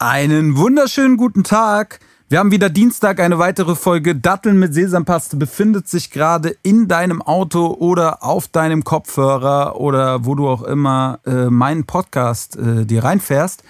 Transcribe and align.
Einen 0.00 0.56
wunderschönen 0.56 1.16
guten 1.16 1.44
Tag. 1.44 2.00
Wir 2.28 2.40
haben 2.40 2.50
wieder 2.50 2.68
Dienstag 2.68 3.20
eine 3.20 3.38
weitere 3.38 3.76
Folge 3.76 4.16
Datteln 4.16 4.58
mit 4.58 4.74
Sesampaste 4.74 5.36
befindet 5.36 5.86
sich 5.86 6.10
gerade 6.10 6.56
in 6.64 6.88
deinem 6.88 7.22
Auto 7.22 7.66
oder 7.78 8.24
auf 8.24 8.48
deinem 8.48 8.82
Kopfhörer 8.82 9.78
oder 9.80 10.26
wo 10.26 10.34
du 10.34 10.48
auch 10.48 10.62
immer 10.62 11.20
äh, 11.24 11.44
meinen 11.44 11.84
Podcast 11.84 12.56
äh, 12.56 12.84
dir 12.84 13.04
reinfährst. 13.04 13.62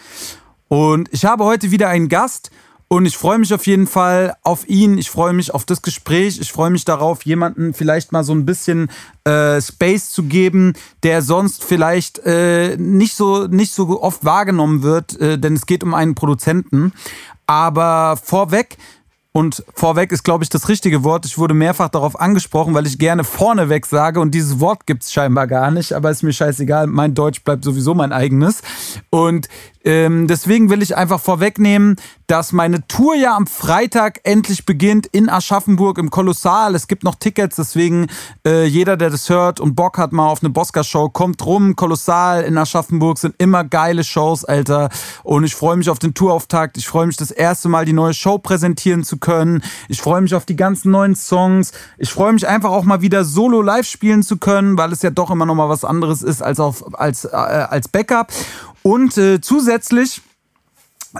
Und 0.68 1.12
ich 1.12 1.26
habe 1.26 1.44
heute 1.44 1.70
wieder 1.70 1.90
einen 1.90 2.08
Gast 2.08 2.50
und 2.88 3.06
ich 3.06 3.16
freue 3.16 3.38
mich 3.38 3.52
auf 3.54 3.66
jeden 3.66 3.86
Fall 3.86 4.36
auf 4.42 4.68
ihn. 4.68 4.98
Ich 4.98 5.10
freue 5.10 5.32
mich 5.32 5.52
auf 5.52 5.64
das 5.64 5.82
Gespräch. 5.82 6.38
Ich 6.40 6.52
freue 6.52 6.70
mich 6.70 6.84
darauf, 6.84 7.24
jemanden 7.24 7.74
vielleicht 7.74 8.12
mal 8.12 8.24
so 8.24 8.32
ein 8.32 8.44
bisschen 8.44 8.90
äh, 9.24 9.60
Space 9.60 10.10
zu 10.10 10.24
geben, 10.24 10.74
der 11.02 11.22
sonst 11.22 11.64
vielleicht 11.64 12.18
äh, 12.20 12.76
nicht, 12.76 13.16
so, 13.16 13.46
nicht 13.46 13.72
so 13.72 14.02
oft 14.02 14.24
wahrgenommen 14.24 14.82
wird, 14.82 15.18
äh, 15.20 15.38
denn 15.38 15.54
es 15.54 15.66
geht 15.66 15.82
um 15.82 15.94
einen 15.94 16.14
Produzenten. 16.14 16.92
Aber 17.46 18.18
vorweg 18.22 18.76
und 19.36 19.64
vorweg 19.74 20.12
ist, 20.12 20.22
glaube 20.22 20.44
ich, 20.44 20.50
das 20.50 20.68
richtige 20.68 21.02
Wort. 21.02 21.26
Ich 21.26 21.38
wurde 21.38 21.54
mehrfach 21.54 21.88
darauf 21.88 22.20
angesprochen, 22.20 22.72
weil 22.72 22.86
ich 22.86 23.00
gerne 23.00 23.24
vorneweg 23.24 23.84
sage 23.84 24.20
und 24.20 24.32
dieses 24.32 24.60
Wort 24.60 24.86
gibt 24.86 25.02
es 25.02 25.12
scheinbar 25.12 25.48
gar 25.48 25.72
nicht, 25.72 25.92
aber 25.92 26.10
ist 26.12 26.22
mir 26.22 26.32
scheißegal. 26.32 26.86
Mein 26.86 27.14
Deutsch 27.14 27.42
bleibt 27.42 27.64
sowieso 27.64 27.94
mein 27.94 28.12
eigenes. 28.12 28.62
Und 29.10 29.48
ähm, 29.84 30.26
deswegen 30.26 30.70
will 30.70 30.82
ich 30.82 30.96
einfach 30.96 31.20
vorwegnehmen, 31.20 31.96
dass 32.26 32.52
meine 32.52 32.86
Tour 32.88 33.14
ja 33.14 33.36
am 33.36 33.46
Freitag 33.46 34.20
endlich 34.24 34.64
beginnt 34.64 35.06
in 35.06 35.28
Aschaffenburg 35.28 35.98
im 35.98 36.10
Kolossal. 36.10 36.74
Es 36.74 36.88
gibt 36.88 37.04
noch 37.04 37.16
Tickets, 37.16 37.56
deswegen 37.56 38.06
äh, 38.46 38.64
jeder, 38.64 38.96
der 38.96 39.10
das 39.10 39.28
hört 39.28 39.60
und 39.60 39.74
Bock 39.74 39.98
hat 39.98 40.12
mal 40.12 40.26
auf 40.26 40.42
eine 40.42 40.48
Bosca-Show, 40.48 41.10
kommt 41.10 41.44
rum. 41.44 41.76
Kolossal 41.76 42.44
in 42.44 42.56
Aschaffenburg 42.56 43.18
sind 43.18 43.34
immer 43.36 43.62
geile 43.62 44.04
Shows, 44.04 44.44
Alter. 44.44 44.88
Und 45.22 45.44
ich 45.44 45.54
freue 45.54 45.76
mich 45.76 45.90
auf 45.90 45.98
den 45.98 46.14
Tourauftakt. 46.14 46.78
Ich 46.78 46.88
freue 46.88 47.06
mich 47.06 47.18
das 47.18 47.30
erste 47.30 47.68
Mal 47.68 47.84
die 47.84 47.92
neue 47.92 48.14
Show 48.14 48.38
präsentieren 48.38 49.04
zu 49.04 49.18
können. 49.18 49.62
Ich 49.88 50.00
freue 50.00 50.22
mich 50.22 50.34
auf 50.34 50.46
die 50.46 50.56
ganzen 50.56 50.92
neuen 50.92 51.14
Songs. 51.14 51.72
Ich 51.98 52.10
freue 52.10 52.32
mich 52.32 52.48
einfach 52.48 52.70
auch 52.70 52.84
mal 52.84 53.02
wieder 53.02 53.24
solo 53.24 53.60
live 53.60 53.86
spielen 53.86 54.22
zu 54.22 54.38
können, 54.38 54.78
weil 54.78 54.92
es 54.92 55.02
ja 55.02 55.10
doch 55.10 55.30
immer 55.30 55.44
noch 55.44 55.54
mal 55.54 55.68
was 55.68 55.84
anderes 55.84 56.22
ist 56.22 56.42
als 56.42 56.58
auf 56.58 56.94
als 56.94 57.26
äh, 57.26 57.36
als 57.36 57.88
Backup. 57.88 58.32
Und 58.86 59.16
äh, 59.16 59.40
zusätzlich 59.40 60.20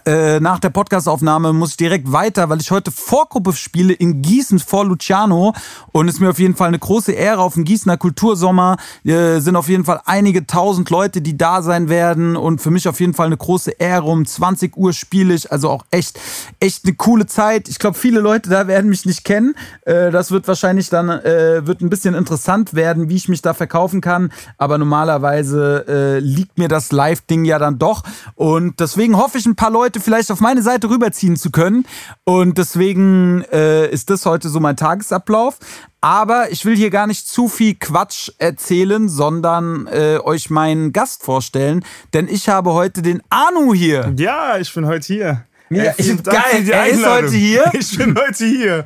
äh, 0.07 0.41
nach 0.41 0.59
der 0.59 0.71
Podcastaufnahme 0.71 1.53
muss 1.53 1.71
ich 1.71 1.77
direkt 1.77 2.11
weiter, 2.11 2.49
weil 2.49 2.61
ich 2.61 2.71
heute 2.73 2.91
Vorgruppe 2.91 3.53
spiele 3.53 3.93
in 3.93 4.23
Gießen 4.23 4.59
vor 4.59 4.85
Luciano 4.85 5.55
und 5.93 6.09
es 6.09 6.15
ist 6.15 6.21
mir 6.21 6.31
auf 6.31 6.41
jeden 6.41 6.57
Fall 6.57 6.69
eine 6.69 6.81
große 6.81 7.13
Ehre 7.13 7.41
auf 7.41 7.55
dem 7.55 7.65
Gießener 7.65 7.97
Kultursommer. 7.97 8.77
Äh, 9.05 9.39
sind 9.39 9.55
auf 9.55 9.69
jeden 9.69 9.85
Fall 9.85 10.01
einige 10.05 10.47
tausend 10.47 10.91
Leute, 10.91 11.21
die 11.21 11.39
da 11.39 11.63
sein 11.63 11.89
werden 11.89 12.37
und 12.37 12.61
für 12.61 12.73
mich 12.73 12.89
auf 12.89 12.99
jeden 12.99 13.15
Fall 13.15 13.27
eine 13.27 13.37
große 13.37 13.71
Ehre. 13.71 14.07
Um 14.07 14.27
20 14.27 14.77
Uhr 14.77 14.93
spiele 14.93 15.33
ich, 15.33 15.53
also 15.53 15.71
auch 15.71 15.85
echt, 15.91 16.19
echt 16.59 16.85
eine 16.85 16.95
coole 16.95 17.27
Zeit. 17.27 17.69
Ich 17.69 17.79
glaube, 17.79 17.97
viele 17.97 18.19
Leute 18.19 18.51
da 18.51 18.67
werden 18.67 18.91
mich 18.91 19.07
nicht 19.07 19.25
kennen. 19.25 19.55
Äh, 19.83 20.11
das 20.11 20.33
wird 20.33 20.49
wahrscheinlich 20.49 20.91
dann, 20.91 21.09
äh, 21.09 21.67
wird 21.67 21.83
ein 21.83 21.91
bisschen 21.91 22.15
interessant 22.15 22.75
werden, 22.75 23.09
wie 23.09 23.17
ich 23.17 23.29
mich 23.29 23.43
da 23.43 23.55
verkaufen 23.55 24.01
kann. 24.01 24.33
Aber 24.59 24.77
normalerweise 24.77 25.85
äh, 25.87 26.19
liegt 26.19 26.59
mir 26.59 26.69
das 26.69 26.91
Live-Ding 26.91 27.45
ja 27.45 27.61
dann 27.61 27.79
doch 27.79 28.03
und 28.35 28.81
deswegen 28.81 29.17
hoffe 29.17 29.39
ich 29.39 29.47
ein 29.47 29.55
paar 29.55 29.71
Leute 29.71 29.84
Leute 29.85 30.01
vielleicht 30.01 30.31
auf 30.31 30.41
meine 30.41 30.63
Seite 30.63 30.89
rüberziehen 30.89 31.37
zu 31.37 31.51
können. 31.51 31.85
Und 32.25 32.57
deswegen 32.57 33.45
äh, 33.53 33.87
ist 33.91 34.09
das 34.09 34.25
heute 34.25 34.49
so 34.49 34.59
mein 34.59 34.79
Tagesablauf. 34.79 35.59
Aber 36.01 36.51
ich 36.51 36.65
will 36.65 36.75
hier 36.75 36.89
gar 36.89 37.07
nicht 37.07 37.29
zu 37.29 37.49
viel 37.49 37.75
Quatsch 37.75 38.31
erzählen, 38.39 39.11
sondern 39.11 39.87
äh, 39.89 40.19
euch 40.25 40.49
meinen 40.49 40.95
Gast 40.95 41.23
vorstellen. 41.23 41.85
Denn 42.15 42.29
ich 42.29 42.49
habe 42.49 42.73
heute 42.73 43.03
den 43.03 43.23
Anu 43.29 43.75
hier. 43.75 44.15
Ja, 44.17 44.57
ich 44.57 44.73
bin 44.73 44.87
heute 44.87 45.07
hier. 45.07 45.45
Ja, 45.69 45.93
ich 45.99 46.07
bin 46.07 46.23
geil. 46.23 46.67
Er 46.71 46.87
ist 46.87 47.07
heute 47.07 47.29
hier. 47.29 47.71
Ich 47.75 47.99
bin 47.99 48.15
heute 48.17 48.47
hier. 48.47 48.85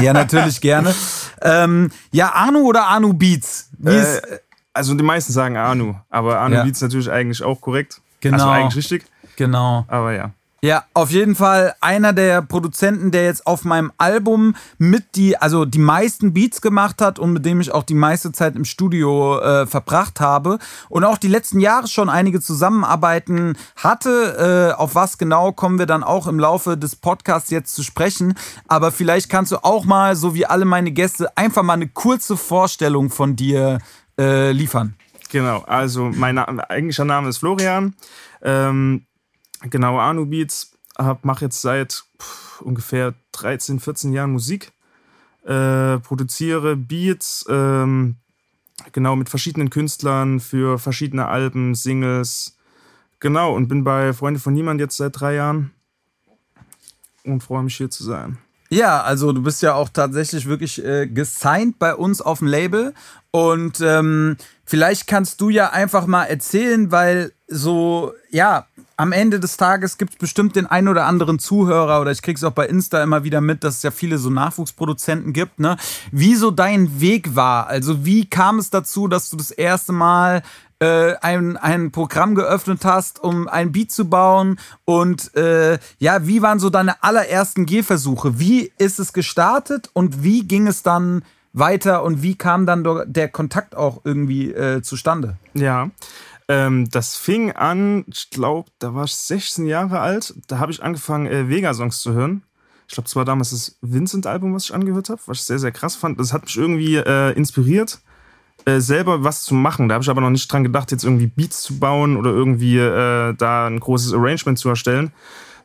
Ja, 0.00 0.14
natürlich 0.14 0.62
gerne. 0.62 0.94
Ähm, 1.42 1.90
ja, 2.10 2.32
Anu 2.32 2.60
oder 2.60 2.86
Anu 2.86 3.12
Beats? 3.12 3.68
Äh, 3.84 4.20
also 4.72 4.94
die 4.94 5.04
meisten 5.04 5.32
sagen 5.32 5.58
Anu, 5.58 5.96
aber 6.08 6.40
Anu 6.40 6.54
ja. 6.54 6.64
Beats 6.64 6.80
natürlich 6.80 7.10
eigentlich 7.10 7.42
auch 7.42 7.60
korrekt. 7.60 8.00
Genau. 8.20 8.36
Also 8.36 8.48
eigentlich 8.48 8.76
richtig. 8.76 9.04
Genau. 9.36 9.84
Aber 9.88 10.12
ja. 10.12 10.32
Ja, 10.60 10.86
auf 10.92 11.12
jeden 11.12 11.36
Fall 11.36 11.74
einer 11.80 12.12
der 12.12 12.42
Produzenten, 12.42 13.12
der 13.12 13.26
jetzt 13.26 13.46
auf 13.46 13.64
meinem 13.64 13.92
Album 13.96 14.56
mit 14.76 15.14
die, 15.14 15.36
also 15.36 15.64
die 15.64 15.78
meisten 15.78 16.32
Beats 16.32 16.60
gemacht 16.60 17.00
hat 17.00 17.20
und 17.20 17.32
mit 17.32 17.46
dem 17.46 17.60
ich 17.60 17.70
auch 17.70 17.84
die 17.84 17.94
meiste 17.94 18.32
Zeit 18.32 18.56
im 18.56 18.64
Studio 18.64 19.38
äh, 19.38 19.68
verbracht 19.68 20.18
habe 20.18 20.58
und 20.88 21.04
auch 21.04 21.16
die 21.16 21.28
letzten 21.28 21.60
Jahre 21.60 21.86
schon 21.86 22.08
einige 22.08 22.40
Zusammenarbeiten 22.40 23.56
hatte. 23.76 24.74
Äh, 24.74 24.76
auf 24.76 24.96
was 24.96 25.16
genau 25.16 25.52
kommen 25.52 25.78
wir 25.78 25.86
dann 25.86 26.02
auch 26.02 26.26
im 26.26 26.40
Laufe 26.40 26.76
des 26.76 26.96
Podcasts 26.96 27.50
jetzt 27.50 27.76
zu 27.76 27.84
sprechen. 27.84 28.34
Aber 28.66 28.90
vielleicht 28.90 29.28
kannst 29.28 29.52
du 29.52 29.62
auch 29.62 29.84
mal, 29.84 30.16
so 30.16 30.34
wie 30.34 30.44
alle 30.44 30.64
meine 30.64 30.90
Gäste, 30.90 31.36
einfach 31.36 31.62
mal 31.62 31.74
eine 31.74 31.86
kurze 31.86 32.36
Vorstellung 32.36 33.10
von 33.10 33.36
dir 33.36 33.78
äh, 34.18 34.50
liefern. 34.50 34.96
Genau, 35.30 35.62
also 35.68 36.10
mein 36.12 36.38
eigentlicher 36.38 37.04
Name 37.04 37.28
ist 37.28 37.38
Florian. 37.38 37.94
Ähm, 38.42 39.04
Genau, 39.62 39.98
Anu 39.98 40.26
Beats. 40.26 40.72
Mache 41.22 41.44
jetzt 41.44 41.62
seit 41.62 42.04
pff, 42.20 42.60
ungefähr 42.62 43.14
13, 43.32 43.80
14 43.80 44.12
Jahren 44.12 44.32
Musik. 44.32 44.72
Äh, 45.44 45.98
produziere 46.00 46.76
Beats, 46.76 47.46
ähm, 47.48 48.16
genau, 48.92 49.16
mit 49.16 49.28
verschiedenen 49.28 49.70
Künstlern 49.70 50.40
für 50.40 50.78
verschiedene 50.78 51.26
Alben, 51.26 51.74
Singles. 51.74 52.56
Genau, 53.20 53.54
und 53.54 53.68
bin 53.68 53.84
bei 53.84 54.12
Freunde 54.12 54.40
von 54.40 54.52
Niemand 54.52 54.80
jetzt 54.80 54.96
seit 54.96 55.18
drei 55.18 55.34
Jahren 55.34 55.72
und 57.24 57.42
freue 57.42 57.62
mich 57.62 57.76
hier 57.76 57.90
zu 57.90 58.04
sein. 58.04 58.38
Ja, 58.70 59.00
also 59.00 59.32
du 59.32 59.42
bist 59.42 59.62
ja 59.62 59.74
auch 59.74 59.88
tatsächlich 59.88 60.46
wirklich 60.46 60.84
äh, 60.84 61.06
gesigned 61.06 61.78
bei 61.78 61.94
uns 61.94 62.20
auf 62.20 62.40
dem 62.40 62.48
Label 62.48 62.92
und 63.30 63.80
ähm, 63.80 64.36
vielleicht 64.66 65.06
kannst 65.06 65.40
du 65.40 65.48
ja 65.48 65.70
einfach 65.70 66.06
mal 66.06 66.24
erzählen, 66.24 66.90
weil 66.92 67.32
so, 67.46 68.12
ja, 68.28 68.66
am 68.98 69.12
Ende 69.12 69.38
des 69.38 69.56
Tages 69.56 69.96
gibt 69.96 70.14
es 70.14 70.18
bestimmt 70.18 70.56
den 70.56 70.66
einen 70.66 70.88
oder 70.88 71.06
anderen 71.06 71.38
Zuhörer 71.38 72.00
oder 72.00 72.10
ich 72.10 72.20
krieg's 72.20 72.42
auch 72.42 72.52
bei 72.52 72.66
Insta 72.66 73.00
immer 73.02 73.22
wieder 73.22 73.40
mit, 73.40 73.62
dass 73.62 73.76
es 73.76 73.82
ja 73.84 73.92
viele 73.92 74.18
so 74.18 74.28
Nachwuchsproduzenten 74.28 75.32
gibt, 75.32 75.60
ne? 75.60 75.76
Wie 76.10 76.34
so 76.34 76.50
dein 76.50 77.00
Weg 77.00 77.36
war. 77.36 77.68
Also 77.68 78.04
wie 78.04 78.28
kam 78.28 78.58
es 78.58 78.70
dazu, 78.70 79.06
dass 79.06 79.30
du 79.30 79.36
das 79.36 79.52
erste 79.52 79.92
Mal 79.92 80.42
äh, 80.80 81.14
ein, 81.22 81.56
ein 81.56 81.92
Programm 81.92 82.34
geöffnet 82.34 82.84
hast, 82.84 83.22
um 83.22 83.46
ein 83.46 83.70
Beat 83.70 83.92
zu 83.92 84.10
bauen 84.10 84.58
und 84.84 85.32
äh, 85.36 85.78
ja, 85.98 86.26
wie 86.26 86.42
waren 86.42 86.58
so 86.58 86.68
deine 86.68 87.00
allerersten 87.02 87.66
Gehversuche? 87.66 88.40
Wie 88.40 88.72
ist 88.78 88.98
es 88.98 89.12
gestartet 89.12 89.90
und 89.92 90.24
wie 90.24 90.46
ging 90.46 90.66
es 90.66 90.82
dann 90.82 91.22
weiter 91.52 92.02
und 92.02 92.22
wie 92.22 92.34
kam 92.34 92.66
dann 92.66 92.84
der 93.06 93.28
Kontakt 93.28 93.76
auch 93.76 94.00
irgendwie 94.02 94.50
äh, 94.50 94.82
zustande? 94.82 95.36
Ja, 95.54 95.90
ähm, 96.48 96.88
das 96.90 97.16
fing 97.16 97.52
an, 97.52 98.04
ich 98.08 98.30
glaube, 98.30 98.70
da 98.78 98.94
war 98.94 99.04
ich 99.04 99.14
16 99.14 99.66
Jahre 99.66 100.00
alt. 100.00 100.34
Da 100.46 100.58
habe 100.58 100.72
ich 100.72 100.82
angefangen, 100.82 101.26
äh, 101.26 101.48
Vega-Songs 101.48 102.00
zu 102.00 102.12
hören. 102.12 102.42
Ich 102.88 102.94
glaube, 102.94 103.06
es 103.06 103.16
war 103.16 103.26
damals 103.26 103.50
das 103.50 103.78
Vincent-Album, 103.82 104.54
was 104.54 104.64
ich 104.64 104.74
angehört 104.74 105.10
habe, 105.10 105.20
was 105.26 105.38
ich 105.38 105.44
sehr, 105.44 105.58
sehr 105.58 105.72
krass 105.72 105.94
fand. 105.94 106.18
Das 106.18 106.32
hat 106.32 106.44
mich 106.44 106.56
irgendwie 106.56 106.96
äh, 106.96 107.32
inspiriert, 107.32 108.00
äh, 108.64 108.80
selber 108.80 109.24
was 109.24 109.42
zu 109.42 109.54
machen. 109.54 109.88
Da 109.88 109.94
habe 109.94 110.02
ich 110.02 110.08
aber 110.08 110.22
noch 110.22 110.30
nicht 110.30 110.50
dran 110.50 110.64
gedacht, 110.64 110.90
jetzt 110.90 111.04
irgendwie 111.04 111.26
Beats 111.26 111.60
zu 111.60 111.78
bauen 111.78 112.16
oder 112.16 112.30
irgendwie 112.30 112.78
äh, 112.78 113.34
da 113.34 113.66
ein 113.66 113.78
großes 113.78 114.14
Arrangement 114.14 114.58
zu 114.58 114.70
erstellen 114.70 115.12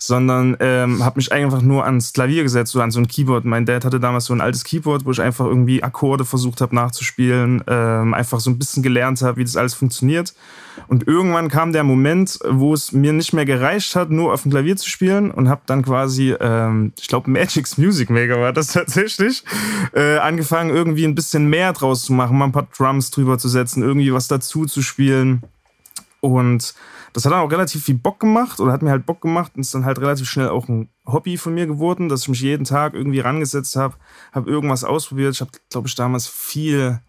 sondern 0.07 0.57
ähm, 0.59 1.03
habe 1.03 1.17
mich 1.17 1.31
einfach 1.31 1.61
nur 1.61 1.85
ans 1.85 2.11
Klavier 2.11 2.43
gesetzt 2.43 2.75
oder 2.75 2.83
an 2.83 2.91
so 2.91 2.99
ein 2.99 3.07
Keyboard. 3.07 3.45
Mein 3.45 3.65
Dad 3.65 3.85
hatte 3.85 4.01
damals 4.01 4.25
so 4.25 4.33
ein 4.33 4.41
altes 4.41 4.65
Keyboard, 4.65 5.05
wo 5.05 5.11
ich 5.11 5.21
einfach 5.21 5.45
irgendwie 5.45 5.81
Akkorde 5.81 6.25
versucht 6.25 6.59
habe 6.59 6.75
nachzuspielen, 6.75 7.63
ähm, 7.67 8.13
einfach 8.13 8.41
so 8.41 8.49
ein 8.49 8.59
bisschen 8.59 8.83
gelernt 8.83 9.21
habe, 9.21 9.37
wie 9.37 9.45
das 9.45 9.55
alles 9.55 9.73
funktioniert. 9.73 10.33
Und 10.87 11.07
irgendwann 11.07 11.47
kam 11.47 11.71
der 11.71 11.85
Moment, 11.85 12.37
wo 12.45 12.73
es 12.73 12.91
mir 12.91 13.13
nicht 13.13 13.31
mehr 13.31 13.45
gereicht 13.45 13.95
hat, 13.95 14.09
nur 14.09 14.33
auf 14.33 14.41
dem 14.41 14.51
Klavier 14.51 14.75
zu 14.75 14.89
spielen 14.89 15.31
und 15.31 15.47
habe 15.47 15.61
dann 15.67 15.83
quasi, 15.83 16.35
ähm, 16.37 16.91
ich 16.99 17.07
glaube 17.07 17.31
Magic's 17.31 17.77
Music 17.77 18.09
Maker 18.09 18.41
war 18.41 18.51
das 18.51 18.67
tatsächlich, 18.73 19.45
äh, 19.93 20.17
angefangen 20.17 20.75
irgendwie 20.75 21.05
ein 21.05 21.15
bisschen 21.15 21.49
mehr 21.49 21.71
draus 21.71 22.03
zu 22.03 22.11
machen, 22.11 22.37
mal 22.37 22.45
ein 22.45 22.51
paar 22.51 22.67
Drums 22.77 23.09
drüber 23.09 23.37
zu 23.37 23.47
setzen, 23.47 23.83
irgendwie 23.83 24.11
was 24.13 24.27
dazu 24.27 24.65
zu 24.65 24.81
spielen. 24.81 25.43
Und 26.19 26.73
das 27.13 27.25
hat 27.25 27.31
dann 27.31 27.41
auch 27.41 27.51
relativ 27.51 27.85
viel 27.85 27.95
Bock 27.95 28.19
gemacht 28.19 28.59
oder 28.59 28.71
hat 28.71 28.81
mir 28.81 28.89
halt 28.89 29.05
Bock 29.05 29.21
gemacht 29.21 29.53
und 29.55 29.61
ist 29.61 29.73
dann 29.73 29.85
halt 29.85 29.99
relativ 29.99 30.27
schnell 30.27 30.49
auch 30.49 30.67
ein 30.67 30.89
Hobby 31.05 31.37
von 31.37 31.53
mir 31.53 31.67
geworden, 31.67 32.09
dass 32.09 32.23
ich 32.23 32.29
mich 32.29 32.41
jeden 32.41 32.65
Tag 32.65 32.95
irgendwie 32.95 33.19
rangesetzt 33.19 33.75
habe, 33.75 33.95
habe 34.31 34.49
irgendwas 34.49 34.83
ausprobiert. 34.83 35.35
Ich 35.35 35.41
habe, 35.41 35.51
glaube 35.69 35.87
ich, 35.87 35.95
damals 35.95 36.27
viel, 36.27 36.99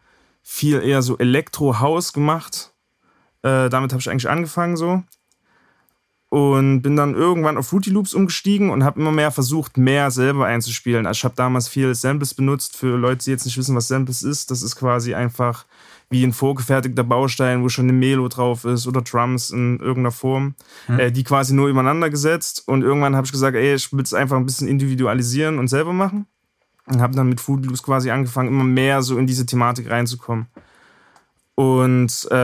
viel 0.43 0.83
eher 0.83 1.01
so 1.01 1.17
Elektro-House 1.17 2.13
gemacht. 2.13 2.75
Äh, 3.43 3.71
damit 3.71 3.93
habe 3.93 4.01
ich 4.01 4.11
eigentlich 4.11 4.29
angefangen 4.29 4.77
so. 4.77 5.03
Und 6.29 6.83
bin 6.83 6.97
dann 6.97 7.15
irgendwann 7.15 7.57
auf 7.57 7.69
Fruity 7.69 7.91
Loops 7.91 8.13
umgestiegen 8.13 8.71
und 8.71 8.85
habe 8.85 9.01
immer 9.01 9.13
mehr 9.13 9.31
versucht, 9.31 9.79
mehr 9.79 10.11
selber 10.11 10.47
einzuspielen. 10.47 11.07
Also 11.07 11.19
ich 11.19 11.25
habe 11.25 11.37
damals 11.37 11.69
viel 11.69 11.95
Samples 11.95 12.35
benutzt. 12.35 12.77
Für 12.77 12.99
Leute, 12.99 13.25
die 13.25 13.31
jetzt 13.31 13.47
nicht 13.47 13.57
wissen, 13.57 13.77
was 13.77 13.89
Samples 13.89 14.23
ist, 14.23 14.51
das 14.51 14.63
ist 14.63 14.77
quasi 14.77 15.15
einfach 15.15 15.65
wie 16.15 16.25
ein 16.25 16.33
vorgefertigter 16.33 17.03
Baustein, 17.03 17.65
wo 17.65 17.69
schon 17.69 17.87
eine 17.87 17.93
Melo 17.93 18.29
drauf 18.29 18.65
ist 18.65 18.87
oder 18.87 19.03
Drums 19.03 19.51
in 19.51 19.81
irgendeiner 19.81 20.13
Form, 20.13 20.55
mhm. 20.87 21.01
äh, 21.01 21.11
die 21.11 21.25
quasi 21.25 21.55
nur 21.55 21.67
übereinander 21.67 22.09
gesetzt. 22.09 22.63
Und 22.67 22.83
irgendwann 22.83 23.17
habe 23.17 23.27
ich 23.27 23.33
gesagt, 23.33 23.57
ey, 23.57 23.75
ich 23.75 23.93
will 23.93 24.05
es 24.05 24.15
einfach 24.15 24.37
ein 24.37 24.47
bisschen 24.47 24.69
individualisieren 24.69 25.59
und 25.59 25.67
selber 25.67 25.93
machen. 25.93 26.27
Und 26.87 27.01
habe 27.01 27.17
dann 27.17 27.29
mit 27.29 27.41
Food 27.41 27.67
Loops 27.67 27.83
quasi 27.83 28.13
angefangen, 28.13 28.49
immer 28.49 28.63
mehr 28.63 29.03
so 29.03 29.19
in 29.19 29.27
diese 29.27 29.45
Thematik 29.45 29.91
reinzukommen. 29.91 30.47
Und 31.57 32.29
äh, 32.31 32.35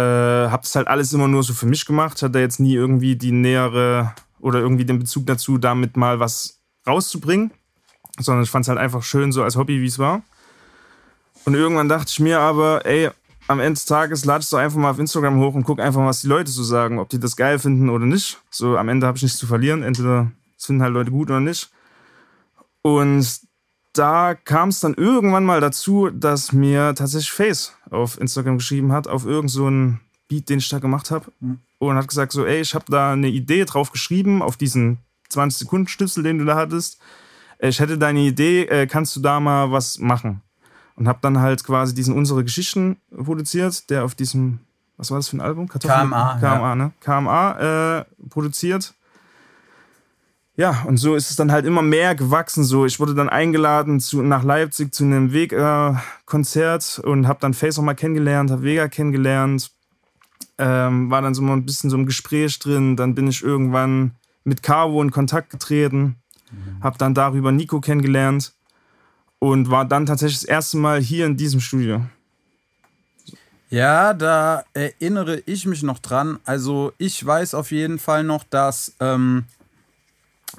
habe 0.49 0.63
das 0.63 0.75
halt 0.75 0.89
alles 0.89 1.13
immer 1.13 1.29
nur 1.29 1.45
so 1.45 1.53
für 1.53 1.67
mich 1.67 1.85
gemacht. 1.87 2.21
Hatte 2.23 2.41
jetzt 2.41 2.59
nie 2.59 2.75
irgendwie 2.75 3.15
die 3.15 3.33
nähere 3.33 4.15
oder 4.41 4.59
irgendwie 4.59 4.85
den 4.85 4.99
Bezug 4.99 5.27
dazu, 5.27 5.59
damit 5.59 5.97
mal 5.97 6.19
was 6.19 6.59
rauszubringen. 6.89 7.53
Sondern 8.19 8.43
ich 8.43 8.51
fand 8.51 8.65
es 8.65 8.69
halt 8.69 8.81
einfach 8.81 9.05
schön, 9.05 9.31
so 9.31 9.45
als 9.45 9.55
Hobby, 9.55 9.81
wie 9.81 9.87
es 9.87 10.01
war. 10.01 10.23
Und 11.45 11.55
irgendwann 11.55 11.89
dachte 11.89 12.09
ich 12.09 12.19
mir 12.19 12.41
aber, 12.41 12.85
ey, 12.85 13.11
am 13.49 13.61
Ende 13.61 13.75
des 13.75 13.85
Tages 13.85 14.25
ladest 14.25 14.53
du 14.53 14.57
einfach 14.57 14.79
mal 14.79 14.91
auf 14.91 14.99
Instagram 14.99 15.41
hoch 15.41 15.55
und 15.55 15.65
guck 15.65 15.81
einfach, 15.81 16.05
was 16.05 16.21
die 16.23 16.29
Leute 16.29 16.51
so 16.51 16.63
sagen, 16.63 16.99
ob 16.99 17.09
die 17.09 17.19
das 17.19 17.37
geil 17.37 17.59
finden 17.59 17.89
oder 17.89 18.07
nicht. 18.07 18.39
So 18.51 18.77
am 18.77 18.89
Ende 18.89 19.07
habe 19.07 19.17
ich 19.17 19.23
nichts 19.23 19.39
zu 19.39 19.47
verlieren. 19.47 19.83
Entweder 19.83 20.31
es 20.57 20.67
finden 20.67 20.83
halt 20.83 20.95
Leute 20.95 21.11
gut 21.11 21.31
oder 21.31 21.41
nicht. 21.41 21.71
Und 22.83 23.27
da 23.93 24.35
kam 24.35 24.69
es 24.69 24.81
dann 24.81 24.95
irgendwann 24.95 25.45
mal 25.45 25.61
dazu, 25.61 26.11
dass 26.11 26.53
mir 26.53 26.95
tatsächlich 26.95 27.33
Face 27.33 27.75
auf 27.91 28.21
Instagram 28.21 28.59
geschrieben 28.59 28.93
hat, 28.93 29.09
auf 29.09 29.25
irgendeinen 29.25 29.49
so 29.49 29.99
Beat, 30.29 30.49
den 30.49 30.61
ich 30.61 30.69
da 30.69 30.79
gemacht 30.79 31.11
habe. 31.11 31.33
Mhm. 31.41 31.59
Und 31.79 31.97
hat 31.97 32.09
gesagt 32.09 32.33
so, 32.33 32.45
ey, 32.45 32.61
ich 32.61 32.75
habe 32.75 32.85
da 32.89 33.13
eine 33.13 33.29
Idee 33.29 33.65
drauf 33.65 33.91
geschrieben, 33.91 34.43
auf 34.43 34.57
diesen 34.57 34.99
20 35.31 35.61
Sekunden 35.61 35.89
Schnipsel, 35.89 36.23
den 36.23 36.39
du 36.39 36.45
da 36.45 36.57
hattest. 36.57 37.01
Ich 37.59 37.81
hätte 37.81 37.99
deine 37.99 38.21
Idee, 38.21 38.65
äh, 38.65 38.87
kannst 38.87 39.17
du 39.17 39.21
da 39.21 39.41
mal 39.41 39.73
was 39.73 39.99
machen? 39.99 40.43
Und 41.01 41.09
habe 41.09 41.21
dann 41.23 41.41
halt 41.41 41.65
quasi 41.65 41.95
diesen 41.95 42.15
Unsere 42.15 42.45
Geschichten 42.45 42.99
produziert, 43.11 43.89
der 43.89 44.05
auf 44.05 44.15
diesem, 44.15 44.59
was 44.99 45.11
war 45.11 45.17
das 45.19 45.31
für 45.31 45.39
ein 45.39 45.41
Album? 45.41 45.67
Kartoffeln? 45.67 46.11
KMA. 46.11 46.37
KMA, 46.39 46.69
ja. 46.69 46.75
ne? 46.75 46.93
KMA 47.01 48.01
äh, 48.01 48.05
produziert. 48.29 48.93
Ja, 50.57 50.83
und 50.87 50.99
so 50.99 51.15
ist 51.15 51.31
es 51.31 51.37
dann 51.37 51.53
halt 51.53 51.65
immer 51.65 51.81
mehr 51.81 52.15
gewachsen. 52.15 52.65
So, 52.65 52.85
ich 52.85 53.01
wurde 53.01 53.15
dann 53.15 53.31
eingeladen 53.31 53.99
zu, 53.99 54.21
nach 54.21 54.45
Leipzig 54.45 54.93
zu 54.93 55.05
einem 55.05 55.33
Vega-Konzert 55.33 57.01
und 57.03 57.27
habe 57.27 57.41
dann 57.41 57.55
Face 57.55 57.79
auch 57.79 57.83
mal 57.83 57.95
kennengelernt, 57.95 58.51
habe 58.51 58.63
Vega 58.63 58.89
kennengelernt. 58.89 59.71
Ähm, 60.59 61.11
war 61.11 61.23
dann 61.23 61.33
so 61.33 61.41
mal 61.41 61.55
ein 61.55 61.65
bisschen 61.65 61.89
so 61.89 61.97
im 61.97 62.05
Gespräch 62.05 62.59
drin. 62.59 62.97
Dann 62.97 63.15
bin 63.15 63.27
ich 63.27 63.43
irgendwann 63.43 64.17
mit 64.45 64.63
Caro 64.63 65.01
in 65.01 65.13
Kontakt 65.13 65.49
getreten, 65.49 66.17
mhm. 66.51 66.83
habe 66.83 66.99
dann 66.99 67.15
darüber 67.15 67.53
Nico 67.53 67.81
kennengelernt 67.81 68.53
und 69.41 69.71
war 69.71 69.85
dann 69.85 70.07
tatsächlich 70.07 70.43
das 70.43 70.49
erste 70.49 70.77
Mal 70.77 71.01
hier 71.01 71.27
in 71.27 71.37
diesem 71.37 71.59
Studio. 71.61 72.03
Ja, 73.71 74.15
da 74.15 74.65
erinnere 74.75 75.43
ich 75.47 75.67
mich 75.67 75.83
noch 75.83 75.99
dran. 75.99 76.39
Also 76.45 76.93
ich 76.99 77.25
weiß 77.25 77.55
auf 77.55 77.73
jeden 77.73 77.99
Fall 77.99 78.23
noch, 78.23 78.45
dass 78.45 78.95
ähm, 79.01 79.45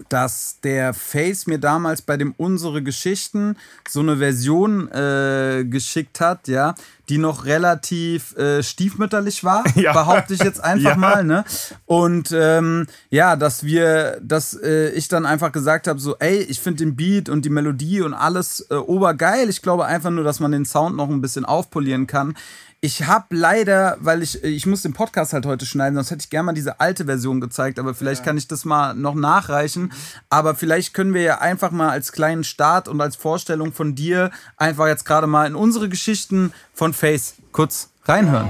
dass 0.09 0.59
der 0.63 0.93
Face 0.93 1.47
mir 1.47 1.57
damals 1.57 2.01
bei 2.01 2.17
dem 2.17 2.33
Unsere 2.37 2.81
Geschichten 2.81 3.57
so 3.87 3.99
eine 3.99 4.17
Version 4.17 4.89
äh, 4.91 5.65
geschickt 5.65 6.19
hat, 6.19 6.47
ja, 6.47 6.75
die 7.09 7.17
noch 7.17 7.45
relativ 7.45 8.35
äh, 8.37 8.63
stiefmütterlich 8.63 9.43
war, 9.43 9.63
ja. 9.75 9.93
behaupte 9.93 10.33
ich 10.33 10.41
jetzt 10.41 10.63
einfach 10.63 10.91
ja. 10.91 10.97
mal, 10.97 11.23
ne? 11.23 11.43
Und 11.85 12.31
ähm, 12.33 12.87
ja, 13.09 13.35
dass 13.35 13.63
wir, 13.63 14.19
dass 14.21 14.53
äh, 14.53 14.89
ich 14.91 15.07
dann 15.07 15.25
einfach 15.25 15.51
gesagt 15.51 15.87
habe, 15.87 15.99
so, 15.99 16.15
ey, 16.19 16.37
ich 16.37 16.59
finde 16.59 16.85
den 16.85 16.95
Beat 16.95 17.27
und 17.29 17.43
die 17.43 17.49
Melodie 17.49 18.01
und 18.01 18.13
alles 18.13 18.65
äh, 18.69 18.75
obergeil. 18.75 19.49
Ich 19.49 19.61
glaube 19.61 19.85
einfach 19.85 20.09
nur, 20.09 20.23
dass 20.23 20.39
man 20.39 20.51
den 20.51 20.65
Sound 20.65 20.95
noch 20.95 21.09
ein 21.09 21.21
bisschen 21.21 21.45
aufpolieren 21.45 22.07
kann. 22.07 22.35
Ich 22.83 23.03
habe 23.03 23.35
leider, 23.35 23.97
weil 23.99 24.23
ich, 24.23 24.43
ich 24.43 24.65
muss 24.65 24.81
den 24.81 24.93
Podcast 24.93 25.33
halt 25.33 25.45
heute 25.45 25.67
schneiden, 25.67 25.93
sonst 25.93 26.09
hätte 26.09 26.21
ich 26.21 26.31
gerne 26.31 26.47
mal 26.47 26.53
diese 26.53 26.79
alte 26.79 27.05
Version 27.05 27.39
gezeigt, 27.39 27.77
aber 27.77 27.93
vielleicht 27.93 28.21
ja. 28.21 28.25
kann 28.25 28.37
ich 28.37 28.47
das 28.47 28.65
mal 28.65 28.95
noch 28.95 29.13
nachreichen. 29.13 29.93
Aber 30.31 30.55
vielleicht 30.55 30.95
können 30.95 31.13
wir 31.13 31.21
ja 31.21 31.37
einfach 31.41 31.69
mal 31.69 31.89
als 31.89 32.11
kleinen 32.11 32.43
Start 32.43 32.87
und 32.87 32.99
als 32.99 33.15
Vorstellung 33.15 33.71
von 33.71 33.93
dir 33.93 34.31
einfach 34.57 34.87
jetzt 34.87 35.05
gerade 35.05 35.27
mal 35.27 35.45
in 35.45 35.53
unsere 35.53 35.89
Geschichten 35.89 36.53
von 36.73 36.91
Face 36.95 37.35
kurz 37.51 37.91
reinhören. 38.05 38.49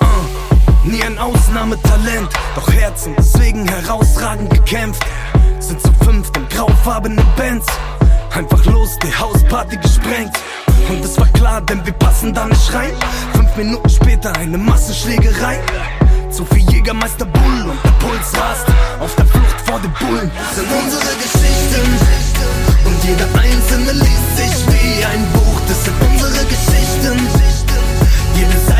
Uh, 0.00 0.88
nie 0.88 1.02
ein 1.02 1.18
Ausnahmetalent, 1.18 2.28
doch 2.54 2.70
Herzen 2.70 3.16
deswegen 3.18 3.66
herausragend 3.66 4.50
gekämpft. 4.50 5.02
Sind 5.58 5.80
zu 5.80 5.92
fünft 6.04 6.36
in 6.36 6.48
graufarbenen 6.48 7.26
Bands. 7.36 7.66
Einfach 8.34 8.64
los, 8.66 8.98
die 9.02 9.14
Hausparty 9.14 9.76
gesprengt. 9.76 10.36
Und 10.88 11.04
es 11.04 11.18
war 11.18 11.26
klar, 11.28 11.60
denn 11.62 11.84
wir 11.84 11.92
passen 11.94 12.32
da 12.32 12.46
nicht 12.46 12.72
rein. 12.72 12.92
Fünf 13.34 13.56
Minuten 13.56 13.88
später 13.88 14.34
eine 14.36 14.58
Massenschlägerei. 14.58 15.58
Zu 16.30 16.44
viel 16.44 16.70
Jägermeister 16.70 17.26
Bull 17.26 17.70
und 17.70 17.84
der 17.84 17.90
Puls 18.06 18.32
rast. 18.40 18.66
Auf 19.00 19.14
der 19.16 19.26
Flucht 19.26 19.60
vor 19.64 19.80
den 19.80 19.92
Bullen 19.92 20.30
sind 20.54 20.68
unsere 20.70 21.14
Geschichten. 21.16 21.86
Und 22.84 23.04
jeder 23.04 23.26
einzelne 23.40 23.92
liest 23.92 24.36
sich 24.36 24.66
wie 24.68 25.04
ein 25.04 25.26
Buch. 25.32 25.60
Das 25.68 25.84
sind 25.84 25.94
unsere 26.00 26.44
Geschichten. 26.44 27.28
Jede 28.34 28.58
Seite 28.66 28.77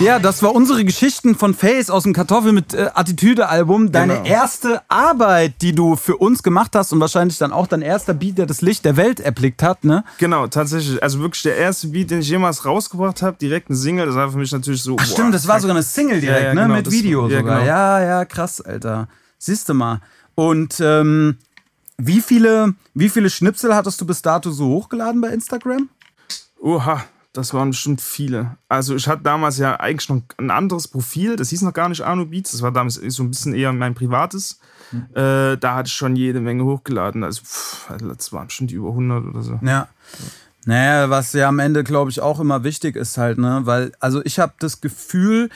Ja, 0.00 0.18
das 0.18 0.42
war 0.42 0.54
unsere 0.54 0.84
Geschichten 0.84 1.36
von 1.36 1.54
Face 1.54 1.88
aus 1.88 2.02
dem 2.02 2.12
Kartoffel 2.12 2.52
mit 2.52 2.74
äh, 2.74 2.90
Attitüde-Album. 2.92 3.92
Deine 3.92 4.14
genau. 4.14 4.26
erste 4.26 4.82
Arbeit, 4.88 5.62
die 5.62 5.72
du 5.72 5.94
für 5.94 6.16
uns 6.16 6.42
gemacht 6.42 6.74
hast 6.74 6.92
und 6.92 7.00
wahrscheinlich 7.00 7.38
dann 7.38 7.52
auch 7.52 7.68
dein 7.68 7.80
erster 7.80 8.12
Beat, 8.12 8.38
der 8.38 8.46
das 8.46 8.60
Licht 8.60 8.84
der 8.84 8.96
Welt 8.96 9.20
erblickt 9.20 9.62
hat, 9.62 9.84
ne? 9.84 10.04
Genau, 10.18 10.48
tatsächlich. 10.48 11.00
Also 11.00 11.20
wirklich 11.20 11.42
der 11.42 11.56
erste 11.56 11.88
Beat, 11.88 12.10
den 12.10 12.20
ich 12.20 12.28
jemals 12.28 12.64
rausgebracht 12.64 13.22
habe, 13.22 13.36
direkt 13.38 13.70
eine 13.70 13.78
Single. 13.78 14.06
Das 14.06 14.16
war 14.16 14.30
für 14.32 14.38
mich 14.38 14.50
natürlich 14.50 14.82
so. 14.82 14.96
Ach, 14.98 15.06
boah, 15.06 15.12
stimmt, 15.12 15.32
das 15.32 15.46
war 15.46 15.60
sogar 15.60 15.76
eine 15.76 15.84
Single 15.84 16.20
direkt, 16.20 16.42
ja, 16.42 16.48
ja, 16.48 16.54
ne? 16.54 16.62
Genau, 16.62 16.74
mit 16.74 16.90
Video 16.90 17.28
ja, 17.28 17.38
sogar. 17.38 17.60
Genau. 17.60 17.66
Ja, 17.66 18.00
ja, 18.02 18.24
krass, 18.24 18.60
Alter. 18.60 19.08
Siehst 19.38 19.68
du 19.68 19.74
mal. 19.74 20.00
Und 20.34 20.80
ähm, 20.80 21.38
wie 21.98 22.20
viele, 22.20 22.74
wie 22.94 23.08
viele 23.08 23.30
Schnipsel 23.30 23.74
hattest 23.74 24.00
du 24.00 24.06
bis 24.06 24.22
dato 24.22 24.50
so 24.50 24.66
hochgeladen 24.66 25.20
bei 25.20 25.28
Instagram? 25.28 25.88
Oha, 26.60 27.04
das 27.34 27.52
waren 27.52 27.70
bestimmt 27.70 28.00
viele. 28.00 28.56
Also 28.68 28.94
ich 28.94 29.08
hatte 29.08 29.24
damals 29.24 29.58
ja 29.58 29.78
eigentlich 29.80 30.08
noch 30.08 30.22
ein 30.38 30.50
anderes 30.52 30.86
Profil. 30.86 31.34
Das 31.34 31.50
hieß 31.50 31.62
noch 31.62 31.72
gar 31.72 31.88
nicht 31.88 32.02
Arno 32.02 32.24
Beats. 32.26 32.52
Das 32.52 32.62
war 32.62 32.70
damals 32.70 32.94
so 32.94 33.22
ein 33.24 33.30
bisschen 33.30 33.54
eher 33.54 33.72
mein 33.72 33.94
privates. 33.94 34.60
Mhm. 34.92 35.06
Äh, 35.14 35.56
da 35.56 35.74
hatte 35.74 35.88
ich 35.88 35.92
schon 35.92 36.14
jede 36.14 36.40
Menge 36.40 36.64
hochgeladen. 36.64 37.24
Also, 37.24 37.42
pff, 37.42 37.92
das 37.98 38.32
waren 38.32 38.46
bestimmt 38.46 38.70
über 38.70 38.90
100 38.90 39.26
oder 39.26 39.42
so. 39.42 39.58
Ja. 39.62 39.88
Naja, 40.64 41.10
was 41.10 41.32
ja 41.32 41.48
am 41.48 41.58
Ende, 41.58 41.82
glaube 41.82 42.10
ich, 42.10 42.20
auch 42.20 42.38
immer 42.38 42.62
wichtig 42.62 42.94
ist 42.94 43.18
halt, 43.18 43.36
ne? 43.36 43.62
Weil, 43.64 43.92
also 43.98 44.24
ich 44.24 44.38
habe 44.38 44.54
das 44.60 44.80
Gefühl, 44.80 45.50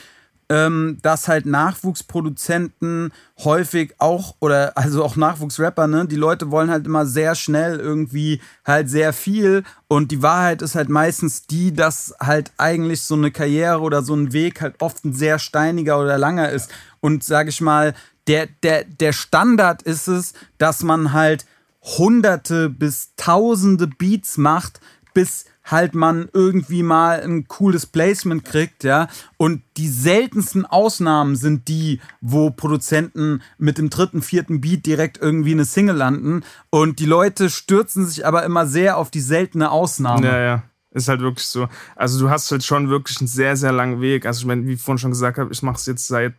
ähm, 0.49 0.97
dass 1.01 1.27
halt 1.27 1.45
Nachwuchsproduzenten 1.45 3.11
häufig 3.43 3.93
auch, 3.99 4.35
oder 4.39 4.73
also 4.77 5.03
auch 5.03 5.15
Nachwuchsrapper, 5.15 5.87
ne, 5.87 6.05
die 6.05 6.15
Leute 6.15 6.51
wollen 6.51 6.71
halt 6.71 6.85
immer 6.85 7.05
sehr 7.05 7.35
schnell 7.35 7.79
irgendwie 7.79 8.41
halt 8.65 8.89
sehr 8.89 9.13
viel 9.13 9.63
und 9.87 10.11
die 10.11 10.21
Wahrheit 10.21 10.61
ist 10.61 10.75
halt 10.75 10.89
meistens 10.89 11.45
die, 11.45 11.73
dass 11.73 12.13
halt 12.19 12.51
eigentlich 12.57 13.01
so 13.01 13.15
eine 13.15 13.31
Karriere 13.31 13.81
oder 13.81 14.01
so 14.01 14.15
ein 14.15 14.33
Weg 14.33 14.61
halt 14.61 14.75
oft 14.79 15.05
ein 15.05 15.13
sehr 15.13 15.39
steiniger 15.39 15.99
oder 15.99 16.17
langer 16.17 16.49
ist. 16.49 16.71
Und 16.99 17.23
sag 17.23 17.47
ich 17.47 17.61
mal, 17.61 17.93
der, 18.27 18.47
der, 18.63 18.83
der 18.83 19.13
Standard 19.13 19.81
ist 19.81 20.07
es, 20.07 20.33
dass 20.57 20.83
man 20.83 21.13
halt 21.13 21.45
hunderte 21.81 22.69
bis 22.69 23.13
tausende 23.15 23.87
Beats 23.87 24.37
macht, 24.37 24.81
bis 25.13 25.45
halt 25.69 25.95
man 25.95 26.29
irgendwie 26.33 26.83
mal 26.83 27.21
ein 27.21 27.47
cooles 27.47 27.85
Placement 27.85 28.45
kriegt, 28.45 28.83
ja. 28.83 29.07
Und 29.37 29.61
die 29.77 29.87
seltensten 29.87 30.65
Ausnahmen 30.65 31.35
sind 31.35 31.67
die, 31.67 32.01
wo 32.21 32.49
Produzenten 32.51 33.41
mit 33.57 33.77
dem 33.77 33.89
dritten, 33.89 34.21
vierten 34.21 34.61
Beat 34.61 34.85
direkt 34.85 35.17
irgendwie 35.17 35.51
eine 35.51 35.65
Single 35.65 35.95
landen. 35.95 36.43
Und 36.69 36.99
die 36.99 37.05
Leute 37.05 37.49
stürzen 37.49 38.05
sich 38.05 38.25
aber 38.25 38.43
immer 38.43 38.65
sehr 38.65 38.97
auf 38.97 39.11
die 39.11 39.21
seltene 39.21 39.71
Ausnahme. 39.71 40.27
Ja, 40.27 40.39
ja. 40.39 40.63
Ist 40.91 41.07
halt 41.07 41.21
wirklich 41.21 41.45
so. 41.45 41.67
Also 41.95 42.19
du 42.19 42.29
hast 42.31 42.49
halt 42.51 42.63
schon 42.63 42.89
wirklich 42.89 43.19
einen 43.19 43.27
sehr, 43.27 43.55
sehr 43.55 43.71
langen 43.71 44.01
Weg. 44.01 44.25
Also 44.25 44.39
ich 44.39 44.45
meine, 44.45 44.65
wie 44.65 44.73
ich 44.73 44.81
vorhin 44.81 44.97
schon 44.97 45.11
gesagt 45.11 45.37
habe, 45.37 45.51
ich 45.51 45.61
mache 45.61 45.75
es 45.75 45.85
jetzt 45.85 46.07
seit 46.07 46.33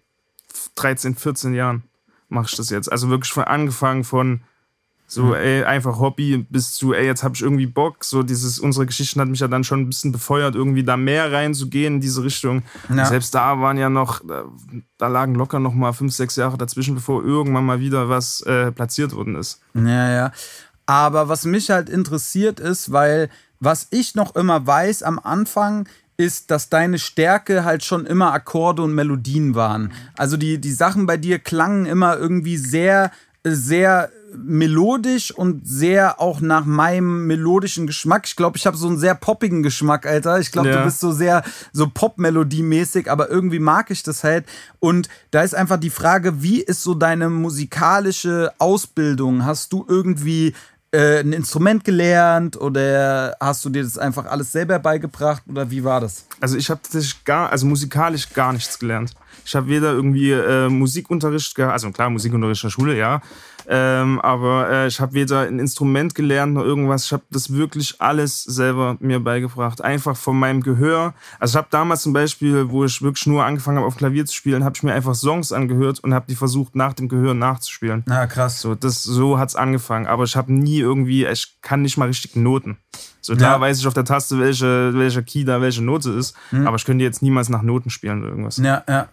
13, 0.74 1.14
14 1.14 1.54
Jahren 1.54 1.84
mache 2.28 2.46
ich 2.48 2.56
das 2.56 2.70
jetzt. 2.70 2.90
Also 2.90 3.10
wirklich 3.10 3.32
von 3.32 3.44
angefangen 3.44 4.04
von 4.04 4.42
so, 5.12 5.24
mhm. 5.24 5.34
ey, 5.34 5.64
einfach 5.64 5.98
Hobby 5.98 6.46
bis 6.48 6.72
zu, 6.72 6.94
ey, 6.94 7.04
jetzt 7.04 7.24
habe 7.24 7.34
ich 7.34 7.42
irgendwie 7.42 7.66
Bock. 7.66 8.04
So, 8.04 8.22
dieses, 8.22 8.60
unsere 8.60 8.86
Geschichten 8.86 9.20
hat 9.20 9.26
mich 9.26 9.40
ja 9.40 9.48
dann 9.48 9.64
schon 9.64 9.80
ein 9.80 9.88
bisschen 9.88 10.12
befeuert, 10.12 10.54
irgendwie 10.54 10.84
da 10.84 10.96
mehr 10.96 11.32
reinzugehen 11.32 11.94
in 11.94 12.00
diese 12.00 12.22
Richtung. 12.22 12.62
Ja. 12.94 13.04
Selbst 13.06 13.34
da 13.34 13.60
waren 13.60 13.76
ja 13.76 13.90
noch, 13.90 14.20
da, 14.24 14.44
da, 14.98 15.08
lagen 15.08 15.34
locker 15.34 15.58
noch 15.58 15.74
mal 15.74 15.92
fünf, 15.92 16.14
sechs 16.14 16.36
Jahre 16.36 16.56
dazwischen, 16.56 16.94
bevor 16.94 17.24
irgendwann 17.24 17.66
mal 17.66 17.80
wieder 17.80 18.08
was 18.08 18.42
äh, 18.42 18.70
platziert 18.70 19.12
worden 19.12 19.34
ist. 19.34 19.60
Ja, 19.74 20.12
ja. 20.12 20.32
Aber 20.86 21.28
was 21.28 21.44
mich 21.44 21.70
halt 21.70 21.88
interessiert 21.88 22.60
ist, 22.60 22.92
weil 22.92 23.30
was 23.58 23.88
ich 23.90 24.14
noch 24.14 24.36
immer 24.36 24.64
weiß 24.64 25.02
am 25.02 25.18
Anfang, 25.18 25.88
ist, 26.16 26.52
dass 26.52 26.68
deine 26.68 27.00
Stärke 27.00 27.64
halt 27.64 27.82
schon 27.82 28.06
immer 28.06 28.32
Akkorde 28.32 28.82
und 28.82 28.94
Melodien 28.94 29.56
waren. 29.56 29.92
Also 30.16 30.36
die, 30.36 30.60
die 30.60 30.72
Sachen 30.72 31.06
bei 31.06 31.16
dir 31.16 31.40
klangen 31.40 31.84
immer 31.84 32.16
irgendwie 32.16 32.58
sehr, 32.58 33.10
sehr 33.42 34.10
melodisch 34.36 35.30
und 35.32 35.66
sehr 35.66 36.20
auch 36.20 36.40
nach 36.40 36.64
meinem 36.64 37.26
melodischen 37.26 37.86
Geschmack. 37.86 38.24
Ich 38.26 38.36
glaube, 38.36 38.56
ich 38.56 38.66
habe 38.66 38.76
so 38.76 38.88
einen 38.88 38.98
sehr 38.98 39.14
poppigen 39.14 39.62
Geschmack, 39.62 40.06
Alter. 40.06 40.38
Ich 40.40 40.52
glaube, 40.52 40.68
ja. 40.68 40.78
du 40.78 40.84
bist 40.84 41.00
so 41.00 41.12
sehr 41.12 41.42
so 41.72 41.88
Pop-Melodie-mäßig, 41.88 43.10
aber 43.10 43.30
irgendwie 43.30 43.58
mag 43.58 43.90
ich 43.90 44.02
das 44.02 44.24
halt. 44.24 44.46
Und 44.78 45.08
da 45.30 45.42
ist 45.42 45.54
einfach 45.54 45.78
die 45.78 45.90
Frage, 45.90 46.42
wie 46.42 46.60
ist 46.60 46.82
so 46.82 46.94
deine 46.94 47.30
musikalische 47.30 48.52
Ausbildung? 48.58 49.44
Hast 49.44 49.72
du 49.72 49.84
irgendwie 49.88 50.54
äh, 50.92 51.20
ein 51.20 51.32
Instrument 51.32 51.84
gelernt 51.84 52.60
oder 52.60 53.36
hast 53.40 53.64
du 53.64 53.70
dir 53.70 53.82
das 53.82 53.98
einfach 53.98 54.26
alles 54.26 54.52
selber 54.52 54.78
beigebracht 54.78 55.42
oder 55.48 55.70
wie 55.70 55.84
war 55.84 56.00
das? 56.00 56.26
Also 56.40 56.56
ich 56.56 56.68
habe 56.70 56.80
tatsächlich 56.82 57.24
gar, 57.24 57.50
also 57.50 57.66
musikalisch 57.66 58.32
gar 58.32 58.52
nichts 58.52 58.78
gelernt. 58.78 59.12
Ich 59.44 59.54
habe 59.54 59.68
weder 59.68 59.92
irgendwie 59.92 60.32
äh, 60.32 60.68
Musikunterricht 60.68 61.54
gehabt, 61.54 61.72
also 61.72 61.90
klar, 61.90 62.10
Musikunterricht 62.10 62.62
in 62.62 62.68
der 62.68 62.72
Schule, 62.72 62.96
ja, 62.96 63.22
ähm, 63.72 64.20
aber 64.20 64.68
äh, 64.68 64.86
ich 64.88 65.00
habe 65.00 65.12
weder 65.12 65.42
ein 65.42 65.60
Instrument 65.60 66.16
gelernt 66.16 66.54
noch 66.54 66.64
irgendwas. 66.64 67.04
Ich 67.04 67.12
habe 67.12 67.22
das 67.30 67.52
wirklich 67.52 68.00
alles 68.00 68.42
selber 68.42 68.96
mir 68.98 69.20
beigebracht. 69.20 69.80
Einfach 69.80 70.16
von 70.16 70.36
meinem 70.36 70.60
Gehör. 70.60 71.14
Also 71.38 71.52
ich 71.52 71.56
habe 71.56 71.68
damals 71.70 72.02
zum 72.02 72.12
Beispiel, 72.12 72.68
wo 72.68 72.84
ich 72.84 73.00
wirklich 73.00 73.28
nur 73.28 73.44
angefangen 73.44 73.78
habe, 73.78 73.86
auf 73.86 73.96
Klavier 73.96 74.26
zu 74.26 74.34
spielen, 74.34 74.64
habe 74.64 74.74
ich 74.74 74.82
mir 74.82 74.92
einfach 74.92 75.14
Songs 75.14 75.52
angehört 75.52 76.00
und 76.00 76.14
habe 76.14 76.26
die 76.28 76.34
versucht, 76.34 76.74
nach 76.74 76.94
dem 76.94 77.08
Gehör 77.08 77.32
nachzuspielen. 77.32 78.02
Na, 78.06 78.26
krass. 78.26 78.60
So, 78.60 78.74
das, 78.74 79.04
so 79.04 79.38
hat's 79.38 79.54
angefangen. 79.54 80.08
Aber 80.08 80.24
ich 80.24 80.34
habe 80.34 80.52
nie 80.52 80.80
irgendwie, 80.80 81.24
ich 81.26 81.58
kann 81.62 81.82
nicht 81.82 81.96
mal 81.96 82.08
richtig 82.08 82.34
Noten. 82.34 82.76
So, 83.20 83.36
da 83.36 83.52
ja. 83.52 83.60
weiß 83.60 83.78
ich 83.78 83.86
auf 83.86 83.94
der 83.94 84.04
Taste, 84.04 84.40
welche, 84.40 84.94
welcher 84.94 85.22
Key 85.22 85.44
da 85.44 85.60
welche 85.60 85.84
Note 85.84 86.10
ist. 86.10 86.34
Mhm. 86.50 86.66
Aber 86.66 86.74
ich 86.74 86.84
könnte 86.84 87.04
jetzt 87.04 87.22
niemals 87.22 87.48
nach 87.48 87.62
Noten 87.62 87.90
spielen 87.90 88.22
oder 88.22 88.30
irgendwas. 88.30 88.56
Ja, 88.56 88.82
ja. 88.88 89.08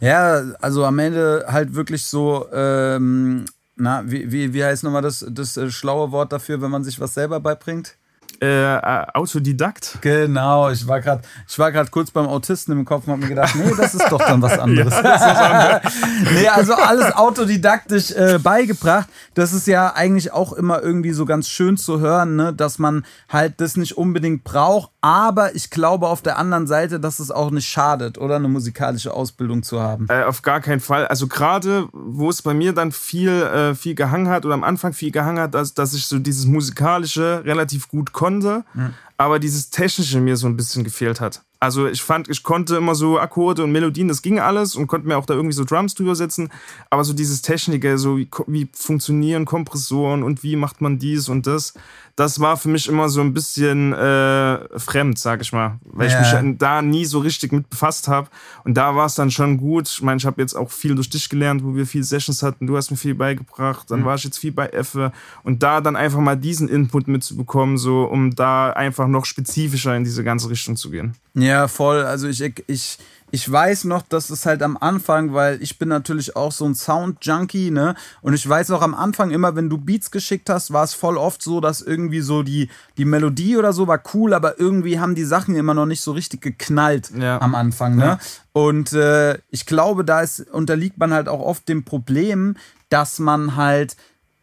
Ja, 0.00 0.42
also 0.60 0.84
am 0.84 0.98
Ende 0.98 1.46
halt 1.48 1.74
wirklich 1.74 2.04
so 2.04 2.46
ähm, 2.52 3.44
na, 3.76 4.10
wie, 4.10 4.30
wie, 4.30 4.54
wie 4.54 4.64
heißt 4.64 4.84
nochmal 4.84 5.02
das, 5.02 5.24
das 5.28 5.56
äh, 5.56 5.70
schlaue 5.70 6.12
Wort 6.12 6.32
dafür, 6.32 6.60
wenn 6.60 6.70
man 6.70 6.84
sich 6.84 7.00
was 7.00 7.14
selber 7.14 7.40
beibringt? 7.40 7.96
Äh, 8.42 8.76
äh, 8.76 9.06
Autodidakt. 9.14 9.98
Genau, 10.00 10.70
ich 10.70 10.86
war 10.86 11.00
gerade, 11.00 11.22
ich 11.48 11.58
war 11.58 11.72
gerade 11.72 11.90
kurz 11.90 12.10
beim 12.10 12.26
Autisten 12.26 12.72
im 12.72 12.84
Kopf 12.84 13.06
und 13.06 13.12
habe 13.12 13.22
mir 13.22 13.28
gedacht, 13.28 13.54
nee, 13.54 13.72
das 13.76 13.94
ist 13.94 14.10
doch 14.10 14.18
dann 14.18 14.42
was 14.42 14.58
anderes. 14.58 14.92
ja, 14.94 15.80
nee, 16.34 16.48
also 16.48 16.74
alles 16.74 17.14
autodidaktisch 17.14 18.10
äh, 18.12 18.38
beigebracht. 18.42 19.08
Das 19.34 19.52
ist 19.52 19.66
ja 19.66 19.94
eigentlich 19.94 20.32
auch 20.32 20.52
immer 20.52 20.82
irgendwie 20.82 21.12
so 21.12 21.24
ganz 21.24 21.48
schön 21.48 21.76
zu 21.76 22.00
hören, 22.00 22.36
ne, 22.36 22.52
dass 22.52 22.78
man 22.78 23.04
halt 23.28 23.60
das 23.60 23.76
nicht 23.76 23.96
unbedingt 23.96 24.44
braucht, 24.44 24.90
aber 25.00 25.54
ich 25.54 25.70
glaube 25.70 26.08
auf 26.08 26.22
der 26.22 26.38
anderen 26.38 26.66
Seite, 26.66 27.00
dass 27.00 27.18
es 27.18 27.30
auch 27.30 27.50
nicht 27.50 27.68
schadet, 27.68 28.18
oder 28.18 28.36
eine 28.36 28.48
musikalische 28.48 29.12
Ausbildung 29.14 29.62
zu 29.62 29.80
haben. 29.80 30.06
Äh, 30.08 30.24
auf 30.24 30.42
gar 30.42 30.60
keinen 30.60 30.80
Fall. 30.80 31.06
Also 31.06 31.26
gerade, 31.26 31.88
wo 31.92 32.30
es 32.30 32.42
bei 32.42 32.54
mir 32.54 32.72
dann 32.72 32.92
viel, 32.92 33.30
äh, 33.30 33.74
viel 33.74 33.94
gehangen 33.94 34.28
hat 34.28 34.44
oder 34.44 34.54
am 34.54 34.64
Anfang 34.64 34.92
viel 34.92 35.10
gehangen 35.10 35.38
hat, 35.38 35.54
dass, 35.54 35.74
dass 35.74 35.94
ich 35.94 36.06
so 36.06 36.18
dieses 36.18 36.46
musikalische 36.46 37.42
relativ 37.44 37.88
gut 37.88 38.12
konnte 38.12 38.23
konnte, 38.24 38.64
mhm. 38.72 38.94
aber 39.18 39.38
dieses 39.38 39.68
Technische 39.68 40.18
mir 40.18 40.38
so 40.38 40.46
ein 40.46 40.56
bisschen 40.56 40.82
gefehlt 40.82 41.20
hat. 41.20 41.42
Also 41.60 41.86
ich 41.86 42.02
fand, 42.02 42.28
ich 42.28 42.42
konnte 42.42 42.76
immer 42.76 42.94
so 42.94 43.18
Akkorde 43.18 43.62
und 43.64 43.72
Melodien, 43.72 44.08
das 44.08 44.22
ging 44.22 44.38
alles 44.38 44.76
und 44.76 44.86
konnte 44.86 45.06
mir 45.06 45.18
auch 45.18 45.26
da 45.26 45.34
irgendwie 45.34 45.54
so 45.54 45.64
Drums 45.64 45.94
drüber 45.94 46.14
setzen. 46.14 46.50
Aber 46.88 47.04
so 47.04 47.12
dieses 47.12 47.42
Technische, 47.42 47.98
so 47.98 48.16
wie, 48.16 48.28
wie 48.46 48.68
funktionieren 48.72 49.44
Kompressoren 49.44 50.22
und 50.22 50.42
wie 50.42 50.56
macht 50.56 50.80
man 50.80 50.98
dies 50.98 51.28
und 51.28 51.46
das, 51.46 51.74
das 52.16 52.38
war 52.38 52.56
für 52.56 52.68
mich 52.68 52.88
immer 52.88 53.08
so 53.08 53.20
ein 53.20 53.34
bisschen 53.34 53.92
äh, 53.92 54.78
fremd, 54.78 55.18
sag 55.18 55.40
ich 55.40 55.52
mal, 55.52 55.78
weil 55.84 56.08
ja. 56.08 56.20
ich 56.20 56.42
mich 56.42 56.58
da 56.58 56.80
nie 56.80 57.04
so 57.04 57.18
richtig 57.18 57.50
mit 57.50 57.68
befasst 57.68 58.06
habe. 58.06 58.28
Und 58.62 58.74
da 58.74 58.94
war 58.94 59.06
es 59.06 59.16
dann 59.16 59.32
schon 59.32 59.56
gut. 59.56 59.88
Ich 59.88 60.00
meine, 60.00 60.18
ich 60.18 60.26
habe 60.26 60.40
jetzt 60.40 60.54
auch 60.54 60.70
viel 60.70 60.94
durch 60.94 61.10
dich 61.10 61.28
gelernt, 61.28 61.64
wo 61.64 61.74
wir 61.74 61.86
viele 61.86 62.04
Sessions 62.04 62.44
hatten. 62.44 62.68
Du 62.68 62.76
hast 62.76 62.92
mir 62.92 62.96
viel 62.96 63.16
beigebracht. 63.16 63.90
Dann 63.90 64.00
mhm. 64.00 64.04
war 64.04 64.14
ich 64.14 64.22
jetzt 64.22 64.38
viel 64.38 64.52
bei 64.52 64.66
Effe. 64.66 65.10
Und 65.42 65.64
da 65.64 65.80
dann 65.80 65.96
einfach 65.96 66.20
mal 66.20 66.36
diesen 66.36 66.68
Input 66.68 67.08
mitzubekommen, 67.08 67.78
so 67.78 68.04
um 68.04 68.34
da 68.34 68.70
einfach 68.70 69.08
noch 69.08 69.24
spezifischer 69.24 69.96
in 69.96 70.04
diese 70.04 70.22
ganze 70.22 70.48
Richtung 70.50 70.76
zu 70.76 70.90
gehen. 70.90 71.16
Ja, 71.34 71.66
voll. 71.66 72.04
Also 72.04 72.28
ich, 72.28 72.40
ich, 72.68 72.98
ich 73.34 73.50
weiß 73.50 73.84
noch, 73.86 74.02
dass 74.02 74.30
es 74.30 74.46
halt 74.46 74.62
am 74.62 74.76
Anfang, 74.76 75.34
weil 75.34 75.60
ich 75.60 75.76
bin 75.76 75.88
natürlich 75.88 76.36
auch 76.36 76.52
so 76.52 76.66
ein 76.66 76.76
Sound-Junkie, 76.76 77.72
ne? 77.72 77.96
Und 78.22 78.32
ich 78.32 78.48
weiß 78.48 78.70
auch 78.70 78.80
am 78.80 78.94
Anfang 78.94 79.32
immer, 79.32 79.56
wenn 79.56 79.68
du 79.68 79.76
Beats 79.76 80.12
geschickt 80.12 80.48
hast, 80.48 80.72
war 80.72 80.84
es 80.84 80.94
voll 80.94 81.18
oft 81.18 81.42
so, 81.42 81.60
dass 81.60 81.82
irgendwie 81.82 82.20
so 82.20 82.44
die, 82.44 82.70
die 82.96 83.04
Melodie 83.04 83.56
oder 83.56 83.72
so 83.72 83.88
war 83.88 84.00
cool, 84.14 84.34
aber 84.34 84.60
irgendwie 84.60 85.00
haben 85.00 85.16
die 85.16 85.24
Sachen 85.24 85.56
immer 85.56 85.74
noch 85.74 85.84
nicht 85.84 86.00
so 86.00 86.12
richtig 86.12 86.42
geknallt 86.42 87.10
ja. 87.18 87.40
am 87.40 87.56
Anfang, 87.56 87.96
ne? 87.96 88.04
Ja. 88.04 88.18
Und 88.52 88.92
äh, 88.92 89.36
ich 89.50 89.66
glaube, 89.66 90.04
da 90.04 90.20
ist, 90.20 90.48
unterliegt 90.52 90.98
man 90.98 91.12
halt 91.12 91.28
auch 91.28 91.40
oft 91.40 91.68
dem 91.68 91.84
Problem, 91.84 92.54
dass 92.88 93.18
man 93.18 93.56
halt 93.56 93.96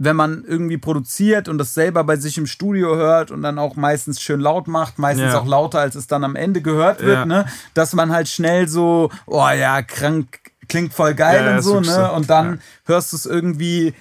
wenn 0.04 0.16
man 0.16 0.44
irgendwie 0.48 0.80
produziert 0.80 1.48
und 1.48 1.60
das 1.60 1.76
selber 1.76 2.04
bei 2.04 2.16
sich 2.16 2.36
im 2.40 2.48
Studio 2.48 2.96
hört 2.96 3.30
und 3.30 3.44
dann 3.44 3.60
auch 3.60 3.76
meistens 3.76 4.20
schön 4.20 4.40
laut 4.40 4.68
macht, 4.68 4.98
meistens 4.98 5.34
ja. 5.34 5.40
auch 5.40 5.46
lauter, 5.46 5.80
als 5.80 5.94
es 5.94 6.08
dann 6.08 6.24
am 6.24 6.36
Ende 6.36 6.62
gehört 6.62 7.02
wird, 7.04 7.18
ja. 7.18 7.26
ne? 7.26 7.46
Dass 7.76 7.94
man 7.94 8.12
halt 8.12 8.28
schnell 8.28 8.68
so, 8.68 9.12
oh 9.28 9.48
ja, 9.50 9.84
krank, 9.84 10.40
klingt 10.68 10.92
voll 10.92 11.14
geil 11.14 11.46
ja, 11.46 11.56
und 11.56 11.62
so, 11.62 11.82
ne? 11.82 12.12
Und 12.14 12.32
dann 12.32 12.62
hörst 12.86 13.14
du 13.14 13.18
es 13.18 13.28
irgendwie, 13.28 13.94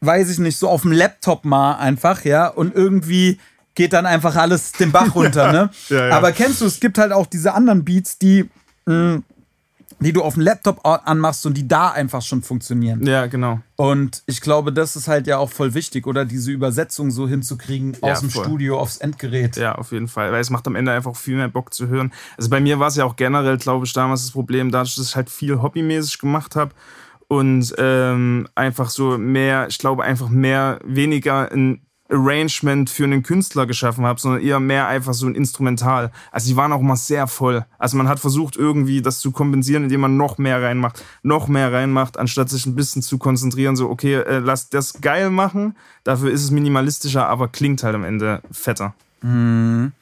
weiß 0.00 0.30
ich 0.30 0.38
nicht, 0.38 0.56
so 0.56 0.70
auf 0.70 0.80
dem 0.80 0.92
Laptop 0.92 1.44
mal 1.44 1.74
einfach, 1.74 2.24
ja, 2.24 2.48
und 2.48 2.74
irgendwie 2.74 3.38
geht 3.74 3.92
dann 3.92 4.06
einfach 4.06 4.34
alles 4.34 4.72
den 4.72 4.92
Bach 4.92 5.14
runter, 5.14 5.52
ne? 5.52 5.70
Aber 6.10 6.32
kennst 6.32 6.62
du, 6.62 6.64
es 6.64 6.80
gibt 6.80 6.96
halt 6.96 7.12
auch 7.12 7.26
diese 7.26 7.52
anderen 7.52 7.84
Beats, 7.84 8.16
die. 8.16 8.48
Mh, 8.86 8.94
mm, 8.94 9.24
die 9.98 10.12
du 10.12 10.22
auf 10.22 10.34
dem 10.34 10.42
Laptop 10.42 10.80
anmachst 10.84 11.46
und 11.46 11.54
die 11.54 11.66
da 11.66 11.90
einfach 11.90 12.20
schon 12.22 12.42
funktionieren. 12.42 13.06
Ja, 13.06 13.26
genau. 13.26 13.60
Und 13.76 14.22
ich 14.26 14.40
glaube, 14.40 14.72
das 14.72 14.94
ist 14.96 15.08
halt 15.08 15.26
ja 15.26 15.38
auch 15.38 15.50
voll 15.50 15.74
wichtig, 15.74 16.06
oder 16.06 16.24
diese 16.24 16.50
Übersetzung 16.50 17.10
so 17.10 17.26
hinzukriegen 17.26 17.96
aus 18.02 18.20
dem 18.20 18.30
voll. 18.30 18.44
Studio 18.44 18.78
aufs 18.78 18.98
Endgerät. 18.98 19.56
Ja, 19.56 19.74
auf 19.74 19.92
jeden 19.92 20.08
Fall. 20.08 20.32
Weil 20.32 20.40
es 20.40 20.50
macht 20.50 20.66
am 20.66 20.76
Ende 20.76 20.92
einfach 20.92 21.16
viel 21.16 21.36
mehr 21.36 21.48
Bock 21.48 21.72
zu 21.72 21.88
hören. 21.88 22.12
Also 22.36 22.50
bei 22.50 22.60
mir 22.60 22.78
war 22.78 22.88
es 22.88 22.96
ja 22.96 23.04
auch 23.04 23.16
generell, 23.16 23.56
glaube 23.56 23.86
ich, 23.86 23.92
damals 23.92 24.22
das 24.22 24.32
Problem, 24.32 24.70
dadurch, 24.70 24.96
dass 24.96 25.08
ich 25.08 25.16
halt 25.16 25.30
viel 25.30 25.62
hobbymäßig 25.62 26.18
gemacht 26.18 26.56
habe 26.56 26.72
und 27.28 27.74
ähm, 27.78 28.48
einfach 28.54 28.90
so 28.90 29.18
mehr, 29.18 29.66
ich 29.68 29.78
glaube, 29.78 30.04
einfach 30.04 30.28
mehr, 30.28 30.78
weniger 30.84 31.50
in 31.50 31.80
Arrangement 32.08 32.90
für 32.90 33.04
einen 33.04 33.22
Künstler 33.22 33.66
geschaffen 33.66 34.04
habe, 34.04 34.20
sondern 34.20 34.42
eher 34.42 34.60
mehr 34.60 34.86
einfach 34.86 35.14
so 35.14 35.26
ein 35.26 35.34
Instrumental. 35.34 36.12
Also 36.30 36.48
die 36.48 36.56
waren 36.56 36.72
auch 36.72 36.80
mal 36.80 36.96
sehr 36.96 37.26
voll. 37.26 37.64
Also 37.78 37.96
man 37.96 38.08
hat 38.08 38.20
versucht 38.20 38.56
irgendwie 38.56 39.02
das 39.02 39.20
zu 39.20 39.32
kompensieren, 39.32 39.84
indem 39.84 40.00
man 40.00 40.16
noch 40.16 40.38
mehr 40.38 40.62
reinmacht, 40.62 41.04
noch 41.22 41.48
mehr 41.48 41.72
reinmacht, 41.72 42.18
anstatt 42.18 42.48
sich 42.48 42.66
ein 42.66 42.74
bisschen 42.74 43.02
zu 43.02 43.18
konzentrieren, 43.18 43.76
so 43.76 43.90
okay, 43.90 44.14
äh, 44.14 44.38
lass 44.38 44.68
das 44.68 45.00
geil 45.00 45.30
machen, 45.30 45.76
dafür 46.04 46.30
ist 46.30 46.42
es 46.42 46.50
minimalistischer, 46.50 47.28
aber 47.28 47.48
klingt 47.48 47.82
halt 47.82 47.94
am 47.94 48.04
Ende 48.04 48.42
fetter. 48.50 48.94
Mhm. 49.22 49.92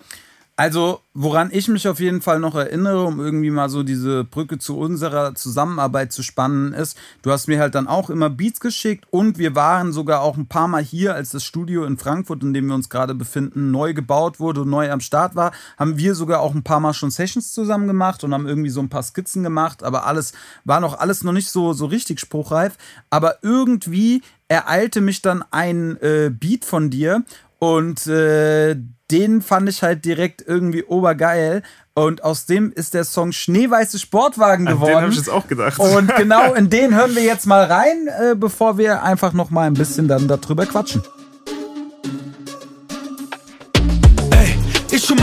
Also, 0.57 1.01
woran 1.15 1.51
ich 1.53 1.67
mich 1.67 1.89
auf 1.89 1.99
jeden 1.99 2.23
Fall 2.23 2.39
noch 2.39 2.55
erinnere, 2.55 3.03
um 3.03 3.19
irgendwie 3.19 3.51
mal 3.51 3.69
so 3.69 3.83
diese 3.83 4.23
Brücke 4.23 4.57
zu 4.57 4.79
unserer 4.79 5.35
Zusammenarbeit 5.35 6.13
zu 6.13 6.23
spannen, 6.23 6.73
ist, 6.73 6.97
du 7.23 7.33
hast 7.33 7.49
mir 7.49 7.59
halt 7.59 7.75
dann 7.75 7.89
auch 7.89 8.09
immer 8.09 8.31
Beats 8.31 8.61
geschickt 8.61 9.05
und 9.11 9.37
wir 9.37 9.57
waren 9.57 9.93
sogar 9.93 10.21
auch 10.21 10.37
ein 10.37 10.47
paar 10.47 10.69
Mal 10.69 10.85
hier, 10.85 11.17
als 11.17 11.31
das 11.31 11.43
Studio 11.43 11.85
in 11.85 11.99
Frankfurt, 11.99 12.45
in 12.45 12.55
dem 12.55 12.69
wir 12.69 12.77
uns 12.77 12.89
gerade 12.89 13.17
befinden, 13.17 13.73
neu 13.73 13.95
gebaut 13.95 14.39
wurde 14.39 14.61
und 14.61 14.71
neu 14.71 14.93
am 14.93 15.01
Start 15.01 15.35
war, 15.35 15.51
haben 15.77 15.99
wir 15.99 16.15
sogar 16.15 16.39
auch 16.39 16.55
ein 16.55 16.63
paar 16.63 16.79
Mal 16.79 16.95
schon 16.95 17.11
Sessions 17.11 17.53
zusammen 17.53 17.89
gemacht 17.89 18.23
und 18.23 18.33
haben 18.33 18.47
irgendwie 18.47 18.71
so 18.71 18.79
ein 18.79 18.89
paar 18.89 19.03
Skizzen 19.03 19.43
gemacht, 19.43 19.83
aber 19.83 20.07
alles 20.07 20.35
war 20.65 20.79
noch 20.79 21.01
alles 21.01 21.25
noch 21.25 21.33
nicht 21.33 21.49
so, 21.49 21.73
so 21.73 21.87
richtig 21.87 22.21
spruchreif. 22.21 22.77
Aber 23.11 23.39
irgendwie 23.43 24.23
ereilte 24.47 25.01
mich 25.01 25.21
dann 25.21 25.45
ein 25.51 25.97
äh, 26.01 26.31
Beat 26.31 26.65
von 26.65 26.91
dir 26.91 27.25
und 27.59 28.07
äh, 28.07 28.77
den 29.11 29.43
fand 29.43 29.69
ich 29.69 29.83
halt 29.83 30.05
direkt 30.05 30.43
irgendwie 30.47 30.85
obergeil. 30.85 31.63
Und 31.95 32.25
aus 32.25 32.47
dem 32.47 32.73
ist 32.73 32.95
der 32.95 33.05
Song 33.05 33.31
Schneeweiße 33.31 33.99
Sportwagen 33.99 34.67
geworden. 34.67 34.83
An 34.83 34.89
den 34.89 35.03
habe 35.03 35.13
ich 35.13 35.19
jetzt 35.19 35.31
auch 35.31 35.47
gedacht. 35.47 35.79
Und 35.79 36.15
genau 36.17 36.55
in 36.55 36.69
den 36.69 36.95
hören 36.95 37.15
wir 37.15 37.23
jetzt 37.23 37.47
mal 37.47 37.65
rein, 37.65 38.09
äh, 38.09 38.35
bevor 38.35 38.79
wir 38.79 39.03
einfach 39.03 39.33
noch 39.33 39.51
mal 39.51 39.67
ein 39.67 39.75
bisschen 39.75 40.09
dann 40.09 40.27
darüber 40.27 40.67
quatschen. 40.67 41.03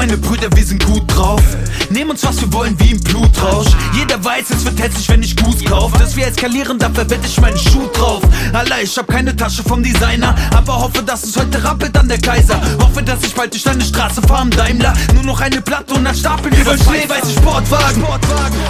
Meine 0.01 0.17
Brüder, 0.17 0.48
wir 0.55 0.65
sind 0.65 0.84
gut 0.84 1.03
drauf. 1.15 1.43
Nehmen 1.91 2.10
uns 2.10 2.24
was 2.24 2.41
wir 2.41 2.51
wollen 2.53 2.75
wie 2.79 2.89
im 2.89 3.00
Blutrausch. 3.01 3.67
Jeder 3.93 4.24
weiß, 4.24 4.50
es 4.50 4.65
wird 4.65 4.81
hässlich, 4.81 5.08
wenn 5.10 5.22
ich 5.22 5.36
Goose 5.38 5.63
kauf. 5.63 5.91
Dass 5.91 6.15
wir 6.15 6.25
eskalieren, 6.25 6.79
dafür 6.79 7.08
wette 7.08 7.27
ich 7.27 7.39
meinen 7.39 7.58
Schuh 7.60 7.88
drauf. 7.93 8.24
Allah, 8.51 8.81
ich 8.81 8.98
hab 8.98 9.08
keine 9.08 9.36
Tasche 9.36 9.62
vom 9.62 9.84
Designer, 9.84 10.34
aber 10.55 10.79
hoffe, 10.79 11.03
dass 11.03 11.24
es 11.24 11.38
heute 11.38 11.63
rappelt 11.63 11.96
an 11.96 12.08
der 12.08 12.17
Kaiser. 12.17 12.60
Hoffe, 12.79 13.03
dass 13.03 13.24
ich 13.24 13.36
bald 13.36 13.53
durch 13.53 13.62
deine 13.62 13.84
Straße 13.84 14.24
fahren, 14.24 14.50
Daimler. 14.50 14.91
Nur 15.13 15.24
noch 15.24 15.39
eine 15.39 15.62
Platte 15.62 15.93
und 15.93 16.03
dann 16.03 16.15
stapeln 16.15 16.55
wir 16.55 16.65
schneeweiße 16.65 17.34
Sportwagen. 17.38 18.03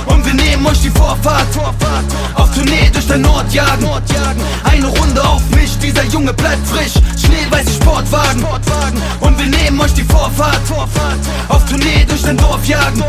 Und 0.07 0.25
wir 0.25 0.33
nehmen 0.33 0.65
euch 0.65 0.81
die 0.81 0.89
Vorfahrt. 0.89 1.47
Auf 2.33 2.53
Tournee 2.53 2.89
durch 2.91 3.07
den 3.07 3.21
Nord 3.21 3.53
jagen. 3.53 3.87
Eine 4.65 4.87
Runde 4.87 5.23
auf 5.23 5.41
mich, 5.51 5.77
dieser 5.77 6.03
Junge 6.07 6.33
bleibt 6.33 6.67
frisch. 6.67 6.95
schneeweiße 7.15 7.71
Sportwagen. 7.81 8.45
Und 9.21 9.39
wir 9.39 9.47
nehmen 9.47 9.79
euch 9.79 9.93
die 9.93 10.03
Vorfahrt. 10.03 10.59
Auf 11.47 11.65
Tournee 11.65 12.05
durch 12.07 12.21
dein 12.21 12.37
Dorf 12.37 12.67
jagen. 12.67 13.03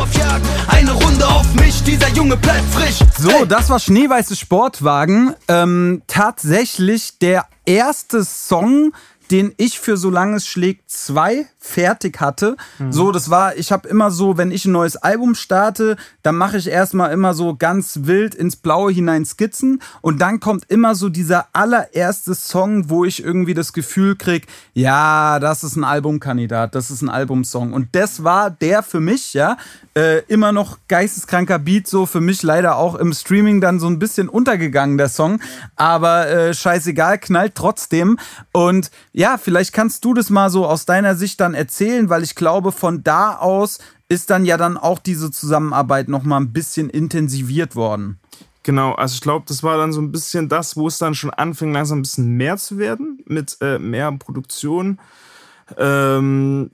Eine 0.68 0.92
Runde 0.92 1.26
auf 1.26 1.52
mich, 1.54 1.82
dieser 1.82 2.08
Junge 2.10 2.36
bleibt 2.36 2.68
frisch. 2.72 3.00
So, 3.18 3.44
das 3.44 3.70
war 3.70 3.78
Schneeweiße 3.78 4.36
Sportwagen. 4.36 5.34
Ähm, 5.48 6.02
tatsächlich 6.06 7.18
der 7.18 7.46
erste 7.64 8.24
Song, 8.24 8.92
den 9.30 9.54
ich 9.56 9.78
für 9.78 9.96
Solange 9.96 10.36
es 10.36 10.46
schlägt 10.46 10.90
zwei 10.90 11.46
fertig 11.62 12.20
hatte. 12.20 12.56
Mhm. 12.78 12.92
So, 12.92 13.12
das 13.12 13.30
war, 13.30 13.56
ich 13.56 13.72
habe 13.72 13.88
immer 13.88 14.10
so, 14.10 14.36
wenn 14.36 14.50
ich 14.50 14.66
ein 14.66 14.72
neues 14.72 14.96
Album 14.96 15.34
starte, 15.34 15.96
dann 16.22 16.36
mache 16.36 16.58
ich 16.58 16.68
erstmal 16.68 17.12
immer 17.12 17.34
so 17.34 17.54
ganz 17.56 18.00
wild 18.02 18.34
ins 18.34 18.56
Blaue 18.56 18.92
hinein 18.92 19.24
Skizzen 19.24 19.80
und 20.00 20.20
dann 20.20 20.40
kommt 20.40 20.64
immer 20.68 20.94
so 20.94 21.08
dieser 21.08 21.46
allererste 21.52 22.34
Song, 22.34 22.90
wo 22.90 23.04
ich 23.04 23.22
irgendwie 23.22 23.54
das 23.54 23.72
Gefühl 23.72 24.16
kriege, 24.16 24.46
ja, 24.74 25.38
das 25.38 25.62
ist 25.62 25.76
ein 25.76 25.84
Albumkandidat, 25.84 26.74
das 26.74 26.90
ist 26.90 27.02
ein 27.02 27.08
Albumsong. 27.08 27.72
Und 27.72 27.88
das 27.92 28.24
war 28.24 28.50
der 28.50 28.82
für 28.82 29.00
mich, 29.00 29.32
ja, 29.32 29.56
äh, 29.94 30.20
immer 30.26 30.52
noch 30.52 30.78
geisteskranker 30.88 31.58
Beat, 31.58 31.86
so 31.86 32.06
für 32.06 32.20
mich 32.20 32.42
leider 32.42 32.76
auch 32.76 32.94
im 32.94 33.12
Streaming 33.12 33.60
dann 33.60 33.78
so 33.78 33.86
ein 33.86 33.98
bisschen 33.98 34.28
untergegangen, 34.28 34.98
der 34.98 35.08
Song. 35.08 35.40
Aber 35.76 36.28
äh, 36.28 36.54
scheißegal, 36.54 37.18
knallt 37.18 37.54
trotzdem. 37.54 38.18
Und 38.52 38.90
ja, 39.12 39.38
vielleicht 39.38 39.72
kannst 39.72 40.04
du 40.04 40.14
das 40.14 40.30
mal 40.30 40.50
so 40.50 40.66
aus 40.66 40.86
deiner 40.86 41.14
Sicht 41.14 41.40
dann 41.40 41.51
erzählen, 41.54 42.08
weil 42.08 42.22
ich 42.22 42.34
glaube, 42.34 42.72
von 42.72 43.02
da 43.02 43.36
aus 43.36 43.78
ist 44.08 44.30
dann 44.30 44.44
ja 44.44 44.56
dann 44.56 44.76
auch 44.76 44.98
diese 44.98 45.30
Zusammenarbeit 45.30 46.08
nochmal 46.08 46.40
ein 46.40 46.52
bisschen 46.52 46.90
intensiviert 46.90 47.76
worden. 47.76 48.18
Genau, 48.62 48.92
also 48.92 49.14
ich 49.14 49.20
glaube, 49.20 49.44
das 49.48 49.62
war 49.62 49.76
dann 49.76 49.92
so 49.92 50.00
ein 50.00 50.12
bisschen 50.12 50.48
das, 50.48 50.76
wo 50.76 50.86
es 50.86 50.98
dann 50.98 51.14
schon 51.14 51.30
anfing, 51.30 51.72
langsam 51.72 51.98
ein 51.98 52.02
bisschen 52.02 52.36
mehr 52.36 52.56
zu 52.58 52.78
werden, 52.78 53.22
mit 53.26 53.56
äh, 53.60 53.78
mehr 53.78 54.12
Produktion. 54.12 55.00
Ähm, 55.76 56.70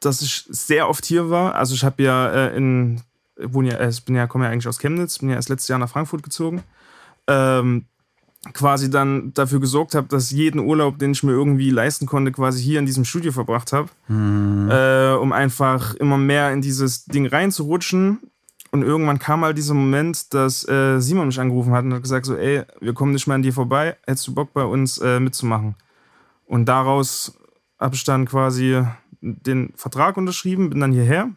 dass 0.00 0.22
ich 0.22 0.46
sehr 0.48 0.88
oft 0.88 1.04
hier 1.04 1.30
war. 1.30 1.54
Also 1.54 1.74
ich 1.74 1.84
habe 1.84 2.02
ja 2.02 2.30
äh, 2.30 2.56
in, 2.56 3.02
wohne 3.36 3.70
ja, 3.70 3.76
äh, 3.76 3.90
ich 3.90 4.04
bin 4.04 4.14
ja, 4.14 4.26
komme 4.26 4.46
ja 4.46 4.50
eigentlich 4.50 4.68
aus 4.68 4.78
Chemnitz, 4.78 5.18
bin 5.18 5.28
ja 5.28 5.36
erst 5.36 5.50
letztes 5.50 5.68
Jahr 5.68 5.78
nach 5.78 5.90
Frankfurt 5.90 6.22
gezogen. 6.22 6.62
Ähm, 7.26 7.84
quasi 8.54 8.88
dann 8.90 9.34
dafür 9.34 9.60
gesorgt 9.60 9.94
habe, 9.94 10.08
dass 10.08 10.30
jeden 10.30 10.60
Urlaub, 10.60 10.98
den 10.98 11.12
ich 11.12 11.22
mir 11.22 11.32
irgendwie 11.32 11.70
leisten 11.70 12.06
konnte, 12.06 12.32
quasi 12.32 12.62
hier 12.62 12.78
in 12.78 12.86
diesem 12.86 13.04
Studio 13.04 13.32
verbracht 13.32 13.72
habe, 13.72 13.90
mhm. 14.08 14.70
äh, 14.70 15.12
um 15.14 15.32
einfach 15.32 15.94
immer 15.94 16.16
mehr 16.16 16.52
in 16.52 16.62
dieses 16.62 17.04
Ding 17.04 17.26
reinzurutschen. 17.26 18.18
Und 18.72 18.82
irgendwann 18.82 19.18
kam 19.18 19.44
halt 19.44 19.58
dieser 19.58 19.74
Moment, 19.74 20.32
dass 20.32 20.66
äh, 20.68 21.00
Simon 21.00 21.26
mich 21.26 21.40
angerufen 21.40 21.72
hat 21.72 21.84
und 21.84 21.92
hat 21.92 22.02
gesagt 22.02 22.24
so, 22.24 22.36
ey, 22.36 22.62
wir 22.80 22.94
kommen 22.94 23.12
nicht 23.12 23.26
mehr 23.26 23.34
an 23.34 23.42
dir 23.42 23.52
vorbei, 23.52 23.96
hättest 24.06 24.28
du 24.28 24.34
Bock 24.34 24.52
bei 24.52 24.64
uns 24.64 24.98
äh, 24.98 25.20
mitzumachen? 25.20 25.74
Und 26.46 26.66
daraus 26.66 27.36
habe 27.78 27.94
ich 27.94 28.04
dann 28.04 28.26
quasi 28.26 28.82
den 29.20 29.72
Vertrag 29.76 30.16
unterschrieben, 30.16 30.70
bin 30.70 30.80
dann 30.80 30.92
hierher 30.92 31.30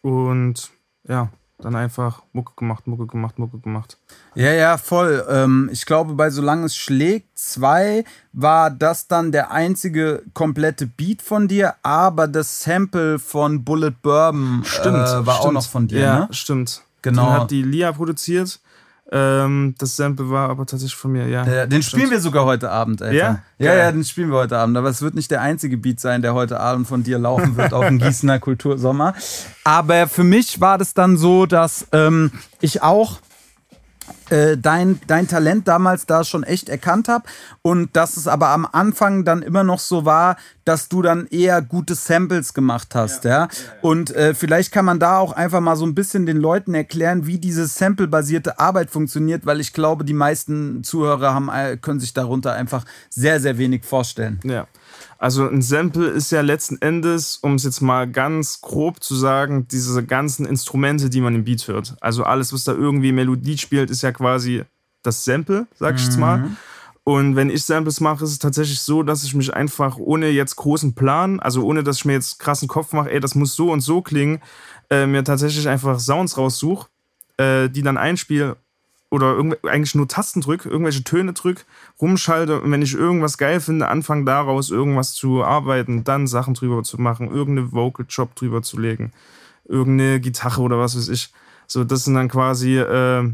und 0.00 0.70
ja, 1.06 1.30
dann 1.58 1.76
einfach 1.76 2.22
Mucke 2.32 2.52
gemacht, 2.56 2.86
Mucke 2.86 3.06
gemacht, 3.06 3.38
Mucke 3.38 3.58
gemacht. 3.58 3.98
Ja, 4.34 4.50
ja, 4.52 4.76
voll. 4.76 5.24
Ähm, 5.28 5.70
ich 5.72 5.86
glaube, 5.86 6.14
bei 6.14 6.30
Solange 6.30 6.66
es 6.66 6.76
schlägt, 6.76 7.38
zwei 7.38 8.04
war 8.32 8.70
das 8.70 9.06
dann 9.06 9.32
der 9.32 9.50
einzige 9.50 10.22
komplette 10.34 10.86
Beat 10.86 11.22
von 11.22 11.48
dir, 11.48 11.74
aber 11.82 12.26
das 12.26 12.62
Sample 12.62 13.18
von 13.18 13.64
Bullet 13.64 13.92
Bourbon 14.02 14.62
stimmt, 14.64 14.96
äh, 14.96 15.26
war 15.26 15.36
stimmt. 15.36 15.48
auch 15.48 15.52
noch 15.52 15.66
von 15.66 15.86
dir. 15.86 16.00
Ja, 16.00 16.18
ne? 16.20 16.28
stimmt. 16.32 16.82
Genau. 17.02 17.26
Den 17.26 17.32
hat 17.32 17.50
die 17.50 17.62
Lia 17.62 17.92
produziert. 17.92 18.60
Ähm, 19.12 19.74
das 19.78 19.96
Sample 19.96 20.30
war 20.30 20.48
aber 20.48 20.66
tatsächlich 20.66 20.96
von 20.96 21.12
mir, 21.12 21.28
ja. 21.28 21.66
den 21.66 21.82
spielen 21.82 22.10
wir 22.10 22.20
sogar 22.20 22.46
heute 22.46 22.70
Abend, 22.70 23.02
Alter. 23.02 23.14
Ja? 23.14 23.42
Ja, 23.58 23.74
ja, 23.74 23.92
den 23.92 24.02
spielen 24.04 24.30
wir 24.30 24.38
heute 24.38 24.58
Abend. 24.58 24.76
Aber 24.76 24.88
es 24.88 25.02
wird 25.02 25.14
nicht 25.14 25.30
der 25.30 25.40
einzige 25.40 25.76
Beat 25.76 26.00
sein, 26.00 26.22
der 26.22 26.34
heute 26.34 26.58
Abend 26.58 26.88
von 26.88 27.02
dir 27.02 27.18
laufen 27.18 27.56
wird 27.56 27.74
auf 27.74 27.86
dem 27.86 27.98
Gießener 28.00 28.38
Kultursommer. 28.38 29.14
Aber 29.62 30.08
für 30.08 30.24
mich 30.24 30.60
war 30.60 30.78
das 30.78 30.94
dann 30.94 31.16
so, 31.16 31.46
dass 31.46 31.86
ähm, 31.92 32.32
ich 32.60 32.82
auch 32.82 33.20
äh, 34.30 34.56
dein, 34.56 35.00
dein 35.06 35.28
Talent 35.28 35.68
damals 35.68 36.06
da 36.06 36.24
schon 36.24 36.42
echt 36.42 36.68
erkannt 36.68 37.08
habe 37.08 37.24
und 37.62 37.94
dass 37.96 38.16
es 38.16 38.26
aber 38.26 38.48
am 38.48 38.66
Anfang 38.70 39.24
dann 39.24 39.42
immer 39.42 39.64
noch 39.64 39.78
so 39.78 40.04
war, 40.04 40.36
dass 40.64 40.88
du 40.88 41.02
dann 41.02 41.26
eher 41.26 41.60
gute 41.62 41.94
Samples 41.94 42.54
gemacht 42.54 42.94
hast, 42.94 43.24
ja. 43.24 43.30
ja? 43.30 43.48
Und 43.82 44.14
äh, 44.14 44.34
vielleicht 44.34 44.72
kann 44.72 44.84
man 44.84 44.98
da 44.98 45.18
auch 45.18 45.32
einfach 45.32 45.60
mal 45.60 45.76
so 45.76 45.84
ein 45.84 45.94
bisschen 45.94 46.26
den 46.26 46.38
Leuten 46.38 46.74
erklären, 46.74 47.26
wie 47.26 47.38
diese 47.38 47.66
Sample-basierte 47.66 48.58
Arbeit 48.58 48.90
funktioniert, 48.90 49.46
weil 49.46 49.60
ich 49.60 49.72
glaube, 49.72 50.04
die 50.04 50.14
meisten 50.14 50.82
Zuhörer 50.84 51.34
haben, 51.34 51.48
äh, 51.50 51.76
können 51.76 52.00
sich 52.00 52.14
darunter 52.14 52.54
einfach 52.54 52.84
sehr, 53.10 53.40
sehr 53.40 53.58
wenig 53.58 53.84
vorstellen. 53.84 54.40
Ja. 54.44 54.66
Also 55.24 55.48
ein 55.48 55.62
Sample 55.62 56.08
ist 56.08 56.32
ja 56.32 56.42
letzten 56.42 56.76
Endes, 56.82 57.38
um 57.38 57.54
es 57.54 57.64
jetzt 57.64 57.80
mal 57.80 58.06
ganz 58.06 58.60
grob 58.60 59.02
zu 59.02 59.14
sagen, 59.14 59.66
diese 59.68 60.04
ganzen 60.04 60.44
Instrumente, 60.44 61.08
die 61.08 61.22
man 61.22 61.34
im 61.34 61.44
Beat 61.44 61.66
hört. 61.66 61.96
Also 62.02 62.24
alles, 62.24 62.52
was 62.52 62.64
da 62.64 62.72
irgendwie 62.72 63.10
Melodie 63.10 63.56
spielt, 63.56 63.88
ist 63.88 64.02
ja 64.02 64.12
quasi 64.12 64.64
das 65.02 65.24
Sample, 65.24 65.66
sag 65.76 65.94
ich 65.94 66.04
jetzt 66.04 66.18
mal. 66.18 66.40
Mhm. 66.40 66.56
Und 67.04 67.36
wenn 67.36 67.48
ich 67.48 67.64
Samples 67.64 68.00
mache, 68.00 68.22
ist 68.22 68.32
es 68.32 68.38
tatsächlich 68.38 68.80
so, 68.80 69.02
dass 69.02 69.24
ich 69.24 69.34
mich 69.34 69.54
einfach 69.54 69.96
ohne 69.96 70.28
jetzt 70.28 70.56
großen 70.56 70.94
Plan, 70.94 71.40
also 71.40 71.64
ohne 71.64 71.82
dass 71.82 71.96
ich 71.96 72.04
mir 72.04 72.12
jetzt 72.12 72.38
krassen 72.38 72.68
Kopf 72.68 72.92
mache, 72.92 73.10
ey, 73.10 73.18
das 73.18 73.34
muss 73.34 73.56
so 73.56 73.72
und 73.72 73.80
so 73.80 74.02
klingen, 74.02 74.42
äh, 74.90 75.06
mir 75.06 75.24
tatsächlich 75.24 75.66
einfach 75.66 76.00
Sounds 76.00 76.36
raussuche, 76.36 76.88
äh, 77.38 77.70
die 77.70 77.80
dann 77.80 77.96
einspiele 77.96 78.58
oder 79.14 79.38
eigentlich 79.62 79.94
nur 79.94 80.08
Tasten 80.08 80.40
drück, 80.40 80.66
irgendwelche 80.66 81.04
Töne 81.04 81.32
drück, 81.32 81.64
rumschalte 82.00 82.60
und 82.60 82.70
wenn 82.72 82.82
ich 82.82 82.94
irgendwas 82.94 83.38
geil 83.38 83.60
finde, 83.60 83.88
anfange 83.88 84.24
daraus 84.24 84.70
irgendwas 84.70 85.14
zu 85.14 85.44
arbeiten, 85.44 86.02
dann 86.02 86.26
Sachen 86.26 86.54
drüber 86.54 86.82
zu 86.82 87.00
machen, 87.00 87.30
irgendeine 87.30 87.72
Vocal 87.72 88.06
Job 88.08 88.34
drüber 88.34 88.62
zu 88.62 88.78
legen, 88.78 89.12
irgendeine 89.66 90.20
Gitarre 90.20 90.62
oder 90.62 90.78
was 90.78 90.96
weiß 90.96 91.08
ich. 91.08 91.32
So, 91.68 91.84
das 91.84 92.04
sind 92.04 92.14
dann 92.14 92.28
quasi 92.28 92.76
äh, 92.76 93.30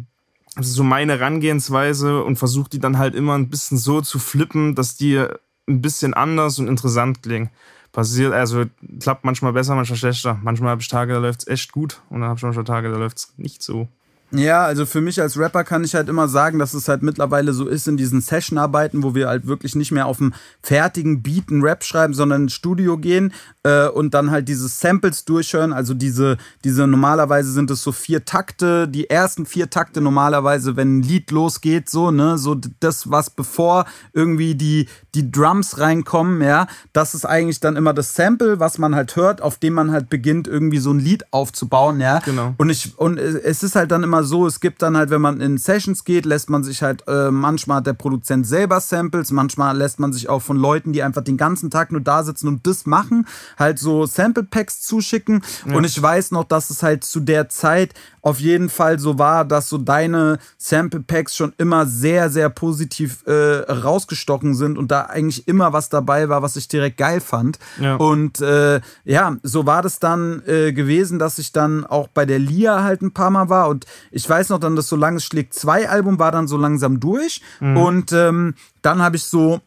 so 0.58 0.84
meine 0.84 1.18
Herangehensweise 1.18 2.22
und 2.24 2.36
versuche 2.36 2.68
die 2.68 2.78
dann 2.78 2.98
halt 2.98 3.14
immer 3.14 3.34
ein 3.34 3.48
bisschen 3.48 3.78
so 3.78 4.02
zu 4.02 4.18
flippen, 4.18 4.74
dass 4.74 4.96
die 4.96 5.24
ein 5.66 5.80
bisschen 5.80 6.12
anders 6.12 6.58
und 6.58 6.68
interessant 6.68 7.22
klingen. 7.22 7.50
Passiert, 7.92 8.32
also 8.32 8.66
klappt 9.00 9.24
manchmal 9.24 9.52
besser, 9.52 9.74
manchmal 9.74 9.98
schlechter. 9.98 10.38
Manchmal 10.42 10.70
habe 10.70 10.82
ich 10.82 10.88
Tage, 10.88 11.14
da 11.14 11.18
läuft 11.18 11.40
es 11.40 11.48
echt 11.48 11.72
gut 11.72 12.02
und 12.10 12.20
dann 12.20 12.28
habe 12.28 12.36
ich 12.36 12.42
manchmal 12.42 12.64
Tage, 12.64 12.90
da 12.90 12.96
läuft 12.96 13.16
es 13.16 13.32
nicht 13.36 13.62
so. 13.62 13.88
Ja, 14.32 14.64
also 14.64 14.86
für 14.86 15.00
mich 15.00 15.20
als 15.20 15.36
Rapper 15.36 15.64
kann 15.64 15.82
ich 15.82 15.94
halt 15.94 16.08
immer 16.08 16.28
sagen, 16.28 16.58
dass 16.58 16.74
es 16.74 16.88
halt 16.88 17.02
mittlerweile 17.02 17.52
so 17.52 17.66
ist 17.66 17.88
in 17.88 17.96
diesen 17.96 18.20
Session-Arbeiten, 18.20 19.02
wo 19.02 19.14
wir 19.14 19.28
halt 19.28 19.46
wirklich 19.46 19.74
nicht 19.74 19.90
mehr 19.90 20.06
auf 20.06 20.18
dem 20.18 20.32
fertigen 20.62 21.22
Beat 21.22 21.50
einen 21.50 21.62
Rap 21.62 21.82
schreiben, 21.82 22.14
sondern 22.14 22.42
ins 22.42 22.52
Studio 22.52 22.96
gehen 22.96 23.32
äh, 23.64 23.88
und 23.88 24.14
dann 24.14 24.30
halt 24.30 24.48
diese 24.48 24.68
Samples 24.68 25.24
durchhören. 25.24 25.72
Also 25.72 25.94
diese, 25.94 26.36
diese 26.64 26.86
normalerweise 26.86 27.50
sind 27.50 27.70
es 27.70 27.82
so 27.82 27.92
vier 27.92 28.24
Takte, 28.24 28.86
die 28.86 29.10
ersten 29.10 29.46
vier 29.46 29.68
Takte 29.68 30.00
normalerweise, 30.00 30.76
wenn 30.76 30.98
ein 30.98 31.02
Lied 31.02 31.30
losgeht, 31.32 31.90
so, 31.90 32.10
ne, 32.10 32.38
so 32.38 32.56
das, 32.80 33.10
was 33.10 33.30
bevor 33.30 33.86
irgendwie 34.12 34.54
die, 34.54 34.88
die 35.14 35.30
Drums 35.30 35.78
reinkommen, 35.78 36.40
ja, 36.40 36.68
das 36.92 37.14
ist 37.14 37.24
eigentlich 37.24 37.58
dann 37.58 37.76
immer 37.76 37.94
das 37.94 38.14
Sample, 38.14 38.60
was 38.60 38.78
man 38.78 38.94
halt 38.94 39.16
hört, 39.16 39.42
auf 39.42 39.58
dem 39.58 39.74
man 39.74 39.90
halt 39.90 40.08
beginnt, 40.08 40.46
irgendwie 40.46 40.78
so 40.78 40.92
ein 40.92 41.00
Lied 41.00 41.24
aufzubauen, 41.32 42.00
ja. 42.00 42.20
Genau. 42.20 42.54
Und 42.58 42.70
ich, 42.70 42.96
und 42.96 43.18
es 43.18 43.62
ist 43.62 43.74
halt 43.74 43.90
dann 43.90 44.04
immer 44.04 44.19
so, 44.24 44.46
es 44.46 44.60
gibt 44.60 44.82
dann 44.82 44.96
halt, 44.96 45.10
wenn 45.10 45.20
man 45.20 45.40
in 45.40 45.58
Sessions 45.58 46.04
geht, 46.04 46.26
lässt 46.26 46.50
man 46.50 46.64
sich 46.64 46.82
halt, 46.82 47.04
äh, 47.06 47.30
manchmal 47.30 47.78
hat 47.78 47.86
der 47.86 47.92
Produzent 47.92 48.46
selber 48.46 48.80
Samples, 48.80 49.30
manchmal 49.30 49.76
lässt 49.76 50.00
man 50.00 50.12
sich 50.12 50.28
auch 50.28 50.42
von 50.42 50.56
Leuten, 50.56 50.92
die 50.92 51.02
einfach 51.02 51.22
den 51.22 51.36
ganzen 51.36 51.70
Tag 51.70 51.92
nur 51.92 52.00
da 52.00 52.22
sitzen 52.22 52.48
und 52.48 52.66
das 52.66 52.86
machen, 52.86 53.26
halt 53.58 53.78
so 53.78 54.06
Sample 54.06 54.44
Packs 54.44 54.82
zuschicken. 54.82 55.42
Ja. 55.66 55.76
Und 55.76 55.84
ich 55.84 56.00
weiß 56.00 56.30
noch, 56.30 56.44
dass 56.44 56.70
es 56.70 56.82
halt 56.82 57.04
zu 57.04 57.20
der 57.20 57.48
Zeit 57.48 57.94
auf 58.22 58.38
jeden 58.38 58.68
Fall 58.68 58.98
so 58.98 59.18
war, 59.18 59.44
dass 59.44 59.68
so 59.68 59.78
deine 59.78 60.38
Sample 60.58 61.00
Packs 61.00 61.36
schon 61.36 61.52
immer 61.58 61.86
sehr, 61.86 62.30
sehr 62.30 62.50
positiv 62.50 63.24
äh, 63.26 63.60
rausgestochen 63.70 64.54
sind 64.54 64.76
und 64.76 64.90
da 64.90 65.02
eigentlich 65.02 65.48
immer 65.48 65.72
was 65.72 65.88
dabei 65.88 66.28
war, 66.28 66.42
was 66.42 66.56
ich 66.56 66.68
direkt 66.68 66.98
geil 66.98 67.20
fand. 67.20 67.58
Ja. 67.80 67.96
Und 67.96 68.40
äh, 68.40 68.80
ja, 69.04 69.36
so 69.42 69.66
war 69.66 69.82
das 69.82 69.98
dann 69.98 70.42
äh, 70.46 70.72
gewesen, 70.72 71.18
dass 71.18 71.38
ich 71.38 71.52
dann 71.52 71.86
auch 71.86 72.08
bei 72.08 72.26
der 72.26 72.38
Lia 72.38 72.82
halt 72.82 73.02
ein 73.02 73.12
paar 73.12 73.30
Mal 73.30 73.48
war 73.48 73.68
und 73.68 73.86
ich 74.10 74.28
weiß 74.28 74.48
noch 74.48 74.58
dann, 74.58 74.76
dass 74.76 74.88
Solange 74.88 75.18
es 75.18 75.24
schlägt 75.24 75.54
zwei 75.54 75.88
Album 75.88 76.18
war 76.18 76.32
dann 76.32 76.48
so 76.48 76.56
langsam 76.56 77.00
durch 77.00 77.40
mhm. 77.60 77.76
und 77.76 78.12
ähm, 78.12 78.54
dann 78.82 79.02
habe 79.02 79.16
ich 79.16 79.24
so 79.24 79.60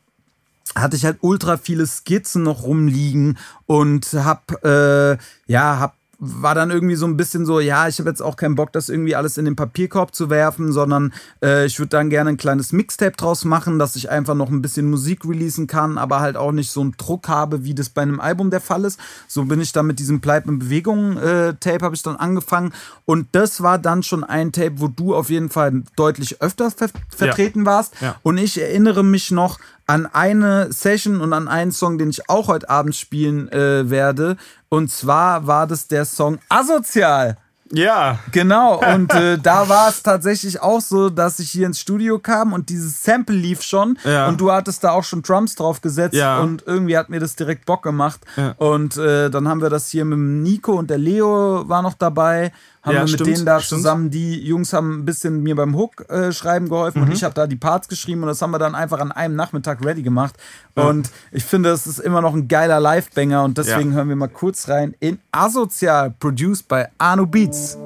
hatte 0.75 0.95
ich 0.95 1.05
halt 1.05 1.17
ultra 1.21 1.57
viele 1.57 1.85
Skizzen 1.85 2.43
noch 2.43 2.63
rumliegen 2.63 3.37
und 3.65 4.05
hab 4.13 4.63
äh, 4.63 5.17
ja 5.45 5.79
hab 5.79 5.95
war 6.25 6.55
dann 6.55 6.71
irgendwie 6.71 6.95
so 6.95 7.05
ein 7.05 7.17
bisschen 7.17 7.45
so, 7.45 7.59
ja, 7.59 7.87
ich 7.87 7.99
habe 7.99 8.09
jetzt 8.09 8.21
auch 8.21 8.35
keinen 8.35 8.55
Bock, 8.55 8.71
das 8.71 8.89
irgendwie 8.89 9.15
alles 9.15 9.37
in 9.37 9.45
den 9.45 9.55
Papierkorb 9.55 10.15
zu 10.15 10.29
werfen, 10.29 10.71
sondern 10.71 11.13
äh, 11.43 11.65
ich 11.65 11.79
würde 11.79 11.89
dann 11.89 12.09
gerne 12.09 12.31
ein 12.31 12.37
kleines 12.37 12.71
Mixtape 12.71 13.17
draus 13.17 13.45
machen, 13.45 13.79
dass 13.79 13.95
ich 13.95 14.09
einfach 14.09 14.35
noch 14.35 14.49
ein 14.49 14.61
bisschen 14.61 14.89
Musik 14.89 15.25
releasen 15.25 15.67
kann, 15.67 15.97
aber 15.97 16.21
halt 16.21 16.37
auch 16.37 16.51
nicht 16.51 16.71
so 16.71 16.81
einen 16.81 16.95
Druck 16.97 17.27
habe, 17.27 17.65
wie 17.65 17.75
das 17.75 17.89
bei 17.89 18.01
einem 18.01 18.19
Album 18.19 18.49
der 18.49 18.61
Fall 18.61 18.85
ist. 18.85 18.99
So 19.27 19.45
bin 19.45 19.59
ich 19.59 19.73
dann 19.73 19.85
mit 19.85 19.99
diesem 19.99 20.21
Bleib 20.21 20.47
in 20.47 20.59
Bewegung 20.59 21.17
äh, 21.17 21.53
Tape 21.59 21.83
habe 21.83 21.95
ich 21.95 22.03
dann 22.03 22.15
angefangen 22.15 22.73
und 23.05 23.27
das 23.33 23.61
war 23.61 23.77
dann 23.77 24.03
schon 24.03 24.23
ein 24.23 24.51
Tape, 24.51 24.73
wo 24.75 24.87
du 24.87 25.15
auf 25.15 25.29
jeden 25.29 25.49
Fall 25.49 25.83
deutlich 25.95 26.41
öfter 26.41 26.71
ver 26.71 26.89
vertreten 27.09 27.61
ja. 27.61 27.65
warst 27.65 27.93
ja. 28.01 28.15
und 28.23 28.37
ich 28.37 28.61
erinnere 28.61 29.03
mich 29.03 29.31
noch 29.31 29.59
an 29.85 30.05
eine 30.05 30.71
Session 30.71 31.19
und 31.21 31.33
an 31.33 31.47
einen 31.47 31.71
Song, 31.71 31.97
den 31.97 32.09
ich 32.09 32.29
auch 32.29 32.47
heute 32.47 32.69
Abend 32.69 32.95
spielen 32.95 33.51
äh, 33.51 33.89
werde. 33.89 34.37
Und 34.73 34.89
zwar 34.89 35.45
war 35.45 35.67
das 35.67 35.87
der 35.87 36.03
Song 36.03 36.39
Asozial. 36.49 37.37
Ja. 37.71 38.17
Genau, 38.31 38.81
und 38.95 39.13
äh, 39.13 39.37
da 39.37 39.69
war 39.69 39.89
es 39.89 40.01
tatsächlich 40.01 40.61
auch 40.61 40.81
so, 40.81 41.11
dass 41.11 41.37
ich 41.37 41.51
hier 41.51 41.67
ins 41.67 41.79
Studio 41.79 42.17
kam 42.17 42.53
und 42.53 42.69
dieses 42.69 43.03
Sample 43.03 43.35
lief 43.35 43.61
schon 43.61 43.99
Ja. 44.03 44.27
und 44.27 44.41
du 44.41 44.51
hattest 44.51 44.83
da 44.83 44.89
auch 44.91 45.03
schon 45.03 45.21
Drums 45.21 45.53
drauf 45.53 45.79
gesetzt 45.81 46.15
Ja. 46.15 46.39
und 46.39 46.63
irgendwie 46.65 46.97
hat 46.97 47.09
mir 47.09 47.19
das 47.19 47.35
direkt 47.35 47.65
Bock 47.67 47.83
gemacht. 47.83 48.21
Ja. 48.35 48.53
Und 48.57 48.97
äh, 48.97 49.29
dann 49.29 49.47
haben 49.47 49.61
wir 49.61 49.69
das 49.69 49.89
hier 49.89 50.05
mit 50.05 50.17
dem 50.17 50.41
Nico 50.41 50.73
und 50.73 50.89
der 50.89 50.97
Leo 50.97 51.69
war 51.69 51.83
noch 51.83 51.93
dabei. 51.93 52.51
Haben 52.83 52.95
Ja, 52.95 52.99
wir 52.99 53.01
mit 53.03 53.09
stimmt, 53.11 53.27
denen 53.29 53.45
da 53.45 53.59
stimmt. 53.61 53.79
zusammen, 53.81 54.09
die 54.09 54.39
Jungs 54.45 54.73
haben 54.73 54.99
ein 54.99 55.05
bisschen 55.05 55.41
mir 55.41 55.55
beim 55.55 55.73
Hook 55.75 56.09
äh, 56.09 56.31
schreiben 56.33 56.67
geholfen 56.67 56.99
Mhm. 57.01 57.07
und 57.07 57.13
ich 57.13 57.23
habe 57.23 57.33
da 57.33 57.47
die 57.47 57.55
Parts 57.55 57.87
geschrieben 57.87 58.21
und 58.23 58.27
das 58.27 58.41
haben 58.41 58.51
wir 58.51 58.59
dann 58.59 58.75
einfach 58.75 58.99
an 58.99 59.11
einem 59.13 59.35
Nachmittag 59.37 59.83
ready 59.85 60.03
gemacht. 60.03 60.35
Und 60.75 61.09
ich 61.31 61.45
finde, 61.45 61.69
es 61.69 61.87
ist 61.87 61.99
immer 61.99 62.19
noch 62.21 62.33
ein 62.33 62.47
geiler 62.49 62.79
Live-Banger 62.81 63.43
und 63.43 63.57
deswegen 63.57 63.91
Ja. 63.91 63.97
hören 63.97 64.09
wir 64.09 64.15
mal 64.17 64.27
kurz 64.27 64.67
rein 64.67 64.95
in 64.99 65.19
Asozial, 65.31 66.11
produced 66.19 66.67
by 66.67 66.83
Arno 66.97 67.25
Beats. 67.25 67.77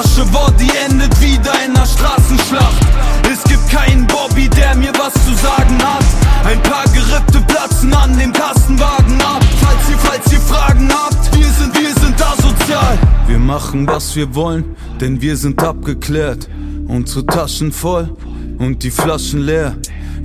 Flasche 0.00 0.24
Body 0.30 0.70
endet 0.88 1.20
wieder 1.20 1.52
in 1.66 1.74
der 1.74 1.84
Straßenschlacht. 1.84 2.86
Es 3.30 3.44
gibt 3.44 3.68
keinen 3.68 4.06
Bobby, 4.06 4.48
der 4.48 4.74
mir 4.74 4.92
was 4.98 5.12
zu 5.12 5.34
sagen 5.34 5.76
hat. 5.82 6.04
Ein 6.46 6.62
paar 6.62 6.84
Gerippe 6.84 7.44
platzen 7.46 7.92
an 7.92 8.18
dem 8.18 8.32
Kastenwagen 8.32 9.20
ab. 9.20 9.44
Falls 9.60 9.90
ihr, 9.90 9.98
falls 9.98 10.32
ihr 10.32 10.40
Fragen 10.40 10.88
habt, 10.90 11.36
wir 11.36 11.44
sind, 11.44 11.74
wir 11.78 11.92
sind 12.00 12.22
asozial. 12.22 12.98
Wir 13.26 13.38
machen, 13.38 13.86
was 13.86 14.16
wir 14.16 14.34
wollen, 14.34 14.74
denn 15.02 15.20
wir 15.20 15.36
sind 15.36 15.62
abgeklärt. 15.62 16.48
Unsere 16.88 17.26
Taschen 17.26 17.70
voll 17.70 18.16
und 18.58 18.82
die 18.82 18.90
Flaschen 18.90 19.40
leer. 19.40 19.76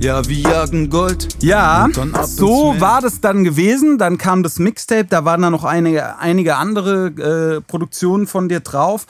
Ja, 0.06 0.24
wir 0.28 0.36
jagen 0.36 0.88
Gold. 0.88 1.42
Ja, 1.42 1.88
so 2.22 2.76
war 2.78 3.00
das 3.00 3.20
dann 3.20 3.42
gewesen. 3.42 3.98
Dann 3.98 4.18
kam 4.18 4.44
das 4.44 4.60
Mixtape, 4.60 5.06
da 5.06 5.24
waren 5.24 5.42
dann 5.42 5.50
noch 5.50 5.64
einige, 5.64 6.20
einige 6.20 6.54
andere 6.54 7.56
äh, 7.56 7.60
Produktionen 7.60 8.28
von 8.28 8.48
dir 8.48 8.60
drauf. 8.60 9.06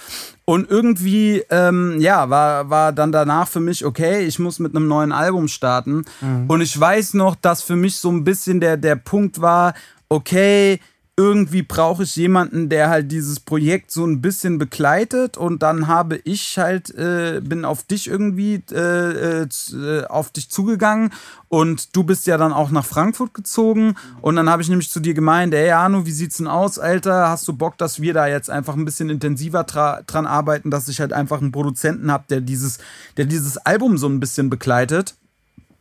Und 0.47 0.71
irgendwie, 0.71 1.45
ähm, 1.51 2.01
ja, 2.01 2.31
war, 2.31 2.71
war 2.71 2.93
dann 2.93 3.13
danach 3.13 3.47
für 3.47 3.61
mich, 3.61 3.85
okay, 3.85 4.25
ich 4.25 4.39
muss 4.39 4.59
mit 4.59 4.75
einem 4.75 4.89
neuen 4.89 5.13
Album 5.13 5.49
starten. 5.49 6.07
Und 6.49 6.63
ich 6.63 6.81
weiß 6.81 7.13
noch, 7.13 7.35
dass 7.35 7.61
für 7.61 7.77
mich 7.77 7.99
so 7.99 8.11
ein 8.11 8.25
bisschen 8.25 8.61
der, 8.61 8.79
der 8.79 8.97
Punkt 8.97 9.43
war, 9.43 9.75
okay, 10.09 10.81
irgendwie 11.19 11.63
brauche 11.63 12.03
ich 12.03 12.15
jemanden, 12.17 12.69
der 12.69 12.91
halt 12.91 13.11
dieses 13.11 13.41
Projekt 13.41 13.91
so 13.91 14.05
ein 14.05 14.21
bisschen 14.21 14.59
begleitet 14.59 15.39
und 15.39 15.63
dann 15.63 15.87
habe 15.87 16.17
ich 16.25 16.59
halt, 16.59 16.91
äh, 16.95 17.41
bin 17.43 17.65
auf 17.65 17.85
dich 17.85 18.07
irgendwie, 18.07 18.63
äh, 18.71 19.43
äh, 19.43 19.49
äh, 19.73 20.05
auf 20.09 20.31
dich 20.31 20.51
zugegangen 20.51 21.15
und 21.49 21.97
du 21.97 22.05
bist 22.05 22.27
ja 22.27 22.37
dann 22.37 22.53
auch 22.53 22.71
nach 22.71 22.85
Frankfurt 22.85 23.33
gezogen 23.33 23.95
und 24.21 24.37
dann 24.37 24.51
habe 24.51 24.61
ich 24.61 24.69
nämlich 24.69 24.91
zu 24.91 25.01
dir 25.01 25.15
gemeint, 25.15 25.55
ey 25.55 25.71
Arno, 25.71 26.05
wie 26.05 26.13
sieht's 26.13 26.37
denn 26.37 26.49
aus, 26.49 26.79
Alter, 26.79 27.31
hast 27.31 27.49
du 27.49 27.55
Bock, 27.55 27.79
dass 27.79 28.03
wir 28.03 28.13
da 28.13 28.27
jetzt 28.27 28.51
einfach 28.51 28.75
ein 28.75 28.85
bisschen 28.85 29.09
intensiver 29.09 29.65
dran 29.65 30.27
arbeiten, 30.27 30.71
dass 30.71 30.87
ich 30.89 31.01
halt 31.01 31.15
einfach 31.15 31.41
einen 31.41 31.51
Produzenten 31.51 32.13
habe, 32.13 32.25
der 32.29 32.43
dieses, 32.43 32.77
der 33.17 33.25
dieses 33.25 33.57
Album 33.57 33.97
so 33.97 34.07
ein 34.07 34.21
bisschen 34.21 34.51
begleitet 34.51 35.15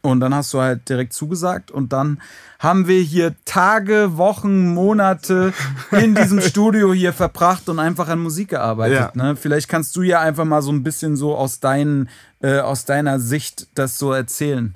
und 0.06 0.20
dann 0.20 0.34
hast 0.34 0.54
du 0.54 0.60
halt 0.60 0.88
direkt 0.90 1.14
zugesagt 1.14 1.72
und 1.72 1.94
dann 1.94 2.22
haben 2.60 2.88
wir 2.88 3.02
hier 3.02 3.36
Tage, 3.46 4.18
Wochen, 4.18 4.74
Monate 4.74 5.54
in 5.92 6.16
diesem 6.16 6.42
Studio 6.50 6.94
hier 6.94 7.14
verbracht 7.14 7.70
und 7.70 7.80
einfach 7.80 8.08
an 8.08 8.20
Musik 8.20 8.50
gearbeitet. 8.50 8.98
Ja. 8.98 9.12
Ne? 9.14 9.36
Vielleicht 9.36 9.68
kannst 9.68 9.96
du 9.96 10.02
ja 10.02 10.20
einfach 10.22 10.46
mal 10.46 10.62
so 10.62 10.72
ein 10.72 10.84
bisschen 10.84 11.16
so 11.16 11.36
aus, 11.36 11.60
deinen, 11.60 12.10
äh, 12.42 12.60
aus 12.60 12.86
deiner 12.86 13.20
Sicht 13.20 13.68
das 13.76 13.98
so 13.98 14.12
erzählen. 14.14 14.76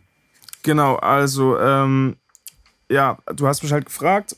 Genau, 0.63 0.95
also, 0.97 1.57
ähm, 1.59 2.17
ja, 2.89 3.17
du 3.33 3.47
hast 3.47 3.63
mich 3.63 3.71
halt 3.71 3.85
gefragt, 3.85 4.35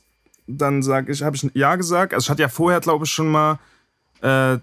dann 0.47 0.84
sag 0.84 1.10
ich, 1.10 1.23
habe 1.23 1.36
ich 1.36 1.43
ein 1.43 1.51
Ja 1.54 1.75
gesagt. 1.75 2.13
Also 2.13 2.25
ich 2.25 2.30
hatte 2.30 2.41
ja 2.41 2.49
vorher, 2.49 2.80
glaube 2.80 3.06
ich, 3.06 3.12
schon 3.12 3.30
mal, 3.30 3.60
äh, 4.21 4.58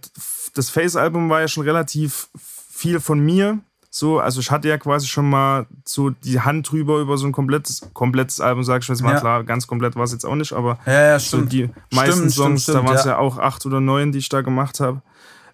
das 0.55 0.71
Face-Album 0.71 1.29
war 1.31 1.41
ja 1.41 1.49
schon 1.49 1.65
relativ 1.65 2.29
viel 2.71 3.01
von 3.01 3.21
mir. 3.21 3.59
So, 3.99 4.21
also 4.21 4.39
ich 4.39 4.53
hatte 4.53 4.69
ja 4.69 4.79
quasi 4.79 5.09
schon 5.09 5.29
mal 5.29 5.67
so 5.85 6.11
die 6.11 6.41
Hand 6.41 6.71
drüber 6.71 7.01
über 7.01 7.19
so 7.19 7.27
ein 7.27 7.33
komplettes, 7.33 7.81
komplettes 7.95 8.41
Album, 8.41 8.63
sag 8.63 8.83
ich 8.83 8.89
jetzt 8.89 9.03
mal. 9.03 9.15
Ja. 9.15 9.19
Klar, 9.19 9.43
ganz 9.43 9.67
komplett 9.67 9.97
war 9.97 10.05
es 10.05 10.13
jetzt 10.13 10.25
auch 10.25 10.37
nicht, 10.37 10.53
aber 10.53 10.79
Ja, 10.87 11.09
ja, 11.09 11.19
so 11.19 11.41
die 11.41 11.69
meisten 11.93 12.31
Stimmt, 12.31 12.33
Songs, 12.33 12.63
stimmt, 12.63 12.79
da 12.79 12.85
waren 12.85 12.95
es 12.95 13.05
ja. 13.07 13.19
auch 13.19 13.39
acht 13.39 13.67
oder 13.67 13.81
neun, 13.81 14.13
die 14.13 14.19
ich 14.19 14.29
da 14.29 14.43
gemacht 14.43 14.79
habe. 14.79 15.03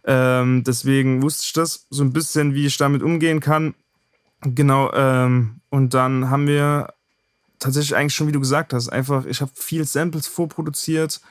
Ähm, 0.05 0.63
deswegen 0.63 1.23
wusste 1.23 1.45
ich 1.47 1.53
das 1.55 1.87
so 1.89 2.05
ein 2.05 2.13
bisschen, 2.13 2.53
wie 2.53 2.67
ich 2.67 2.77
damit 2.77 3.03
umgehen 3.03 3.41
kann. 3.41 3.75
Genau, 4.43 4.93
ähm, 4.93 5.63
und 5.71 5.95
dann 5.95 6.29
haben 6.29 6.47
wir 6.47 6.93
tatsächlich 7.61 7.97
eigentlich 7.97 8.15
schon, 8.15 8.27
wie 8.27 8.33
du 8.33 8.41
gesagt 8.41 8.75
hast, 8.75 8.91
einfach, 8.91 9.25
ich 9.25 9.41
habe 9.41 9.53
viel 9.55 9.87
Samples 9.87 10.27
vorproduziert. 10.27 11.23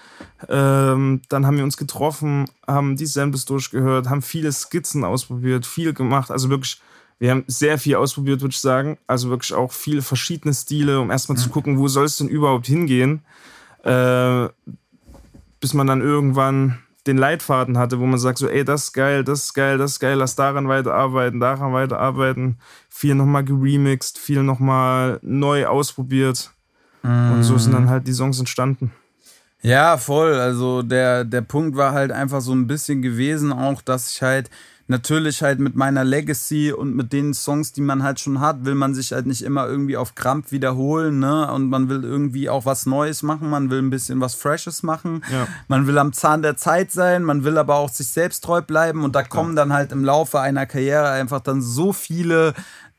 Ähm, 0.50 1.22
dann 1.30 1.46
haben 1.46 1.58
wir 1.58 1.64
uns 1.64 1.78
getroffen, 1.78 2.50
haben 2.66 2.96
die 2.96 3.06
Samples 3.06 3.46
durchgehört, 3.46 4.10
haben 4.10 4.24
viele 4.24 4.52
Skizzen 4.52 5.04
ausprobiert, 5.04 5.68
viel 5.68 5.94
gemacht. 5.94 6.32
Also 6.32 6.50
wirklich, 6.50 6.82
wir 7.20 7.32
haben 7.32 7.44
sehr 7.48 7.78
viel 7.78 7.96
ausprobiert, 7.96 8.42
würde 8.42 8.54
ich 8.54 8.60
sagen. 8.60 8.98
Also 9.08 9.30
wirklich 9.30 9.54
auch 9.54 9.72
viele 9.72 10.02
verschiedene 10.02 10.54
Stile, 10.54 11.00
um 11.00 11.12
erstmal 11.12 11.38
zu 11.38 11.50
gucken, 11.50 11.78
wo 11.78 11.88
soll 11.88 12.06
es 12.06 12.18
denn 12.18 12.28
überhaupt 12.28 12.68
hingehen. 12.68 13.22
Äh, 13.84 14.50
bis 15.60 15.74
man 15.74 15.88
dann 15.88 16.02
irgendwann 16.02 16.80
den 17.08 17.18
Leitfaden 17.18 17.78
hatte, 17.78 18.00
wo 18.00 18.06
man 18.06 18.20
sagt 18.20 18.38
so, 18.38 18.48
ey, 18.48 18.64
das 18.64 18.86
ist 18.86 18.94
geil, 18.94 19.24
das 19.24 19.46
ist 19.46 19.54
geil, 19.54 19.78
das 19.78 19.92
ist 19.94 20.00
geil, 20.00 20.18
lass 20.18 20.36
daran 20.36 20.68
weiterarbeiten, 20.68 21.40
daran 21.40 21.74
weiterarbeiten. 21.74 22.58
Viel 22.90 23.16
nochmal 23.16 23.44
geremixed, 23.44 24.18
viel 24.18 24.44
nochmal 24.44 25.20
neu 25.22 25.66
ausprobiert. 25.66 26.52
Und 27.04 27.44
so 27.44 27.58
sind 27.58 27.74
dann 27.74 27.90
halt 27.90 28.08
die 28.08 28.14
Songs 28.14 28.40
entstanden. 28.40 28.94
Ja, 29.62 29.98
voll. 29.98 30.34
Also 30.36 30.82
der, 30.82 31.26
der 31.26 31.42
Punkt 31.42 31.76
war 31.76 31.92
halt 31.92 32.12
einfach 32.12 32.40
so 32.40 32.54
ein 32.54 32.68
bisschen 32.68 33.02
gewesen, 33.02 33.52
auch, 33.52 33.82
dass 33.82 34.12
ich 34.14 34.22
halt 34.22 34.50
natürlich 34.94 35.42
halt 35.42 35.60
mit 35.60 35.76
meiner 35.76 36.04
Legacy 36.04 36.72
und 36.72 36.96
mit 36.96 37.12
den 37.14 37.34
Songs, 37.34 37.74
die 37.74 37.82
man 37.82 38.04
halt 38.04 38.20
schon 38.20 38.40
hat, 38.40 38.64
will 38.64 38.76
man 38.76 38.94
sich 38.94 39.12
halt 39.12 39.26
nicht 39.26 39.42
immer 39.42 39.68
irgendwie 39.68 39.98
auf 39.98 40.14
Krampf 40.14 40.52
wiederholen, 40.52 41.18
ne? 41.18 41.52
Und 41.52 41.70
man 41.70 41.90
will 41.90 42.04
irgendwie 42.04 42.48
auch 42.48 42.66
was 42.66 42.86
Neues 42.86 43.24
machen, 43.24 43.50
man 43.50 43.72
will 43.72 43.80
ein 43.80 43.90
bisschen 43.90 44.22
was 44.22 44.36
Freshes 44.36 44.84
machen. 44.84 45.24
Ja. 45.32 45.48
Man 45.68 45.88
will 45.88 45.98
am 45.98 46.14
Zahn 46.14 46.44
der 46.44 46.58
Zeit 46.58 46.92
sein, 46.92 47.24
man 47.24 47.44
will 47.44 47.58
aber 47.58 47.76
auch 47.76 47.90
sich 47.90 48.08
selbst 48.08 48.44
treu 48.44 48.62
bleiben 48.62 49.04
und 49.04 49.16
da 49.16 49.24
kommen 49.24 49.56
dann 49.56 49.74
halt 49.74 49.92
im 49.92 50.06
Laufe 50.06 50.40
einer 50.40 50.68
Karriere 50.68 51.10
einfach 51.10 51.40
dann 51.40 51.64
so 51.64 51.92
viele 51.92 52.54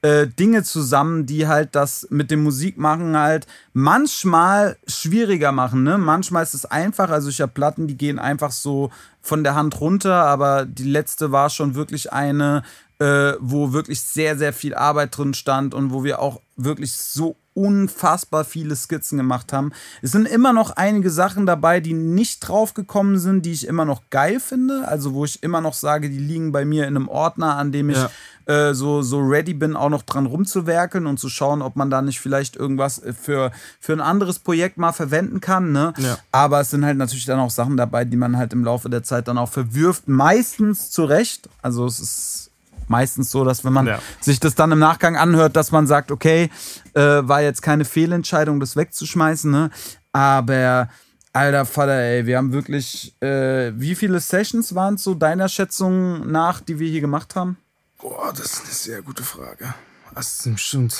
äh, 0.05 0.27
Dinge 0.27 0.62
zusammen, 0.62 1.25
die 1.25 1.49
halt 1.49 1.75
das 1.75 2.07
mit 2.11 2.31
dem 2.31 2.43
Musikmachen 2.43 3.17
halt 3.17 3.47
manchmal 3.73 4.77
schwieriger 4.87 5.51
machen. 5.51 5.83
Ne? 5.83 5.97
Manchmal 5.97 6.43
ist 6.43 6.53
es 6.53 6.67
einfach. 6.67 7.09
Also 7.09 7.31
ich 7.31 7.40
habe 7.40 7.53
Platten, 7.53 7.87
die 7.87 7.97
gehen 7.97 8.19
einfach 8.19 8.51
so 8.51 8.90
von 9.23 9.45
der 9.45 9.55
Hand 9.55 9.81
runter, 9.81 10.27
aber 10.27 10.67
die 10.67 10.85
letzte 10.85 11.33
war 11.33 11.49
schon 11.49 11.75
wirklich 11.75 12.12
eine, 12.12 12.64
äh, 12.99 13.33
wo 13.40 13.73
wirklich 13.73 14.03
sehr, 14.03 14.37
sehr 14.37 14.53
viel 14.53 14.75
Arbeit 14.75 15.17
drin 15.17 15.33
stand 15.33 15.73
und 15.73 15.90
wo 15.90 16.05
wir 16.05 16.19
auch 16.19 16.43
wirklich 16.57 16.93
so 16.93 17.37
unfassbar 17.55 18.45
viele 18.45 18.77
Skizzen 18.77 19.17
gemacht 19.17 19.53
haben. 19.53 19.73
Es 20.03 20.12
sind 20.12 20.27
immer 20.27 20.53
noch 20.53 20.71
einige 20.73 21.11
Sachen 21.11 21.47
dabei, 21.47 21.81
die 21.81 21.95
nicht 21.95 22.40
draufgekommen 22.40 23.19
sind, 23.19 23.47
die 23.47 23.53
ich 23.53 23.67
immer 23.67 23.85
noch 23.85 24.03
geil 24.11 24.40
finde. 24.40 24.87
Also 24.88 25.14
wo 25.14 25.25
ich 25.25 25.43
immer 25.43 25.61
noch 25.61 25.75
sage, 25.75 26.11
die 26.11 26.19
liegen 26.19 26.53
bei 26.53 26.64
mir 26.64 26.87
in 26.87 26.97
einem 26.97 27.09
Ordner, 27.09 27.57
an 27.57 27.73
dem 27.73 27.90
ich 27.90 27.97
Ja. 27.97 28.11
äh, 28.47 28.75
so, 28.75 29.03
so 29.03 29.21
ready 29.21 29.55
bin, 29.55 29.77
auch 29.77 29.88
noch 29.88 30.03
dran 30.03 30.27
rumzuwerkeln 30.27 31.07
und 31.07 31.19
zu 31.19 31.29
schauen, 31.29 31.62
ob 31.62 31.77
man 31.77 31.90
da 31.90 32.03
nicht 32.03 32.21
vielleicht 32.21 32.57
irgendwas 32.57 32.99
äh, 32.99 33.12
für, 33.12 33.53
für 33.81 33.93
ein 33.93 34.01
anderes 34.01 34.38
Projekt 34.40 34.77
mal 34.77 34.93
verwenden 34.93 35.40
kann. 35.40 35.73
Ne? 35.73 35.95
Ja. 35.99 36.19
Aber 36.33 36.61
es 36.61 36.71
sind 36.71 36.85
halt 36.85 36.99
natürlich 36.99 37.25
dann 37.25 37.38
auch 37.40 37.51
Sachen 37.51 37.77
dabei, 37.77 38.05
die 38.05 38.17
man 38.17 38.37
halt 38.37 38.53
im 38.53 38.64
Laufe 38.64 38.90
der 38.90 39.03
Zeit 39.03 39.29
dann 39.29 39.38
auch 39.38 39.49
verwirft. 39.51 40.09
Meistens 40.09 40.90
zu 40.90 41.05
Recht. 41.05 41.49
Also 41.62 41.87
es 41.87 42.01
ist 42.01 42.51
meistens 42.88 43.31
so, 43.31 43.44
dass 43.44 43.64
wenn 43.64 43.73
man 43.73 43.87
Ja. 43.87 43.99
sich 44.20 44.40
das 44.40 44.55
dann 44.55 44.73
im 44.73 44.79
Nachgang 44.79 45.16
anhört, 45.16 45.57
dass 45.57 45.73
man 45.73 45.87
sagt, 45.87 46.11
okay, 46.11 46.51
äh, 46.94 47.01
war 47.01 47.42
jetzt 47.42 47.62
keine 47.62 47.85
Fehlentscheidung, 47.85 48.61
das 48.61 48.77
wegzuschmeißen. 48.77 49.51
Ne? 49.51 49.70
Aber 50.12 50.88
alter 51.33 51.64
Vater, 51.66 51.99
ey, 52.01 52.27
wir 52.27 52.37
haben 52.38 52.53
wirklich, 52.53 53.14
äh, 53.20 53.73
wie 53.75 53.94
viele 53.94 54.20
Sessions 54.20 54.75
waren 54.75 54.94
es 54.94 55.03
so 55.03 55.14
deiner 55.14 55.49
Schätzung 55.49 56.31
nach, 56.31 56.61
die 56.61 56.79
wir 56.79 56.88
hier 56.88 57.01
gemacht 57.01 57.35
haben? 57.35 57.57
Boah, 58.01 58.33
das 58.33 58.53
ist 58.55 58.61
eine 58.64 58.73
sehr 58.73 59.03
gute 59.03 59.23
Frage. 59.23 59.75
Das 60.14 60.38
sind 60.38 60.55
bestimmt 60.55 60.97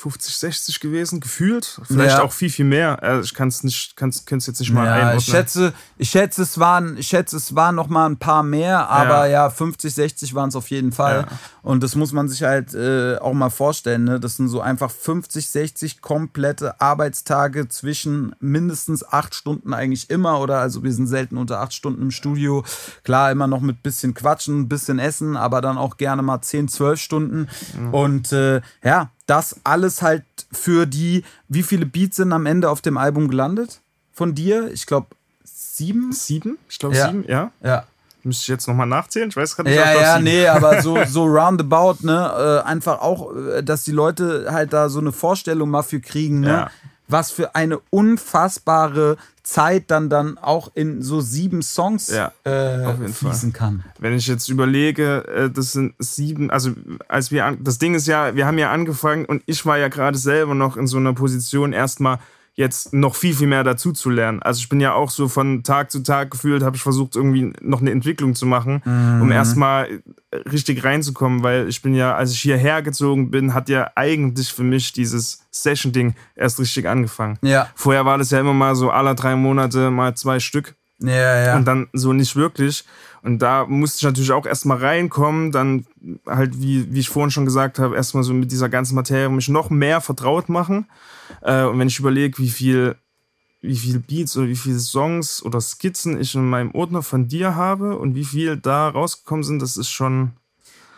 50, 0.00 0.34
60 0.36 0.80
gewesen, 0.80 1.20
gefühlt. 1.20 1.80
Vielleicht 1.84 2.16
Ja. 2.18 2.22
auch 2.22 2.32
viel, 2.32 2.48
viel 2.48 2.64
mehr. 2.64 3.02
Also 3.02 3.22
ich 3.24 3.34
kann 3.34 3.48
es 3.48 3.62
nicht, 3.62 3.96
kann's, 3.96 4.24
kann's 4.24 4.46
jetzt 4.46 4.58
nicht 4.60 4.72
mal 4.72 4.86
Ja, 4.86 4.94
einordnen. 4.94 5.18
ich 5.18 5.24
schätze, 5.26 5.72
ich 5.98 6.08
schätze, 6.10 6.42
es 6.42 6.58
waren, 6.58 6.96
ich 6.96 7.06
schätze, 7.08 7.36
es 7.36 7.54
waren 7.54 7.74
noch 7.74 7.88
mal 7.88 8.06
ein 8.06 8.16
paar 8.16 8.42
mehr, 8.42 8.88
aber 8.88 9.26
ja, 9.26 9.50
50, 9.50 9.92
60 9.94 10.34
waren 10.34 10.48
es 10.48 10.56
auf 10.56 10.68
jeden 10.70 10.92
Fall. 10.92 11.26
Ja. 11.30 11.38
Und 11.62 11.82
das 11.82 11.94
muss 11.96 12.12
man 12.12 12.28
sich 12.28 12.42
halt 12.42 12.72
äh, 12.72 13.18
auch 13.18 13.34
mal 13.34 13.50
vorstellen. 13.50 14.04
Ne? 14.04 14.18
Das 14.18 14.36
sind 14.38 14.48
so 14.48 14.62
einfach 14.62 14.90
50, 14.90 15.46
60 15.48 16.00
komplette 16.00 16.80
Arbeitstage 16.80 17.68
zwischen 17.68 18.34
mindestens 18.40 19.04
acht 19.06 19.34
Stunden 19.34 19.74
eigentlich 19.74 20.08
immer 20.08 20.40
oder 20.40 20.60
also 20.60 20.82
wir 20.82 20.92
sind 20.94 21.08
selten 21.08 21.36
unter 21.36 21.60
acht 21.60 21.74
Stunden 21.74 22.00
im 22.00 22.10
Studio. 22.10 22.64
Klar, 23.04 23.30
immer 23.30 23.46
noch 23.46 23.60
mit 23.60 23.82
bisschen 23.82 24.14
Quatschen, 24.14 24.68
bisschen 24.68 24.98
Essen, 24.98 25.36
aber 25.36 25.60
dann 25.60 25.76
auch 25.76 25.98
gerne 25.98 26.22
mal 26.22 26.40
10, 26.40 26.68
12 26.68 26.98
Stunden. 27.00 27.48
Und 27.92 28.32
äh, 28.32 28.62
ja, 28.82 29.10
das 29.30 29.56
alles 29.64 30.02
halt 30.02 30.24
für 30.52 30.86
die, 30.86 31.24
wie 31.48 31.62
viele 31.62 31.86
Beats 31.86 32.16
sind 32.16 32.32
am 32.32 32.46
Ende 32.46 32.68
auf 32.68 32.80
dem 32.80 32.96
Album 32.98 33.28
gelandet? 33.28 33.80
Von 34.12 34.34
dir? 34.34 34.70
Ich 34.72 34.86
glaube 34.86 35.06
sieben? 35.44 36.12
Sieben? 36.12 36.58
Ich 36.68 36.78
glaube 36.78 36.96
Ja. 36.96 37.06
sieben, 37.06 37.24
ja. 37.28 37.50
Ja. 37.62 37.84
Müsste 38.22 38.42
ich 38.42 38.48
jetzt 38.48 38.68
nochmal 38.68 38.86
nachzählen? 38.86 39.30
Ich 39.30 39.36
weiß 39.36 39.56
gerade 39.56 39.70
nicht. 39.70 39.78
Ja, 39.78 39.94
ja, 39.98 40.12
sieben. 40.14 40.24
nee, 40.24 40.46
aber 40.58 40.82
so, 40.82 41.02
so 41.06 41.24
roundabout, 41.24 41.98
ne? 42.04 42.60
Äh, 42.64 42.68
einfach 42.68 43.00
auch, 43.00 43.34
äh, 43.34 43.62
dass 43.62 43.84
die 43.84 43.92
Leute 43.92 44.48
halt 44.50 44.72
da 44.74 44.88
so 44.90 44.98
eine 44.98 45.12
Vorstellung 45.12 45.70
mal 45.70 45.82
für 45.82 46.00
kriegen, 46.00 46.40
ne? 46.40 46.48
Ja. 46.48 46.70
Was 47.10 47.30
für 47.30 47.54
eine 47.54 47.80
unfassbare 47.90 49.16
Zeit 49.42 49.90
dann 49.90 50.08
dann 50.08 50.38
auch 50.38 50.70
in 50.74 51.02
so 51.02 51.20
sieben 51.20 51.62
Songs 51.62 52.08
Ja, 52.08 52.32
äh, 52.44 52.86
jeden 52.86 53.12
Fall. 53.12 53.30
fließen 53.30 53.52
kann. 53.52 53.84
Wenn 53.98 54.14
ich 54.14 54.26
jetzt 54.26 54.48
überlege, 54.48 55.26
äh, 55.26 55.50
das 55.50 55.72
sind 55.72 55.94
sieben, 55.98 56.50
also 56.50 56.70
als 57.08 57.30
wir, 57.30 57.46
an, 57.46 57.58
das 57.62 57.78
Ding 57.78 57.94
ist 57.94 58.06
ja, 58.06 58.34
wir 58.36 58.46
haben 58.46 58.58
ja 58.58 58.70
angefangen 58.70 59.24
und 59.24 59.42
ich 59.46 59.66
war 59.66 59.78
ja 59.78 59.88
gerade 59.88 60.18
selber 60.18 60.54
noch 60.54 60.76
in 60.76 60.86
so 60.86 60.98
einer 60.98 61.14
Position, 61.14 61.72
erstmal 61.72 62.18
jetzt 62.54 62.92
noch 62.92 63.14
viel, 63.14 63.34
viel 63.34 63.46
mehr 63.46 63.64
dazu 63.64 63.92
zu 63.92 64.10
lernen. 64.10 64.42
Also 64.42 64.58
ich 64.58 64.68
bin 64.68 64.80
ja 64.80 64.92
auch 64.92 65.10
so 65.10 65.28
von 65.28 65.62
Tag 65.62 65.90
zu 65.90 66.02
Tag 66.02 66.30
gefühlt, 66.30 66.62
habe 66.62 66.76
ich 66.76 66.82
versucht, 66.82 67.16
irgendwie 67.16 67.52
noch 67.60 67.80
eine 67.80 67.90
Entwicklung 67.90 68.34
zu 68.34 68.46
machen, 68.46 68.82
um 68.84 69.30
erstmal 69.30 70.02
richtig 70.50 70.84
reinzukommen, 70.84 71.42
weil 71.42 71.68
ich 71.68 71.82
bin 71.82 71.94
ja, 71.94 72.14
als 72.14 72.32
ich 72.32 72.40
hierher 72.40 72.82
gezogen 72.82 73.30
bin, 73.30 73.54
hat 73.54 73.68
ja 73.68 73.90
eigentlich 73.96 74.52
für 74.52 74.62
mich 74.62 74.92
dieses 74.92 75.46
Session-Ding 75.50 76.14
erst 76.36 76.60
richtig 76.60 76.86
angefangen. 76.86 77.38
Ja, 77.42 77.68
Vorher 77.74 78.04
war 78.04 78.18
das 78.18 78.30
ja 78.30 78.40
immer 78.40 78.54
mal 78.54 78.74
so 78.74 78.90
alle 78.90 79.14
drei 79.14 79.36
Monate 79.36 79.90
mal 79.90 80.14
zwei 80.14 80.38
Stück 80.38 80.76
ja, 81.02 81.44
ja. 81.46 81.56
und 81.56 81.64
dann 81.64 81.88
so 81.92 82.12
nicht 82.12 82.36
wirklich. 82.36 82.84
Und 83.22 83.40
da 83.40 83.66
musste 83.66 83.98
ich 83.98 84.02
natürlich 84.04 84.32
auch 84.32 84.46
erstmal 84.46 84.78
reinkommen, 84.78 85.52
dann 85.52 85.86
halt, 86.26 86.60
wie, 86.60 86.92
wie 86.92 87.00
ich 87.00 87.08
vorhin 87.08 87.30
schon 87.30 87.44
gesagt 87.44 87.78
habe, 87.78 87.96
erstmal 87.96 88.22
so 88.22 88.32
mit 88.32 88.50
dieser 88.50 88.68
ganzen 88.68 88.94
Materie 88.94 89.28
mich 89.28 89.48
noch 89.48 89.70
mehr 89.70 90.00
vertraut 90.00 90.48
machen. 90.48 90.86
Äh, 91.42 91.64
und 91.64 91.78
wenn 91.78 91.88
ich 91.88 91.98
überlege, 91.98 92.38
wie 92.38 92.48
viel, 92.48 92.96
wie 93.60 93.76
viel 93.76 93.98
Beats 93.98 94.36
oder 94.36 94.48
wie 94.48 94.56
viele 94.56 94.78
Songs 94.78 95.42
oder 95.42 95.60
Skizzen 95.60 96.20
ich 96.20 96.34
in 96.34 96.48
meinem 96.48 96.74
Ordner 96.74 97.02
von 97.02 97.28
dir 97.28 97.56
habe 97.56 97.98
und 97.98 98.14
wie 98.14 98.24
viel 98.24 98.56
da 98.56 98.88
rausgekommen 98.88 99.44
sind, 99.44 99.60
das 99.60 99.76
ist 99.76 99.90
schon, 99.90 100.32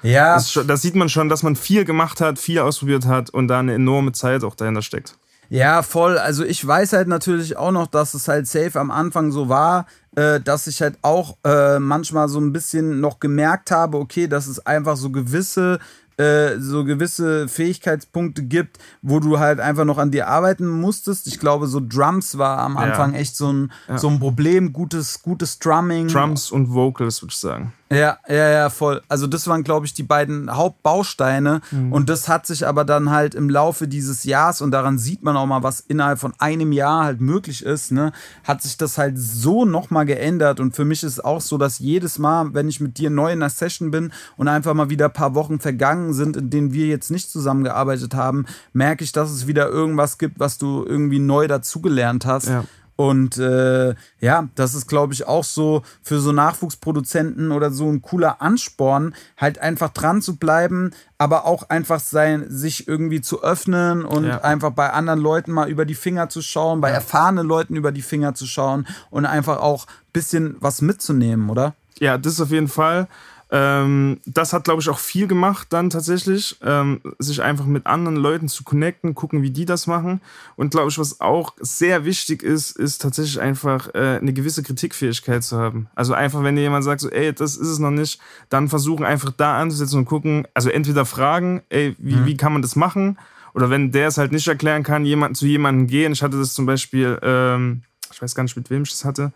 ja, 0.03 0.35
das, 0.35 0.45
ist 0.45 0.53
schon, 0.53 0.67
das 0.69 0.83
sieht 0.83 0.95
man 0.95 1.09
schon, 1.09 1.29
dass 1.29 1.43
man 1.43 1.57
viel 1.57 1.85
gemacht 1.85 2.21
hat, 2.21 2.39
viel 2.39 2.61
ausprobiert 2.61 3.07
hat 3.07 3.31
und 3.31 3.49
da 3.49 3.59
eine 3.59 3.75
enorme 3.75 4.13
Zeit 4.13 4.45
auch 4.45 4.55
dahinter 4.55 4.83
steckt. 4.83 5.17
Ja, 5.53 5.83
voll. 5.83 6.17
Also 6.17 6.45
ich 6.45 6.67
weiß 6.67 6.95
halt 6.95 7.09
natürlich 7.09 7.59
auch 7.59 7.73
noch, 7.73 7.87
dass 7.87 8.15
es 8.15 8.27
halt 8.27 8.47
safe 8.47 8.81
am 8.81 8.91
Anfang 8.91 9.33
so 9.33 9.51
war, 9.51 9.85
äh, 10.17 10.41
dass 10.41 10.67
ich 10.67 10.81
halt 10.81 10.97
auch 11.03 11.37
äh, 11.45 11.79
manchmal 11.79 12.31
so 12.31 12.41
ein 12.41 12.55
bisschen 12.55 13.01
noch 13.01 13.21
gemerkt 13.21 13.71
habe, 13.71 13.99
okay, 13.99 14.29
dass 14.29 14.47
es 14.47 14.65
einfach 14.65 14.97
so 14.97 15.11
gewisse 15.11 15.79
äh, 16.17 16.59
so 16.59 16.85
gewisse 16.85 17.49
Fähigkeitspunkte 17.49 18.43
gibt, 18.43 18.79
wo 19.03 19.21
du 19.21 19.39
halt 19.39 19.61
einfach 19.61 19.85
noch 19.85 19.99
an 19.99 20.11
dir 20.11 20.29
arbeiten 20.29 20.69
musstest. 20.69 21.27
Ich 21.27 21.39
glaube, 21.39 21.67
so 21.67 21.81
Drums 21.87 22.39
war 22.39 22.59
am 22.59 22.79
Anfang 22.79 23.15
echt 23.15 23.37
so 23.37 23.53
ein, 23.53 23.73
so 23.97 24.09
ein 24.09 24.21
Problem, 24.21 24.73
gutes, 24.73 25.23
gutes 25.23 25.59
Drumming. 25.59 26.09
Drums 26.09 26.51
und 26.51 26.73
Vocals, 26.73 27.23
würde 27.23 27.33
ich 27.33 27.39
sagen. 27.39 27.73
Ja, 27.93 28.19
ja, 28.29 28.49
ja, 28.49 28.71
voll. 28.71 29.03
Also 29.09 29.27
das 29.27 29.47
waren, 29.47 29.63
glaube 29.63 29.87
ich, 29.87 29.95
die 29.95 30.03
beiden 30.03 30.55
Hauptbausteine. 30.55 31.61
Und 31.91 32.09
das 32.09 32.29
hat 32.29 32.47
sich 32.47 32.67
aber 32.67 32.85
dann 32.85 33.11
halt 33.11 33.35
im 33.35 33.51
Laufe 33.51 33.87
dieses 33.87 34.25
Jahres, 34.25 34.61
und 34.61 34.71
daran 34.71 34.99
sieht 34.99 35.23
man 35.23 35.37
auch 35.37 35.47
mal, 35.47 35.63
was 35.63 35.81
innerhalb 35.81 36.19
von 36.19 36.33
einem 36.39 36.73
Jahr 36.73 37.05
halt 37.05 37.21
möglich 37.21 37.65
ist, 37.65 37.93
ne, 37.93 38.13
hat 38.45 38.63
sich 38.63 38.77
das 38.77 38.99
halt 38.99 39.19
so 39.19 39.65
nochmal 39.65 40.07
geändert. 40.07 40.61
Und 40.61 40.75
für 40.75 40.85
mich 40.85 41.03
ist 41.03 41.13
es 41.13 41.21
auch 41.21 41.41
so, 41.41 41.59
dass 41.59 41.79
jedes 41.79 42.19
Mal, 42.19 42.55
wenn 42.55 42.69
ich 42.69 42.81
mit 42.81 42.99
dir 42.99 43.11
neu 43.11 43.33
in 43.33 43.43
einer 43.43 43.51
Session 43.51 43.91
bin 43.91 44.13
und 44.37 44.49
einfach 44.49 44.75
mal 44.75 44.91
wieder 44.91 45.07
ein 45.07 45.13
paar 45.13 45.35
Wochen 45.35 45.61
vergangen 45.61 46.15
sind, 46.15 46.37
in 46.37 46.51
denen 46.51 46.73
wir 46.73 46.87
jetzt 46.87 47.11
nicht 47.11 47.31
zusammengearbeitet 47.31 48.15
haben, 48.15 48.47
merke 48.73 49.05
ich, 49.05 49.13
dass 49.13 49.31
es 49.31 49.47
wieder 49.47 49.69
irgendwas 49.69 50.19
gibt, 50.19 50.41
was 50.41 50.59
du 50.59 50.85
irgendwie 50.87 51.19
neu 51.19 51.47
dazugelernt 51.47 52.27
hast. 52.27 52.49
Ja. 52.49 52.65
Und 53.03 53.37
äh, 53.37 53.97
ja, 54.21 54.49
das 54.55 54.77
ist, 54.77 54.87
glaube 54.87 55.13
ich, 55.13 55.27
auch 55.27 55.43
so 55.43 55.83
für 56.03 56.21
so 56.21 56.31
Nachwuchsproduzenten 56.31 57.51
oder 57.51 57.73
so 57.73 57.91
ein 57.91 58.01
cooler 58.01 58.41
Ansporn, 58.41 59.17
halt 59.37 59.59
einfach 59.59 59.89
dran 59.89 60.23
zu 60.23 60.37
bleiben, 60.37 60.93
aber 61.19 61.45
auch 61.45 61.69
einfach 61.69 61.99
sein, 61.99 62.45
sich 62.49 62.87
irgendwie 62.87 63.21
zu 63.21 63.43
öffnen 63.43 64.05
und 64.05 64.27
Ja. 64.27 64.43
einfach 64.43 64.71
bei 64.71 64.91
anderen 64.93 65.19
Leuten 65.19 65.51
mal 65.51 65.69
über 65.69 65.85
die 65.85 65.97
Finger 65.97 66.29
zu 66.29 66.43
schauen, 66.43 66.81
bei 66.81 66.91
erfahrenen 66.91 67.45
Leuten 67.45 67.75
über 67.75 67.91
die 67.91 68.03
Finger 68.03 68.35
zu 68.35 68.47
schauen 68.47 68.87
und 69.11 69.27
einfach 69.27 69.59
auch 69.59 69.87
ein 69.89 70.13
bisschen 70.13 70.57
was 70.61 70.81
mitzunehmen, 70.81 71.51
oder? 71.51 71.75
Ja, 71.99 72.19
das 72.19 72.41
auf 72.41 72.53
jeden 72.53 72.69
Fall. 72.69 73.09
Ähm, 73.55 74.19
das 74.25 74.55
hat, 74.55 74.65
glaube 74.65 74.81
ich, 74.81 74.89
auch 74.89 74.99
viel 74.99 75.27
gemacht 75.27 75.69
dann 75.71 75.91
tatsächlich, 75.91 76.57
ähm, 76.63 77.03
sich 77.19 77.43
einfach 77.43 77.67
mit 77.67 77.87
anderen 77.87 78.17
Leuten 78.17 78.49
zu 78.49 78.65
connecten, 78.65 79.15
gucken, 79.15 79.43
wie 79.43 79.51
die 79.51 79.67
das 79.67 79.87
machen. 79.87 80.23
Und 80.57 80.71
glaube 80.71 80.89
ich, 80.89 80.99
was 80.99 81.21
auch 81.21 81.53
sehr 81.61 82.07
wichtig 82.07 82.43
ist, 82.43 82.71
ist 82.79 83.03
tatsächlich 83.03 83.39
einfach 83.41 83.95
äh, 83.95 84.19
eine 84.19 84.33
gewisse 84.33 84.63
Kritikfähigkeit 84.63 85.45
zu 85.45 85.59
haben. 85.59 85.89
Also 85.95 86.15
einfach, 86.15 86.43
wenn 86.43 86.57
dir 86.57 86.63
jemand 86.63 86.85
sagt, 86.85 87.03
so, 87.03 87.11
ey, 87.11 87.35
das 87.35 87.57
ist 87.57 87.69
es 87.69 87.79
noch 87.79 87.91
nicht, 87.91 88.19
dann 88.49 88.71
versuchen 88.71 89.05
einfach 89.05 89.33
da 89.37 89.61
anzusetzen 89.61 89.99
und 89.99 90.07
gucken, 90.07 90.49
also 90.55 90.71
entweder 90.71 91.05
fragen, 91.05 91.61
ey, 91.69 91.95
wie, 91.99 92.25
wie 92.25 92.39
kann 92.39 92.55
man 92.55 92.63
das 92.63 92.75
machen? 92.75 93.19
Oder 93.53 93.69
wenn 93.69 93.93
der 93.93 94.09
es 94.09 94.17
halt 94.17 94.33
nicht 94.33 94.49
erklären 94.49 94.83
kann, 94.83 95.05
jemand, 95.05 95.37
zu 95.37 95.47
jemandem 95.47 95.89
gehen. 95.89 96.13
Ich 96.13 96.23
hatte 96.23 96.39
das 96.39 96.55
zum 96.55 96.65
Beispiel, 96.65 97.19
ähm, 97.21 97.83
ich 98.11 98.23
weiß 98.23 98.35
gar 98.35 98.45
nicht, 98.45 98.57
mit 98.57 98.71
wem 98.71 98.85
ich 98.85 98.91
das 98.91 99.05
hatte 99.05 99.31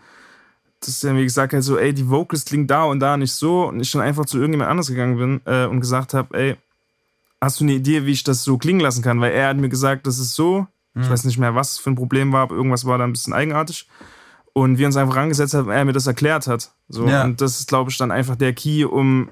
dass 0.80 1.02
er 1.02 1.14
mir 1.14 1.24
gesagt 1.24 1.52
hat, 1.52 1.62
so, 1.62 1.78
ey, 1.78 1.92
die 1.92 2.08
Vocals 2.08 2.44
klingen 2.44 2.66
da 2.66 2.84
und 2.84 3.00
da 3.00 3.16
nicht 3.16 3.32
so. 3.32 3.66
Und 3.66 3.80
ich 3.80 3.90
dann 3.90 4.02
einfach 4.02 4.26
zu 4.26 4.38
irgendjemand 4.38 4.70
anders 4.70 4.88
gegangen 4.88 5.16
bin 5.16 5.40
äh, 5.44 5.66
und 5.66 5.80
gesagt 5.80 6.14
habe, 6.14 6.38
ey, 6.38 6.56
hast 7.40 7.60
du 7.60 7.64
eine 7.64 7.74
Idee, 7.74 8.06
wie 8.06 8.12
ich 8.12 8.24
das 8.24 8.44
so 8.44 8.58
klingen 8.58 8.80
lassen 8.80 9.02
kann? 9.02 9.20
Weil 9.20 9.32
er 9.32 9.48
hat 9.48 9.56
mir 9.56 9.68
gesagt, 9.68 10.06
das 10.06 10.18
ist 10.18 10.34
so. 10.34 10.66
Ich 10.98 11.10
weiß 11.10 11.24
nicht 11.24 11.36
mehr, 11.36 11.54
was 11.54 11.72
es 11.72 11.78
für 11.78 11.90
ein 11.90 11.94
Problem 11.94 12.32
war, 12.32 12.42
aber 12.42 12.54
irgendwas 12.54 12.86
war 12.86 12.96
da 12.96 13.04
ein 13.04 13.12
bisschen 13.12 13.34
eigenartig. 13.34 13.86
Und 14.54 14.78
wir 14.78 14.86
uns 14.86 14.96
einfach 14.96 15.16
rangesetzt 15.16 15.52
haben, 15.52 15.68
er 15.68 15.84
mir 15.84 15.92
das 15.92 16.06
erklärt 16.06 16.46
hat. 16.46 16.72
So. 16.88 17.06
Ja. 17.06 17.24
Und 17.24 17.42
das 17.42 17.60
ist, 17.60 17.68
glaube 17.68 17.90
ich, 17.90 17.98
dann 17.98 18.10
einfach 18.10 18.36
der 18.36 18.54
Key, 18.54 18.84
um 18.84 19.28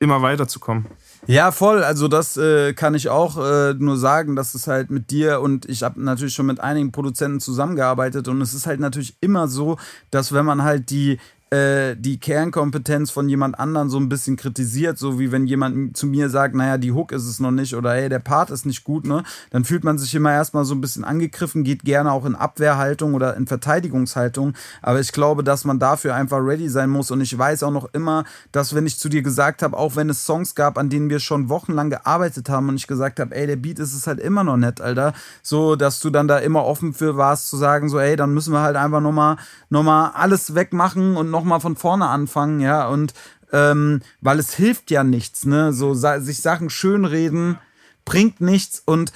immer 0.00 0.22
weiterzukommen. 0.22 0.86
Ja, 1.26 1.50
voll. 1.50 1.82
Also 1.82 2.08
das 2.08 2.36
äh, 2.36 2.72
kann 2.72 2.94
ich 2.94 3.08
auch 3.08 3.36
äh, 3.36 3.74
nur 3.74 3.96
sagen, 3.96 4.36
dass 4.36 4.54
es 4.54 4.66
halt 4.66 4.90
mit 4.90 5.10
dir 5.10 5.40
und 5.40 5.68
ich 5.68 5.82
habe 5.82 6.00
natürlich 6.02 6.34
schon 6.34 6.46
mit 6.46 6.60
einigen 6.60 6.92
Produzenten 6.92 7.40
zusammengearbeitet 7.40 8.28
und 8.28 8.40
es 8.40 8.54
ist 8.54 8.66
halt 8.66 8.80
natürlich 8.80 9.16
immer 9.20 9.48
so, 9.48 9.76
dass 10.10 10.32
wenn 10.32 10.44
man 10.44 10.62
halt 10.62 10.90
die 10.90 11.18
die 11.52 12.18
Kernkompetenz 12.18 13.12
von 13.12 13.28
jemand 13.28 13.58
anderen 13.60 13.88
so 13.88 13.98
ein 13.98 14.08
bisschen 14.08 14.36
kritisiert, 14.36 14.98
so 14.98 15.20
wie 15.20 15.30
wenn 15.30 15.46
jemand 15.46 15.96
zu 15.96 16.08
mir 16.08 16.28
sagt, 16.28 16.56
naja, 16.56 16.76
die 16.76 16.90
Hook 16.90 17.12
ist 17.12 17.24
es 17.24 17.38
noch 17.38 17.52
nicht 17.52 17.76
oder 17.76 17.92
hey, 17.92 18.08
der 18.08 18.18
Part 18.18 18.50
ist 18.50 18.66
nicht 18.66 18.82
gut, 18.82 19.06
ne? 19.06 19.22
Dann 19.50 19.64
fühlt 19.64 19.84
man 19.84 19.96
sich 19.96 20.12
immer 20.16 20.32
erstmal 20.32 20.64
so 20.64 20.74
ein 20.74 20.80
bisschen 20.80 21.04
angegriffen, 21.04 21.62
geht 21.62 21.84
gerne 21.84 22.10
auch 22.10 22.24
in 22.24 22.34
Abwehrhaltung 22.34 23.14
oder 23.14 23.36
in 23.36 23.46
Verteidigungshaltung. 23.46 24.54
Aber 24.82 24.98
ich 24.98 25.12
glaube, 25.12 25.44
dass 25.44 25.64
man 25.64 25.78
dafür 25.78 26.16
einfach 26.16 26.38
ready 26.38 26.68
sein 26.68 26.90
muss. 26.90 27.12
Und 27.12 27.20
ich 27.20 27.38
weiß 27.38 27.62
auch 27.62 27.70
noch 27.70 27.94
immer, 27.94 28.24
dass 28.50 28.74
wenn 28.74 28.84
ich 28.84 28.98
zu 28.98 29.08
dir 29.08 29.22
gesagt 29.22 29.62
habe, 29.62 29.76
auch 29.76 29.94
wenn 29.94 30.10
es 30.10 30.26
Songs 30.26 30.56
gab, 30.56 30.76
an 30.76 30.90
denen 30.90 31.10
wir 31.10 31.20
schon 31.20 31.48
wochenlang 31.48 31.90
gearbeitet 31.90 32.48
haben 32.48 32.68
und 32.68 32.74
ich 32.74 32.88
gesagt 32.88 33.20
habe, 33.20 33.34
ey, 33.36 33.46
der 33.46 33.56
Beat 33.56 33.78
ist 33.78 33.94
es 33.94 34.08
halt 34.08 34.18
immer 34.18 34.42
noch 34.42 34.56
nett, 34.56 34.80
Alter. 34.80 35.12
So, 35.42 35.76
dass 35.76 36.00
du 36.00 36.10
dann 36.10 36.26
da 36.26 36.38
immer 36.38 36.64
offen 36.64 36.92
für 36.92 37.16
warst, 37.16 37.48
zu 37.48 37.56
sagen, 37.56 37.88
so, 37.88 38.00
ey, 38.00 38.16
dann 38.16 38.34
müssen 38.34 38.52
wir 38.52 38.62
halt 38.62 38.76
einfach 38.76 39.00
nochmal 39.00 39.36
noch 39.70 39.84
mal 39.84 40.10
alles 40.10 40.54
wegmachen 40.56 41.16
und 41.16 41.30
nochmal 41.36 41.60
von 41.60 41.76
vorne 41.76 42.06
anfangen, 42.08 42.60
ja. 42.60 42.88
Und 42.88 43.14
ähm, 43.52 44.00
weil 44.20 44.38
es 44.38 44.54
hilft 44.54 44.90
ja 44.90 45.04
nichts, 45.04 45.44
ne? 45.46 45.72
So 45.72 45.94
sa 45.94 46.20
sich 46.20 46.40
Sachen 46.42 46.70
schönreden 46.70 47.58
bringt 48.04 48.40
nichts 48.40 48.82
und 48.84 49.12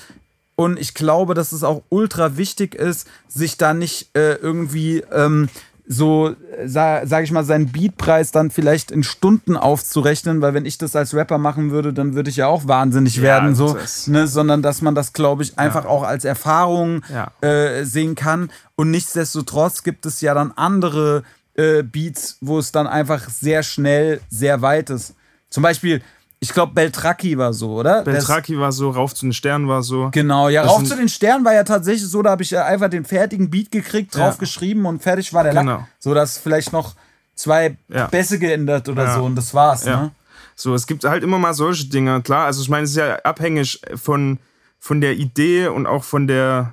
und 0.56 0.78
ich 0.78 0.92
glaube, 0.92 1.32
dass 1.34 1.52
es 1.52 1.64
auch 1.64 1.82
ultra 1.88 2.36
wichtig 2.36 2.74
ist, 2.74 3.08
sich 3.28 3.56
da 3.56 3.72
nicht 3.72 4.14
äh, 4.14 4.34
irgendwie 4.34 5.02
ähm, 5.10 5.48
so, 5.88 6.34
sa 6.66 7.06
sag 7.06 7.24
ich 7.24 7.32
mal, 7.32 7.44
seinen 7.44 7.72
Beatpreis 7.72 8.30
dann 8.30 8.50
vielleicht 8.50 8.90
in 8.90 9.02
Stunden 9.02 9.56
aufzurechnen, 9.56 10.42
weil 10.42 10.52
wenn 10.54 10.66
ich 10.66 10.76
das 10.78 10.94
als 10.94 11.14
Rapper 11.14 11.38
machen 11.38 11.70
würde, 11.70 11.92
dann 11.94 12.14
würde 12.14 12.28
ich 12.30 12.36
ja 12.36 12.46
auch 12.46 12.68
wahnsinnig 12.68 13.16
Ja, 13.16 13.22
werden, 13.22 13.54
so, 13.54 13.76
ne? 14.06 14.26
sondern 14.28 14.60
dass 14.62 14.82
man 14.82 14.94
das, 14.94 15.14
glaube 15.14 15.42
ich, 15.42 15.58
einfach 15.58 15.86
auch 15.86 16.02
als 16.02 16.24
Erfahrung 16.26 17.02
Ja. 17.12 17.32
äh, 17.40 17.84
sehen 17.84 18.14
kann. 18.14 18.50
Und 18.76 18.90
nichtsdestotrotz 18.90 19.82
gibt 19.82 20.04
es 20.06 20.20
ja 20.20 20.34
dann 20.34 20.52
andere 20.52 21.24
äh, 21.60 21.82
Beats, 21.82 22.36
wo 22.40 22.58
es 22.58 22.72
dann 22.72 22.86
einfach 22.86 23.28
sehr 23.28 23.62
schnell, 23.62 24.20
sehr 24.30 24.62
weit 24.62 24.90
ist. 24.90 25.14
Zum 25.50 25.62
Beispiel, 25.62 26.00
Ich 26.42 26.54
glaube, 26.54 26.72
Beltraki 26.72 27.36
war 27.36 27.52
so, 27.52 27.74
oder? 27.74 28.02
Beltraki 28.02 28.58
war 28.58 28.72
so, 28.72 28.88
Rauf 28.88 29.14
zu 29.14 29.26
den 29.26 29.34
Sternen 29.34 29.68
war 29.68 29.82
so. 29.82 30.08
Genau, 30.10 30.48
ja, 30.48 30.62
Das 30.62 30.72
Rauf 30.72 30.84
zu 30.84 30.96
den 30.96 31.10
Sternen 31.10 31.44
war 31.44 31.52
ja 31.52 31.64
tatsächlich 31.64 32.08
so, 32.08 32.22
da 32.22 32.30
habe 32.30 32.42
ich 32.42 32.50
ja 32.50 32.64
einfach 32.64 32.88
den 32.88 33.04
fertigen 33.04 33.50
Beat 33.50 33.70
gekriegt, 33.70 34.16
drauf 34.16 34.34
Ja. 34.36 34.40
geschrieben 34.40 34.86
und 34.86 35.02
fertig 35.02 35.34
war 35.34 35.42
der 35.44 35.52
Lack. 35.52 35.64
Genau. 35.66 35.86
So, 35.98 36.14
dass 36.14 36.38
vielleicht 36.38 36.72
noch 36.72 36.94
zwei 37.34 37.76
Ja. 37.88 38.06
Bässe 38.06 38.38
geändert 38.38 38.88
oder 38.88 39.04
Ja. 39.04 39.14
so 39.16 39.24
und 39.24 39.34
das 39.36 39.52
war's, 39.52 39.84
Ja. 39.84 40.00
ne? 40.04 40.10
So, 40.56 40.74
es 40.74 40.86
gibt 40.86 41.04
halt 41.04 41.22
immer 41.22 41.38
mal 41.38 41.52
solche 41.52 41.84
Dinge, 41.90 42.22
klar. 42.22 42.46
Also 42.46 42.62
ich 42.62 42.70
meine, 42.70 42.84
es 42.84 42.90
ist 42.92 42.96
ja 42.96 43.16
abhängig 43.16 43.78
von, 43.96 44.38
von 44.78 45.02
der 45.02 45.16
Idee 45.16 45.66
und 45.68 45.86
auch 45.86 46.04
von 46.04 46.26
der, 46.26 46.72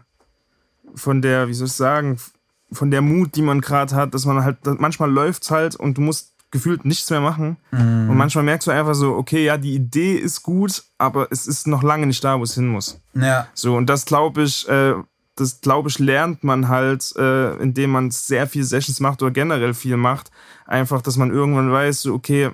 von 0.95 1.21
der, 1.21 1.49
wie 1.49 1.53
soll 1.53 1.67
ich 1.67 1.73
sagen, 1.73 2.17
von 2.71 2.91
der 2.91 3.01
Mut, 3.01 3.35
die 3.35 3.41
man 3.41 3.61
gerade 3.61 3.95
hat, 3.95 4.13
dass 4.13 4.25
man 4.25 4.43
halt, 4.43 4.57
manchmal 4.79 5.11
läuft's 5.11 5.51
halt 5.51 5.75
und 5.75 5.97
du 5.97 6.01
musst 6.01 6.33
gefühlt 6.51 6.85
nichts 6.85 7.09
mehr 7.09 7.21
machen. 7.21 7.57
Und 8.09 8.17
manchmal 8.17 8.43
merkst 8.43 8.67
du 8.67 8.71
einfach 8.71 8.95
so, 8.95 9.15
okay, 9.15 9.43
ja, 9.43 9.57
die 9.57 9.75
Idee 9.75 10.15
ist 10.15 10.43
gut, 10.43 10.83
aber 10.97 11.27
es 11.29 11.45
ist 11.45 11.67
noch 11.67 11.83
lange 11.83 12.07
nicht 12.07 12.23
da, 12.23 12.39
wo 12.39 12.43
es 12.43 12.55
hin 12.55 12.67
muss. 12.67 13.01
Ja. 13.13 13.47
So, 13.53 13.75
und 13.75 13.87
das 13.87 14.05
glaube 14.05 14.43
ich, 14.43 14.67
äh, 14.69 14.93
das 15.35 15.61
glaube 15.61 15.89
ich, 15.89 15.99
lernt 15.99 16.43
man 16.43 16.67
halt, 16.67 17.13
äh, 17.17 17.55
indem 17.57 17.91
man 17.91 18.11
sehr 18.11 18.47
viel 18.47 18.63
Sessions 18.63 18.99
macht 18.99 19.21
oder 19.21 19.31
generell 19.31 19.73
viel 19.73 19.97
macht. 19.97 20.31
Einfach, 20.65 21.01
dass 21.01 21.17
man 21.17 21.31
irgendwann 21.31 21.71
weiß, 21.71 22.03
so, 22.03 22.13
okay, 22.13 22.51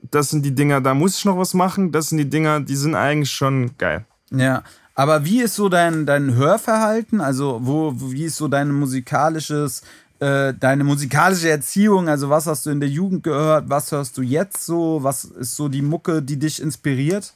das 0.00 0.30
sind 0.30 0.44
die 0.44 0.54
Dinger, 0.54 0.80
da 0.80 0.94
muss 0.94 1.18
ich 1.18 1.24
noch 1.24 1.38
was 1.38 1.54
machen. 1.54 1.92
Das 1.92 2.08
sind 2.08 2.18
die 2.18 2.30
Dinger, 2.30 2.60
die 2.60 2.76
sind 2.76 2.94
eigentlich 2.94 3.30
schon 3.30 3.76
geil. 3.76 4.06
Ja, 4.30 4.62
aber 4.94 5.24
wie 5.24 5.40
ist 5.42 5.54
so 5.54 5.68
dein, 5.68 6.06
dein 6.06 6.34
Hörverhalten? 6.34 7.20
Also, 7.20 7.60
wo, 7.62 7.94
wie 7.96 8.24
ist 8.24 8.36
so 8.36 8.48
dein 8.48 8.70
musikalisches, 8.72 9.82
äh, 10.20 10.52
deine 10.54 10.84
musikalische 10.84 11.48
Erziehung? 11.50 12.08
Also, 12.08 12.28
was 12.30 12.46
hast 12.46 12.66
du 12.66 12.70
in 12.70 12.80
der 12.80 12.88
Jugend 12.88 13.22
gehört? 13.22 13.68
Was 13.68 13.90
hörst 13.92 14.16
du 14.18 14.22
jetzt 14.22 14.64
so? 14.66 14.98
Was 15.02 15.24
ist 15.24 15.56
so 15.56 15.68
die 15.68 15.82
Mucke, 15.82 16.22
die 16.22 16.38
dich 16.38 16.60
inspiriert? 16.60 17.32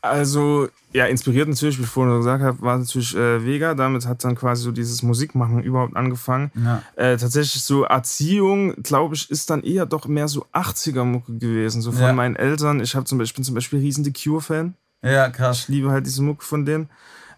Also, 0.00 0.68
ja, 0.92 1.04
inspiriert 1.06 1.48
natürlich, 1.48 1.78
wie 1.78 1.82
ich 1.82 1.88
vorhin 1.88 2.16
gesagt 2.16 2.42
habe, 2.42 2.60
war 2.62 2.78
natürlich 2.78 3.14
äh, 3.14 3.44
Vega. 3.44 3.74
Damit 3.74 4.06
hat 4.06 4.24
dann 4.24 4.34
quasi 4.34 4.62
so 4.62 4.72
dieses 4.72 5.02
Musikmachen 5.02 5.62
überhaupt 5.62 5.96
angefangen. 5.96 6.50
Ja. 6.54 6.82
Äh, 6.96 7.16
tatsächlich 7.18 7.62
so 7.62 7.82
Erziehung, 7.84 8.74
glaube 8.82 9.14
ich, 9.14 9.30
ist 9.30 9.50
dann 9.50 9.62
eher 9.62 9.84
doch 9.84 10.06
mehr 10.06 10.28
so 10.28 10.46
80er-Mucke 10.54 11.38
gewesen. 11.38 11.82
So 11.82 11.92
von 11.92 12.00
Ja. 12.02 12.12
meinen 12.14 12.36
Eltern. 12.36 12.80
Ich, 12.80 12.94
hab 12.96 13.06
zum 13.06 13.18
Beispiel, 13.18 13.32
ich 13.32 13.34
bin 13.34 13.44
zum 13.44 13.54
Beispiel 13.54 13.80
riesen 13.80 14.04
The 14.04 14.12
Cure-Fan. 14.12 14.74
Ja, 15.06 15.28
krass. 15.28 15.60
Ich 15.60 15.68
liebe 15.68 15.90
halt 15.90 16.06
diese 16.06 16.22
Mucke 16.22 16.44
von 16.44 16.64
denen. 16.64 16.88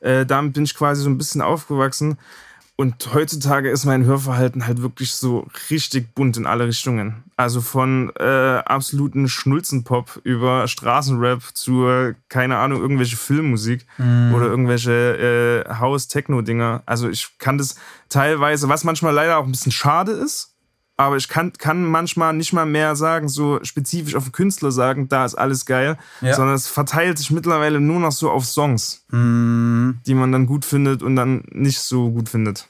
Äh, 0.01 0.27
damit 0.27 0.55
bin 0.55 0.65
ich 0.65 0.75
quasi 0.75 1.03
so 1.03 1.11
ein 1.11 1.19
bisschen 1.19 1.43
aufgewachsen. 1.43 2.19
Und 2.81 3.13
heutzutage 3.13 3.71
ist 3.71 3.87
mein 3.87 4.05
Hörverhalten 4.05 4.69
halt 4.69 4.83
wirklich 4.83 5.13
so 5.13 5.49
richtig 5.69 6.15
bunt 6.15 6.37
in 6.37 6.47
alle 6.47 6.69
Richtungen. 6.69 7.25
Also 7.37 7.61
von 7.61 8.13
äh, 8.21 8.59
absoluten 8.59 9.29
Schnulzenpop 9.29 10.21
über 10.23 10.69
Straßenrap 10.69 11.43
zu, 11.55 12.15
keine 12.29 12.57
Ahnung, 12.59 12.81
irgendwelche 12.81 13.17
Filmmusik 13.17 13.85
oder 14.33 14.47
irgendwelche 14.47 15.65
äh, 15.67 15.75
House-Techno-Dinger. 15.75 16.85
Also 16.87 17.09
ich 17.09 17.37
kann 17.39 17.59
das 17.59 17.75
teilweise, 18.09 18.69
was 18.69 18.85
manchmal 18.85 19.13
leider 19.13 19.39
auch 19.39 19.45
ein 19.45 19.51
bisschen 19.51 19.73
schade 19.73 20.13
ist, 20.13 20.55
aber 20.99 21.17
ich 21.17 21.29
kann, 21.29 21.53
kann 21.55 21.85
manchmal 21.85 22.35
nicht 22.35 22.53
mal 22.53 22.67
mehr 22.67 22.95
sagen, 22.97 23.29
so 23.29 23.61
spezifisch 23.63 24.15
auf 24.17 24.25
den 24.25 24.33
Künstler 24.33 24.71
sagen, 24.73 25.09
da 25.09 25.25
ist 25.25 25.37
alles 25.37 25.65
geil, 25.65 25.97
Ja. 26.21 26.35
sondern 26.35 26.55
es 26.57 26.67
verteilt 26.67 27.17
sich 27.17 27.31
mittlerweile 27.31 27.81
nur 27.81 28.01
noch 28.01 28.13
so 28.13 28.31
auf 28.31 28.45
Songs, 28.45 29.03
Mhm. 29.11 30.01
die 30.07 30.15
man 30.15 30.33
dann 30.33 30.47
gut 30.47 30.65
findet 30.65 31.03
und 31.03 31.17
dann 31.17 31.45
nicht 31.53 31.79
so 31.81 32.11
gut 32.11 32.29
findet. 32.29 32.67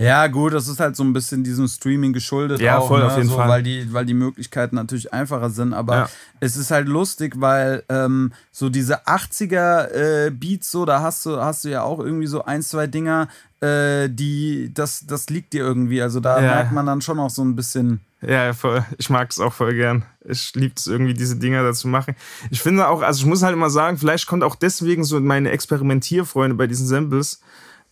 Ja, 0.00 0.28
gut, 0.28 0.52
das 0.52 0.68
ist 0.68 0.78
halt 0.78 0.94
so 0.94 1.02
ein 1.02 1.12
bisschen 1.12 1.42
diesem 1.42 1.66
Streaming 1.66 2.12
geschuldet. 2.12 2.60
Ja, 2.60 2.78
auch, 2.78 2.86
voll, 2.86 3.00
ne? 3.00 3.06
auf 3.06 3.16
jeden 3.16 3.28
so, 3.28 3.34
Fall. 3.34 3.48
Weil 3.48 3.62
die, 3.64 3.92
weil 3.92 4.06
die 4.06 4.14
Möglichkeiten 4.14 4.76
natürlich 4.76 5.12
einfacher 5.12 5.50
sind. 5.50 5.72
Aber 5.72 5.96
Ja. 5.96 6.08
es 6.38 6.56
ist 6.56 6.70
halt 6.70 6.86
lustig, 6.86 7.40
weil 7.40 7.82
ähm, 7.88 8.32
so 8.52 8.68
diese 8.68 9.08
80er-Beats, 9.08 10.70
so, 10.70 10.84
da 10.84 11.00
hast 11.02 11.26
du, 11.26 11.38
hast 11.40 11.64
du 11.64 11.70
ja 11.70 11.82
auch 11.82 11.98
irgendwie 11.98 12.26
so 12.28 12.44
ein, 12.44 12.62
zwei 12.62 12.86
Dinger, 12.86 13.26
äh, 13.60 14.08
die, 14.08 14.70
das, 14.72 15.06
das 15.06 15.28
liegt 15.30 15.52
dir 15.52 15.62
irgendwie. 15.64 16.00
Also 16.02 16.20
da 16.20 16.36
Ja. 16.40 16.54
merkt 16.54 16.72
man 16.72 16.86
dann 16.86 17.00
schon 17.00 17.18
auch 17.18 17.30
so 17.30 17.42
ein 17.42 17.56
bisschen. 17.56 18.00
Ja, 18.20 18.52
voll. 18.52 18.84
Ich 18.98 19.10
mag 19.10 19.30
es 19.30 19.38
auch 19.38 19.52
voll 19.52 19.74
gern. 19.74 20.04
Ich 20.24 20.52
liebe 20.54 20.74
es 20.76 20.86
irgendwie, 20.88 21.14
diese 21.14 21.36
Dinger 21.36 21.62
dazu 21.62 21.86
machen. 21.88 22.16
Ich 22.50 22.60
finde 22.60 22.88
auch, 22.88 23.02
also 23.02 23.20
ich 23.20 23.26
muss 23.26 23.42
halt 23.42 23.52
immer 23.54 23.70
sagen, 23.70 23.96
vielleicht 23.96 24.26
kommt 24.26 24.42
auch 24.42 24.56
deswegen 24.56 25.04
so 25.04 25.20
meine 25.20 25.50
Experimentierfreunde 25.50 26.56
bei 26.56 26.66
diesen 26.66 26.86
Samples, 26.86 27.40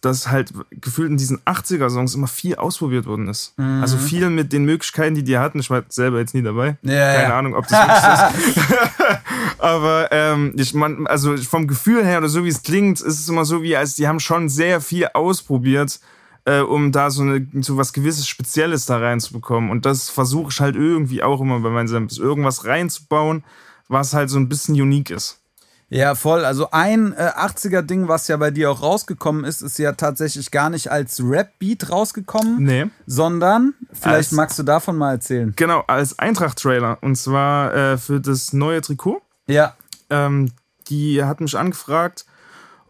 dass 0.07 0.29
halt 0.29 0.53
gefühlt 0.71 1.11
in 1.11 1.17
diesen 1.17 1.41
80er-Songs 1.41 2.15
immer 2.15 2.29
viel 2.29 2.55
ausprobiert 2.55 3.07
worden 3.07 3.29
ist. 3.29 3.53
Mhm. 3.59 3.83
Also 3.83 3.99
viel 3.99 4.31
mit 4.31 4.53
den 4.53 4.65
Möglichkeiten, 4.65 5.15
die 5.15 5.25
die 5.25 5.39
hatten. 5.39 5.59
Ich 5.59 5.69
war 5.69 5.83
selber 5.89 6.19
jetzt 6.19 6.35
nie 6.35 6.43
dabei. 6.43 6.79
Ja, 6.83 7.15
Keine 7.15 7.29
ja. 7.29 7.39
Ahnung, 7.39 7.55
ob 7.55 7.67
das 7.67 7.79
wirklich 7.79 8.57
ist. 8.57 9.19
Aber 9.59 10.09
ähm, 10.13 10.55
ich 10.57 10.75
man, 10.75 11.07
also 11.07 11.37
vom 11.37 11.67
Gefühl 11.67 12.05
her 12.05 12.19
oder 12.19 12.29
so 12.29 12.45
wie 12.45 12.49
es 12.49 12.63
klingt, 12.63 13.01
ist 13.01 13.21
es 13.21 13.29
immer 13.29 13.45
so 13.45 13.63
wie, 13.63 13.77
als 13.77 13.97
die 13.97 14.07
haben 14.07 14.21
schon 14.21 14.49
sehr 14.49 14.81
viel 14.81 15.09
ausprobiert, 15.13 16.01
äh, 16.45 16.61
um 16.61 16.93
da 16.93 17.11
so, 17.11 17.23
eine, 17.23 17.47
so 17.61 17.77
was 17.77 17.93
gewisses 17.93 18.29
Spezielles 18.29 18.87
da 18.87 18.99
reinzubekommen. 18.99 19.71
Und 19.71 19.85
das 19.85 20.09
versuche 20.09 20.51
ich 20.53 20.61
halt 20.61 20.77
irgendwie 20.77 21.23
auch 21.23 21.41
immer 21.41 21.61
bei 21.61 21.71
meinen 21.71 21.89
Samples, 21.89 22.19
irgendwas 22.19 22.65
reinzubauen, 22.65 23.45
was 23.89 24.15
halt 24.15 24.31
so 24.31 24.39
ein 24.39 24.49
bisschen 24.49 24.75
unique 24.81 25.11
ist. 25.11 25.41
Ja, 25.89 26.17
voll. 26.17 26.45
Also 26.45 26.71
ein 26.73 27.13
äh, 27.13 27.31
80er-Ding, 27.37 28.09
was 28.09 28.27
ja 28.27 28.37
bei 28.37 28.51
dir 28.51 28.71
auch 28.73 28.83
rausgekommen 28.83 29.45
ist, 29.45 29.63
ist 29.63 29.79
ja 29.79 29.93
tatsächlich 29.93 30.51
gar 30.51 30.69
nicht 30.69 30.91
als 30.91 31.21
Rap-Beat 31.23 31.91
rausgekommen, 31.91 32.63
Nee. 32.65 32.87
sondern, 33.07 33.75
vielleicht 33.93 34.31
Als- 34.31 34.33
magst 34.33 34.59
du 34.59 34.65
davon 34.65 34.97
mal 34.97 35.13
erzählen. 35.13 35.53
Genau, 35.57 35.85
als 35.87 36.19
Eintracht-Trailer. 36.19 36.99
Und 37.03 37.15
zwar 37.17 37.73
äh, 37.75 37.99
für 37.99 38.21
das 38.21 38.53
neue 38.53 38.81
Trikot. 38.81 39.23
Ja. 39.47 39.75
ähm, 40.11 40.51
die 40.89 41.23
hat 41.23 41.41
mich 41.41 41.57
angefragt, 41.57 42.27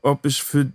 ob 0.03 0.25
ich 0.27 0.43
für 0.43 0.71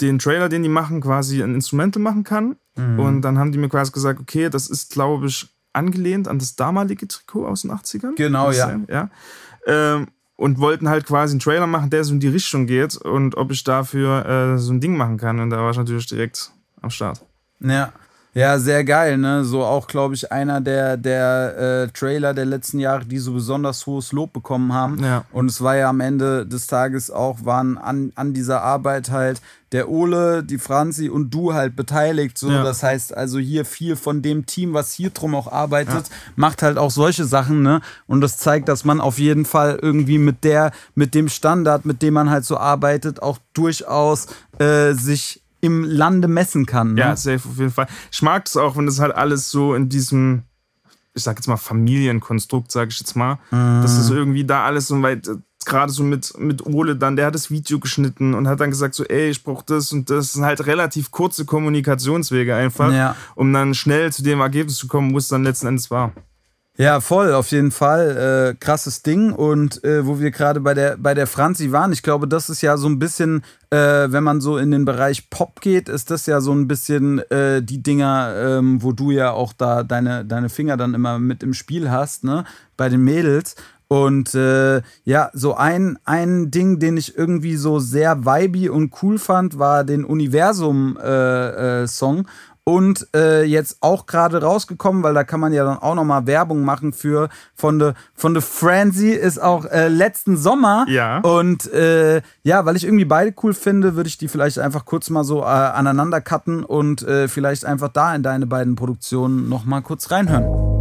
den 0.00 0.18
Trailer, 0.18 0.48
den 0.48 0.62
die 0.62 0.68
machen, 0.68 1.00
quasi 1.00 1.42
ein 1.42 1.54
Instrumental 1.54 2.02
machen 2.02 2.22
kann. 2.24 2.56
Mhm. 2.76 3.00
Und 3.00 3.22
dann 3.22 3.38
haben 3.38 3.50
die 3.52 3.58
mir 3.58 3.68
quasi 3.68 3.90
gesagt, 3.92 4.20
okay, 4.20 4.50
das 4.50 4.68
ist, 4.68 4.90
glaube 4.92 5.26
ich, 5.26 5.48
angelehnt 5.72 6.28
an 6.28 6.38
das 6.38 6.54
damalige 6.56 7.08
Trikot 7.08 7.46
aus 7.46 7.62
den 7.62 7.72
80ern. 7.72 8.14
Genau, 8.16 8.50
ja. 8.50 8.66
sein? 8.66 8.86
ja. 8.88 9.08
Ähm, 9.66 10.08
und 10.36 10.58
wollten 10.58 10.88
halt 10.88 11.06
quasi 11.06 11.32
einen 11.32 11.40
Trailer 11.40 11.66
machen, 11.66 11.90
der 11.90 12.04
so 12.04 12.12
in 12.12 12.20
die 12.20 12.28
Richtung 12.28 12.66
geht 12.66 12.96
und 12.96 13.36
ob 13.36 13.50
ich 13.50 13.64
dafür 13.64 14.26
äh, 14.26 14.58
so 14.58 14.72
ein 14.72 14.80
Ding 14.80 14.96
machen 14.96 15.16
kann. 15.16 15.40
Und 15.40 15.50
da 15.50 15.58
war 15.58 15.70
ich 15.70 15.76
natürlich 15.76 16.06
direkt 16.06 16.52
am 16.82 16.90
Start. 16.90 17.20
Ja. 17.60 17.92
Ja, 18.36 18.58
sehr 18.58 18.84
geil, 18.84 19.16
ne? 19.16 19.46
So 19.46 19.64
auch, 19.64 19.86
glaube 19.86 20.14
ich, 20.14 20.30
einer 20.30 20.60
der, 20.60 20.98
der 20.98 21.86
äh, 21.86 21.88
Trailer 21.88 22.34
der 22.34 22.44
letzten 22.44 22.78
Jahre, 22.78 23.06
die 23.06 23.16
so 23.16 23.32
besonders 23.32 23.86
hohes 23.86 24.12
Lob 24.12 24.34
bekommen 24.34 24.74
haben. 24.74 25.02
Ja. 25.02 25.24
Und 25.32 25.46
es 25.46 25.62
war 25.62 25.74
ja 25.74 25.88
am 25.88 26.00
Ende 26.00 26.44
des 26.44 26.66
Tages 26.66 27.10
auch, 27.10 27.46
waren 27.46 27.78
an, 27.78 28.12
an 28.14 28.34
dieser 28.34 28.60
Arbeit 28.60 29.10
halt 29.10 29.40
der 29.76 29.90
Ole, 29.90 30.42
die 30.42 30.56
Franzi 30.58 31.10
und 31.10 31.28
du 31.34 31.52
halt 31.52 31.76
beteiligt. 31.76 32.38
So, 32.38 32.50
Ja. 32.50 32.62
das 32.64 32.82
heißt 32.82 33.14
also 33.14 33.38
hier 33.38 33.66
viel 33.66 33.94
von 33.94 34.22
dem 34.22 34.46
Team, 34.46 34.72
was 34.72 34.92
hier 34.92 35.10
drum 35.10 35.34
auch 35.34 35.52
arbeitet, 35.52 36.08
macht 36.34 36.62
halt 36.62 36.78
auch 36.78 36.90
solche 36.90 37.26
Sachen, 37.26 37.60
ne? 37.62 37.82
Und 38.06 38.22
das 38.22 38.38
zeigt, 38.38 38.68
dass 38.70 38.84
man 38.86 39.00
auf 39.02 39.18
jeden 39.18 39.44
Fall 39.44 39.78
irgendwie 39.82 40.16
mit 40.16 40.44
der, 40.44 40.72
mit 40.94 41.14
dem 41.14 41.28
Standard, 41.28 41.84
mit 41.84 42.00
dem 42.00 42.14
man 42.14 42.30
halt 42.30 42.46
so 42.46 42.56
arbeitet, 42.56 43.22
auch 43.22 43.38
durchaus 43.52 44.28
äh, 44.58 44.94
sich 44.94 45.42
im 45.60 45.84
Lande 45.84 46.26
messen 46.28 46.64
kann. 46.64 46.94
Ne? 46.94 47.00
Ja, 47.00 47.16
safe 47.16 47.46
auf 47.48 47.58
jeden 47.58 47.70
Fall. 47.72 47.86
Ich 48.10 48.22
mag 48.22 48.46
es 48.46 48.56
auch, 48.56 48.76
wenn 48.76 48.86
das 48.86 48.98
halt 48.98 49.14
alles 49.14 49.50
so 49.50 49.74
in 49.74 49.88
diesem, 49.90 50.42
ich 51.14 51.22
sag 51.22 51.36
jetzt 51.36 51.48
mal 51.48 51.56
Familienkonstrukt, 51.56 52.70
sag 52.72 52.88
ich 52.90 52.98
jetzt 53.00 53.14
mal, 53.16 53.38
dass 53.50 53.96
es 53.98 54.08
irgendwie 54.10 54.44
da 54.44 54.64
alles 54.64 54.86
so 54.88 55.02
weit, 55.02 55.28
gerade 55.66 55.92
so 55.92 56.02
mit, 56.02 56.32
mit 56.38 56.64
Ole 56.64 56.96
dann, 56.96 57.16
der 57.16 57.26
hat 57.26 57.34
das 57.34 57.50
Video 57.50 57.78
geschnitten 57.78 58.32
und 58.34 58.48
hat 58.48 58.60
dann 58.60 58.70
gesagt 58.70 58.94
so, 58.94 59.04
ey, 59.04 59.28
ich 59.28 59.44
brauch 59.44 59.62
das 59.62 59.92
und 59.92 60.08
das. 60.08 60.16
Das 60.26 60.32
sind 60.32 60.44
halt 60.44 60.66
relativ 60.66 61.10
kurze 61.10 61.44
Kommunikationswege 61.44 62.54
einfach, 62.54 62.92
Ja. 62.92 63.14
um 63.34 63.52
dann 63.52 63.74
schnell 63.74 64.12
zu 64.12 64.22
dem 64.22 64.40
Ergebnis 64.40 64.76
zu 64.76 64.88
kommen, 64.88 65.12
wo 65.12 65.18
es 65.18 65.28
dann 65.28 65.44
letzten 65.44 65.66
Endes 65.66 65.90
war. 65.90 66.12
Ja, 66.78 67.00
voll, 67.00 67.32
auf 67.32 67.50
jeden 67.52 67.70
Fall. 67.70 68.52
Äh, 68.52 68.56
krasses 68.62 69.02
Ding. 69.02 69.32
Und 69.32 69.82
äh, 69.82 70.06
wo 70.06 70.20
wir 70.20 70.30
gerade 70.30 70.60
bei 70.60 70.74
der, 70.74 70.98
bei 70.98 71.14
der 71.14 71.26
Franzi 71.26 71.72
waren, 71.72 71.90
ich 71.90 72.02
glaube, 72.02 72.28
das 72.28 72.50
ist 72.50 72.60
ja 72.60 72.76
so 72.76 72.86
ein 72.86 72.98
bisschen, 72.98 73.42
äh, 73.70 73.76
wenn 74.12 74.22
man 74.22 74.42
so 74.42 74.58
in 74.58 74.70
den 74.70 74.84
Bereich 74.84 75.30
Pop 75.30 75.62
geht, 75.62 75.88
ist 75.88 76.10
das 76.10 76.26
ja 76.26 76.42
so 76.42 76.52
ein 76.52 76.68
bisschen 76.68 77.20
äh, 77.30 77.62
die 77.62 77.82
Dinger, 77.82 78.34
ähm, 78.36 78.82
wo 78.82 78.92
du 78.92 79.10
ja 79.10 79.30
auch 79.30 79.54
da 79.54 79.84
deine, 79.84 80.26
deine 80.26 80.50
Finger 80.50 80.76
dann 80.76 80.92
immer 80.92 81.18
mit 81.18 81.42
im 81.42 81.54
Spiel 81.54 81.90
hast, 81.90 82.24
ne? 82.24 82.44
Bei 82.76 82.90
den 82.90 83.02
Mädels. 83.02 83.56
Und 83.88 84.34
äh, 84.34 84.82
ja, 85.04 85.30
so 85.32 85.54
ein, 85.54 85.98
ein 86.04 86.50
Ding, 86.50 86.78
den 86.78 86.96
ich 86.96 87.16
irgendwie 87.16 87.56
so 87.56 87.78
sehr 87.78 88.24
vibey 88.24 88.68
und 88.68 88.92
cool 89.02 89.18
fand, 89.18 89.58
war 89.58 89.84
den 89.84 90.04
Universum-Song. 90.04 91.04
Äh, 91.04 91.82
äh, 91.82 91.86
Song. 91.86 92.26
Und 92.68 93.06
äh, 93.14 93.44
jetzt 93.44 93.76
auch 93.80 94.06
gerade 94.06 94.42
rausgekommen, 94.42 95.04
weil 95.04 95.14
da 95.14 95.22
kann 95.22 95.38
man 95.38 95.52
ja 95.52 95.64
dann 95.64 95.78
auch 95.78 95.94
nochmal 95.94 96.26
Werbung 96.26 96.64
machen 96.64 96.92
für 96.92 97.28
von 97.54 97.78
der 97.78 97.94
von 98.16 98.34
der 98.34 98.42
Frenzy 98.42 99.10
ist 99.10 99.40
auch 99.40 99.66
äh, 99.66 99.86
letzten 99.86 100.36
Sommer. 100.36 100.84
Ja. 100.88 101.20
Und 101.20 101.72
äh, 101.72 102.22
ja, 102.42 102.66
weil 102.66 102.74
ich 102.74 102.82
irgendwie 102.82 103.04
beide 103.04 103.32
cool 103.44 103.54
finde, 103.54 103.94
würde 103.94 104.08
ich 104.08 104.18
die 104.18 104.26
vielleicht 104.26 104.58
einfach 104.58 104.84
kurz 104.84 105.10
mal 105.10 105.22
so 105.22 105.42
äh, 105.42 105.44
aneinander 105.44 106.20
cutten 106.20 106.64
und 106.64 107.04
äh, 107.04 107.28
vielleicht 107.28 107.64
einfach 107.64 107.88
da 107.88 108.12
in 108.16 108.24
deine 108.24 108.48
beiden 108.48 108.74
Produktionen 108.74 109.48
nochmal 109.48 109.82
kurz 109.82 110.10
reinhören. 110.10 110.75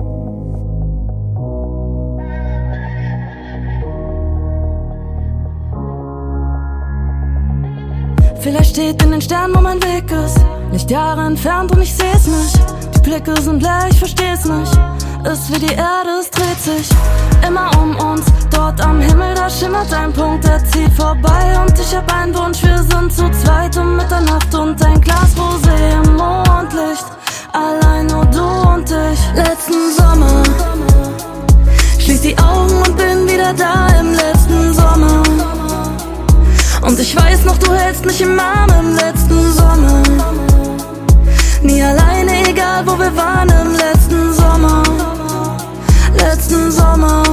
Steht 8.64 9.02
in 9.02 9.12
den 9.12 9.22
Sternen, 9.22 9.56
wo 9.56 9.62
mein 9.62 9.82
Weg 9.82 10.12
ist. 10.12 10.38
Lichtjahre 10.72 11.26
entfernt 11.26 11.72
und 11.72 11.82
ich 11.82 11.94
seh's 11.94 12.28
nicht. 12.28 12.60
Die 12.96 13.00
Blicke 13.00 13.34
sind 13.42 13.64
leer, 13.64 13.88
ich 13.90 13.98
versteh's 13.98 14.46
nicht. 14.46 14.72
Ist 15.24 15.52
wie 15.52 15.60
die 15.60 15.74
Erde, 15.74 16.20
es 16.22 16.30
dreht 16.30 16.60
sich 16.60 16.90
immer 17.48 17.72
um 17.82 17.96
uns. 17.96 18.26
Dort 18.52 18.80
am 18.82 19.02
Himmel, 19.02 19.34
da 19.34 19.50
schimmert 19.50 19.92
ein 19.94 20.14
Punkt, 20.14 20.44
der 20.44 20.64
zieht 20.64 20.94
vorbei. 20.94 21.60
Und 21.60 21.80
ich 21.80 21.96
hab 21.96 22.14
einen 22.14 22.36
Wunsch, 22.36 22.62
wir 22.62 22.78
sind 22.84 23.12
zu 23.12 23.30
zweit 23.32 23.76
um 23.78 23.96
Mitternacht 23.96 24.54
und 24.54 24.84
ein 24.84 25.02
Glas 25.02 25.36
Rosé 25.36 26.04
im 26.04 26.16
Mondlicht. 26.16 27.06
Allein 27.52 28.06
nur 28.06 28.26
du 28.26 28.44
und 28.70 28.90
ich. 28.90 29.36
Letzten 29.36 29.92
Sommer. 29.98 30.44
Schließ 31.98 32.22
die 32.22 32.38
Augen 32.38 32.78
und 32.78 32.96
bin 32.96 33.28
wieder 33.28 33.54
da 33.54 33.85
ich 37.06 37.16
weiß 37.16 37.46
noch, 37.46 37.58
du 37.60 37.72
hältst 37.72 38.04
mich 38.04 38.20
im 38.22 38.40
Arm 38.40 38.70
im 38.80 38.96
letzten 38.96 39.52
Sommer. 39.54 40.02
Nie 41.62 41.84
alleine, 41.84 42.50
egal 42.50 42.86
wo 42.88 42.98
wir 42.98 43.16
waren 43.16 43.50
im 43.50 43.74
letzten 43.74 44.34
Sommer. 44.34 44.82
Letzten 46.18 46.72
Sommer. 46.72 47.24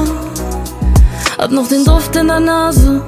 Hab 1.38 1.50
noch 1.50 1.68
den 1.68 1.84
Duft 1.86 2.14
in 2.16 2.28
der 2.28 2.40
Nase 2.40 3.00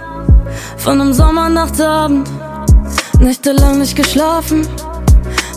von 0.79 1.01
einem 1.01 1.13
Sommernachtabend. 1.13 2.31
Nächtelang 3.19 3.79
nicht 3.79 3.95
geschlafen. 3.95 4.67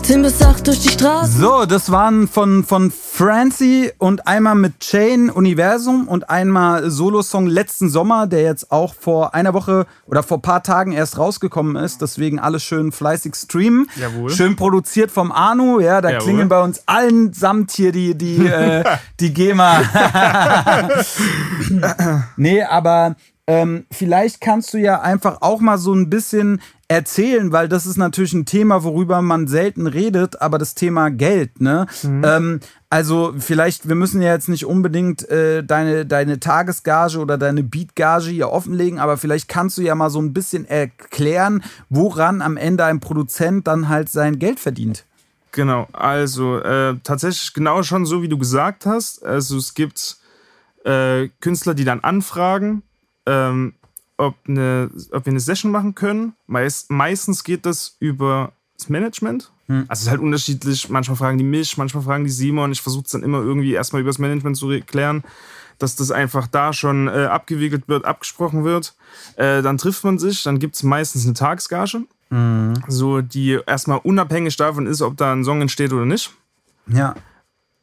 10 0.02 0.22
bis 0.22 0.42
8 0.42 0.66
durch 0.66 0.80
die 0.80 0.90
Straße. 0.90 1.38
So, 1.38 1.64
das 1.64 1.90
waren 1.90 2.28
von, 2.28 2.64
von 2.64 2.92
Francie 3.18 3.90
und 3.98 4.28
einmal 4.28 4.54
mit 4.54 4.78
Chain 4.78 5.28
Universum 5.28 6.06
und 6.06 6.30
einmal 6.30 6.88
Solo-Song 6.88 7.48
letzten 7.48 7.88
Sommer, 7.88 8.28
der 8.28 8.42
jetzt 8.42 8.70
auch 8.70 8.94
vor 8.94 9.34
einer 9.34 9.54
Woche 9.54 9.86
oder 10.06 10.22
vor 10.22 10.38
ein 10.38 10.42
paar 10.42 10.62
Tagen 10.62 10.92
erst 10.92 11.18
rausgekommen 11.18 11.74
ist. 11.74 12.00
Deswegen 12.00 12.38
alles 12.38 12.62
schön 12.62 12.92
fleißig 12.92 13.34
streamen. 13.34 13.90
Jawohl. 13.96 14.30
Schön 14.30 14.54
produziert 14.54 15.10
vom 15.10 15.32
Anu, 15.32 15.80
ja, 15.80 16.00
da 16.00 16.10
Jawohl. 16.10 16.22
klingeln 16.22 16.48
bei 16.48 16.62
uns 16.62 16.84
allen 16.86 17.32
samt 17.32 17.72
hier 17.72 17.90
die, 17.90 18.14
die, 18.14 18.46
äh, 18.46 18.84
die 19.18 19.34
GEMA. 19.34 19.82
nee, 22.36 22.62
aber 22.62 23.16
ähm, 23.48 23.86
vielleicht 23.90 24.42
kannst 24.42 24.74
du 24.74 24.78
ja 24.78 25.00
einfach 25.00 25.38
auch 25.40 25.60
mal 25.60 25.78
so 25.78 25.94
ein 25.94 26.10
bisschen 26.10 26.60
erzählen, 26.86 27.50
weil 27.50 27.66
das 27.66 27.86
ist 27.86 27.96
natürlich 27.96 28.34
ein 28.34 28.44
Thema, 28.44 28.84
worüber 28.84 29.22
man 29.22 29.48
selten 29.48 29.86
redet, 29.86 30.42
aber 30.42 30.58
das 30.58 30.74
Thema 30.74 31.10
Geld, 31.10 31.58
ne? 31.60 31.86
Ähm, 32.04 32.60
also 32.90 33.34
vielleicht, 33.38 33.88
wir 33.88 33.94
müssen 33.94 34.20
ja 34.20 34.32
jetzt 34.32 34.50
nicht 34.50 34.66
unbedingt 34.66 35.26
äh, 35.30 35.64
deine, 35.64 36.04
deine 36.04 36.40
Tagesgage 36.40 37.18
oder 37.18 37.38
deine 37.38 37.62
Beatgage 37.62 38.28
hier 38.28 38.50
offenlegen, 38.50 38.98
aber 38.98 39.16
vielleicht 39.16 39.48
kannst 39.48 39.78
du 39.78 39.82
ja 39.82 39.94
mal 39.94 40.10
so 40.10 40.20
ein 40.20 40.34
bisschen 40.34 40.66
erklären, 40.66 41.62
woran 41.88 42.42
am 42.42 42.58
Ende 42.58 42.84
ein 42.84 43.00
Produzent 43.00 43.66
dann 43.66 43.88
halt 43.88 44.10
sein 44.10 44.38
Geld 44.38 44.60
verdient. 44.60 45.06
Genau, 45.52 45.88
also 45.92 46.58
äh, 46.58 46.96
tatsächlich 47.02 47.54
genau 47.54 47.82
schon 47.82 48.04
so, 48.04 48.22
wie 48.22 48.28
du 48.28 48.36
gesagt 48.36 48.84
hast. 48.84 49.24
Also 49.24 49.56
es 49.56 49.72
gibt 49.72 50.18
äh, 50.84 51.28
Künstler, 51.40 51.74
die 51.74 51.84
dann 51.84 52.00
anfragen, 52.00 52.82
ähm, 53.28 53.74
ob, 54.16 54.34
eine, 54.48 54.90
ob 55.12 55.26
wir 55.26 55.30
eine 55.30 55.40
Session 55.40 55.70
machen 55.70 55.94
können. 55.94 56.34
Meist, 56.46 56.90
meistens 56.90 57.44
geht 57.44 57.66
das 57.66 57.96
über 58.00 58.52
das 58.76 58.88
Management. 58.88 59.50
Also 59.88 59.92
es 59.92 60.02
ist 60.02 60.10
halt 60.10 60.20
unterschiedlich. 60.20 60.88
Manchmal 60.88 61.16
fragen 61.16 61.38
die 61.38 61.44
mich, 61.44 61.76
manchmal 61.76 62.02
fragen 62.02 62.24
die 62.24 62.30
Simon. 62.30 62.72
Ich 62.72 62.80
versuche 62.80 63.04
es 63.04 63.12
dann 63.12 63.22
immer 63.22 63.38
irgendwie 63.38 63.72
erstmal 63.74 64.00
über 64.00 64.10
das 64.10 64.18
Management 64.18 64.56
zu 64.56 64.68
klären, 64.86 65.22
dass 65.78 65.94
das 65.94 66.10
einfach 66.10 66.46
da 66.46 66.72
schon 66.72 67.06
äh, 67.06 67.26
abgewickelt 67.26 67.86
wird, 67.86 68.04
abgesprochen 68.04 68.64
wird. 68.64 68.94
Äh, 69.36 69.62
dann 69.62 69.78
trifft 69.78 70.04
man 70.04 70.18
sich, 70.18 70.42
dann 70.42 70.58
gibt 70.58 70.74
es 70.74 70.82
meistens 70.82 71.24
eine 71.24 71.34
Tagesgage. 71.34 72.02
So, 72.88 73.22
die 73.22 73.58
erstmal 73.66 74.00
unabhängig 74.02 74.56
davon 74.56 74.86
ist, 74.86 75.00
ob 75.00 75.16
da 75.16 75.32
ein 75.32 75.44
Song 75.44 75.62
entsteht 75.62 75.92
oder 75.92 76.04
nicht. 76.04 76.30
Ja. 76.86 77.14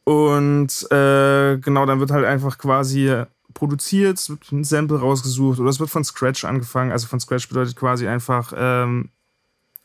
Und 0.04 0.90
äh, 0.92 1.58
genau, 1.58 1.84
dann 1.84 1.98
wird 1.98 2.12
halt 2.12 2.24
einfach 2.24 2.58
quasi 2.58 3.24
produziert, 3.56 4.18
es 4.18 4.30
wird 4.30 4.52
ein 4.52 4.62
Sample 4.62 5.00
rausgesucht 5.00 5.58
oder 5.58 5.70
es 5.70 5.80
wird 5.80 5.90
von 5.90 6.04
Scratch 6.04 6.44
angefangen. 6.44 6.92
Also 6.92 7.08
von 7.08 7.18
Scratch 7.18 7.48
bedeutet 7.48 7.74
quasi 7.74 8.06
einfach 8.06 8.52
ähm, 8.56 9.08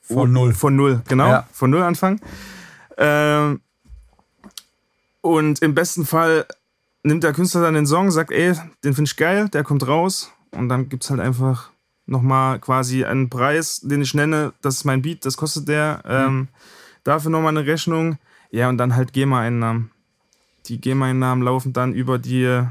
Von 0.01 0.31
null. 0.31 0.53
Von 0.53 0.75
null, 0.75 1.01
genau. 1.07 1.29
Ja. 1.29 1.47
Von 1.51 1.71
null 1.71 1.81
anfangen. 1.81 2.19
Ähm, 2.97 3.61
und 5.21 5.61
im 5.61 5.73
besten 5.73 6.05
Fall 6.05 6.45
nimmt 7.03 7.23
der 7.23 7.33
Künstler 7.33 7.61
dann 7.61 7.73
den 7.73 7.87
Song, 7.87 8.11
sagt, 8.11 8.31
ey, 8.31 8.53
den 8.83 8.93
finde 8.93 9.09
ich 9.09 9.17
geil, 9.17 9.49
der 9.49 9.63
kommt 9.63 9.87
raus. 9.87 10.31
Und 10.51 10.69
dann 10.69 10.89
gibt 10.89 11.03
es 11.03 11.09
halt 11.09 11.21
einfach 11.21 11.69
nochmal 12.05 12.59
quasi 12.59 13.05
einen 13.05 13.29
Preis, 13.29 13.79
den 13.81 14.01
ich 14.01 14.13
nenne, 14.13 14.53
das 14.61 14.75
ist 14.75 14.85
mein 14.85 15.01
Beat, 15.01 15.25
das 15.25 15.37
kostet 15.37 15.69
der. 15.69 16.01
Ähm, 16.05 16.49
dafür 17.03 17.31
nochmal 17.31 17.57
eine 17.57 17.65
Rechnung. 17.65 18.17
Ja, 18.51 18.67
und 18.67 18.77
dann 18.77 18.95
halt 18.95 19.13
GEMA-Einnahmen. 19.13 19.91
Die 20.65 20.81
GEMA-Einnahmen 20.81 21.41
laufen 21.41 21.71
dann 21.71 21.93
über 21.93 22.19
die, 22.19 22.63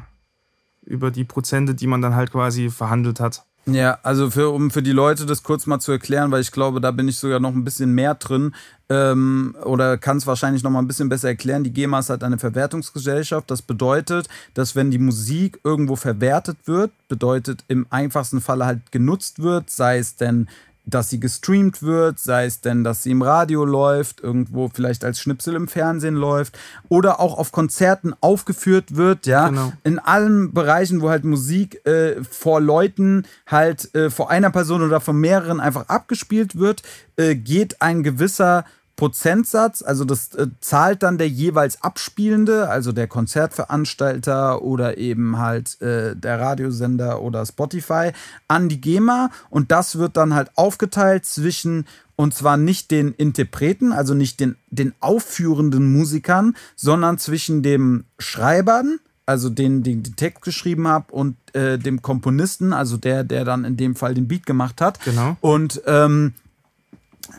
über 0.85 1.11
die 1.11 1.24
Prozente, 1.24 1.74
die 1.74 1.87
man 1.87 2.03
dann 2.03 2.14
halt 2.14 2.33
quasi 2.33 2.70
verhandelt 2.70 3.20
hat. 3.20 3.45
Ja, 3.66 3.99
also 4.03 4.31
für, 4.31 4.51
um 4.51 4.70
für 4.70 4.83
die 4.83 4.93
Leute 4.93 5.26
das 5.26 5.43
kurz 5.43 5.66
mal 5.66 5.81
zu 5.81 5.93
erklären, 5.93 6.31
weil 6.31 6.41
ich 6.41 6.51
glaube, 6.51 6.81
da 6.81 6.91
bin 6.91 7.09
ich 7.09 7.18
sogar 7.18 7.41
noch 7.41 7.53
ein 7.53 7.62
bisschen 7.62 7.93
mehr 7.93 8.14
drin 8.14 8.55
ähm, 8.89 9.55
oder 9.64 9.99
kann 9.99 10.16
es 10.16 10.26
wahrscheinlich 10.26 10.62
noch 10.62 10.70
mal 10.70 10.81
ein 10.81 10.89
bisschen 10.89 11.11
besser 11.11 11.28
erklären. 11.28 11.62
Die 11.62 11.72
GEMA 11.72 11.99
ist 11.99 12.11
halt 12.11 12.24
eine 12.24 12.39
Verwertungsgesellschaft. 12.39 13.51
Das 13.51 13.62
bedeutet, 13.62 14.28
dass 14.55 14.76
wenn 14.76 14.91
die 14.91 14.99
Musik 14.99 15.61
irgendwo 15.62 15.95
verwertet 15.95 16.57
wird, 16.64 16.91
bedeutet 17.09 17.64
im 17.68 17.87
einfachsten 17.91 18.41
Falle 18.41 18.64
halt 18.64 18.93
genutzt 18.93 19.43
wird, 19.43 19.70
sei 19.70 19.99
es 19.99 20.16
denn 20.16 20.49
dass 20.85 21.11
sie 21.11 21.20
gestreamt 21.20 21.83
wird, 21.83 22.18
sei 22.18 22.47
es 22.47 22.61
denn, 22.61 22.85
dass 22.85 23.03
sie 23.03 23.11
im 23.11 23.22
Radio 23.22 23.64
läuft, 23.64 24.20
irgendwo 24.20 24.68
vielleicht 24.72 25.05
als 25.05 25.20
Schnipsel 25.20 25.55
im 25.55 25.68
Fernsehen 25.68 26.14
läuft 26.14 26.59
oder 26.89 27.20
auch 27.20 27.39
auf 27.39 27.53
Konzerten 27.53 28.14
aufgeführt 28.20 28.97
wird, 28.97 29.26
ja. 29.26 29.49
Genau. 29.49 29.72
In 29.85 29.99
allen 29.99 30.53
Bereichen, 30.53 31.01
wo 31.01 31.11
halt 31.11 31.24
Musik 31.24 31.85
äh, 31.87 32.22
vor 32.24 32.61
Leuten 32.61 33.26
halt 33.47 33.95
äh, 33.95 34.11
vor 34.11 34.31
einer 34.31 34.51
Person 34.51 34.83
oder 34.83 35.01
von 35.01 35.16
mehreren 35.16 35.61
einfach 35.61 35.89
abgespielt 35.89 36.59
wird, 36.59 36.83
äh, 37.16 37.35
geht 37.35 37.83
ein 37.83 38.03
gewisser 38.03 38.64
Prozentsatz, 39.01 39.80
also 39.80 40.05
das 40.05 40.34
äh, 40.34 40.48
zahlt 40.61 41.03
dann 41.03 41.16
der 41.16 41.26
jeweils 41.26 41.82
Abspielende, 41.82 42.68
also 42.68 42.92
der 42.92 43.07
Konzertveranstalter 43.07 44.61
oder 44.61 44.98
eben 44.98 45.38
halt 45.38 45.80
äh, 45.80 46.14
der 46.14 46.38
Radiosender 46.38 47.22
oder 47.22 47.46
Spotify 47.46 48.11
an 48.46 48.68
die 48.68 48.78
GEMA 48.78 49.30
und 49.48 49.72
das 49.72 49.96
wird 49.96 50.18
dann 50.18 50.34
halt 50.34 50.51
aufgeteilt 50.55 51.24
zwischen 51.24 51.86
und 52.14 52.34
zwar 52.34 52.59
nicht 52.59 52.90
den 52.90 53.14
Interpreten, 53.14 53.92
also 53.92 54.12
nicht 54.12 54.38
den, 54.38 54.57
den 54.68 54.92
aufführenden 55.01 55.90
Musikern, 55.90 56.55
sondern 56.76 57.16
zwischen 57.16 57.62
dem 57.62 58.05
Schreibern, 58.18 58.98
also 59.24 59.48
den, 59.48 59.82
den 59.82 60.03
den 60.03 60.16
Text 60.16 60.42
geschrieben 60.42 60.86
habe 60.86 61.11
und 61.11 61.36
äh, 61.55 61.78
dem 61.78 62.03
Komponisten, 62.03 62.74
also 62.74 62.98
der, 62.98 63.24
der 63.24 63.46
dann 63.46 63.64
in 63.64 63.78
dem 63.78 63.96
Fall 63.96 64.12
den 64.12 64.28
Beat 64.28 64.44
gemacht 64.44 64.82
hat. 64.82 65.03
Genau. 65.07 65.38
Und 65.40 65.80
ähm, 65.86 66.34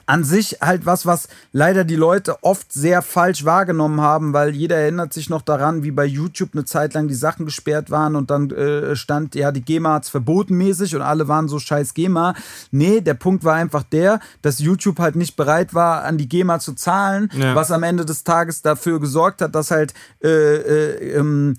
an 0.06 0.24
sich 0.24 0.58
halt 0.62 0.86
was, 0.86 1.06
was 1.06 1.28
leider 1.52 1.84
die 1.84 1.96
Leute 1.96 2.44
oft 2.44 2.72
sehr 2.74 3.02
falsch 3.02 3.46
wahrgenommen 3.46 4.02
haben, 4.02 4.34
weil 4.34 4.56
jeder 4.56 4.78
erinnert 4.78 5.14
sich 5.14 5.30
noch 5.30 5.42
daran, 5.42 5.84
wie 5.84 5.92
bei 5.92 6.06
YouTube 6.06 6.50
eine 6.54 6.66
Zeit 6.66 6.94
lang 6.94 7.08
die 7.08 7.14
Sachen 7.16 7.46
gesperrt 7.46 7.92
waren 7.92 8.16
und 8.16 8.30
dann 8.32 8.52
äh, 8.52 8.96
stand, 8.96 9.36
ja, 9.36 9.52
die 9.52 9.62
GEMA 9.62 9.94
hat's 9.96 10.10
verboten 10.10 10.56
mäßig 10.58 10.96
und 10.96 11.02
alle 11.02 11.28
waren 11.28 11.48
so 11.48 11.60
scheiß 11.60 11.94
GEMA. 11.94 12.34
Nee, 12.72 13.02
der 13.02 13.14
Punkt 13.16 13.44
war 13.44 13.56
einfach 13.56 13.84
der, 13.84 14.20
dass 14.42 14.60
YouTube 14.60 15.00
halt 15.00 15.16
nicht 15.16 15.36
bereit 15.36 15.74
war, 15.74 16.04
an 16.04 16.18
die 16.18 16.28
GEMA 16.30 16.60
zu 16.60 16.74
zahlen, 16.74 17.30
Ja. 17.34 17.56
was 17.56 17.72
am 17.72 17.84
Ende 17.84 18.06
des 18.06 18.24
Tages 18.24 18.62
dafür 18.62 19.00
gesorgt 19.00 19.42
hat, 19.42 19.56
dass 19.56 19.72
halt 19.72 19.94
äh, 20.24 20.28
äh, 20.30 21.18
ähm, 21.18 21.56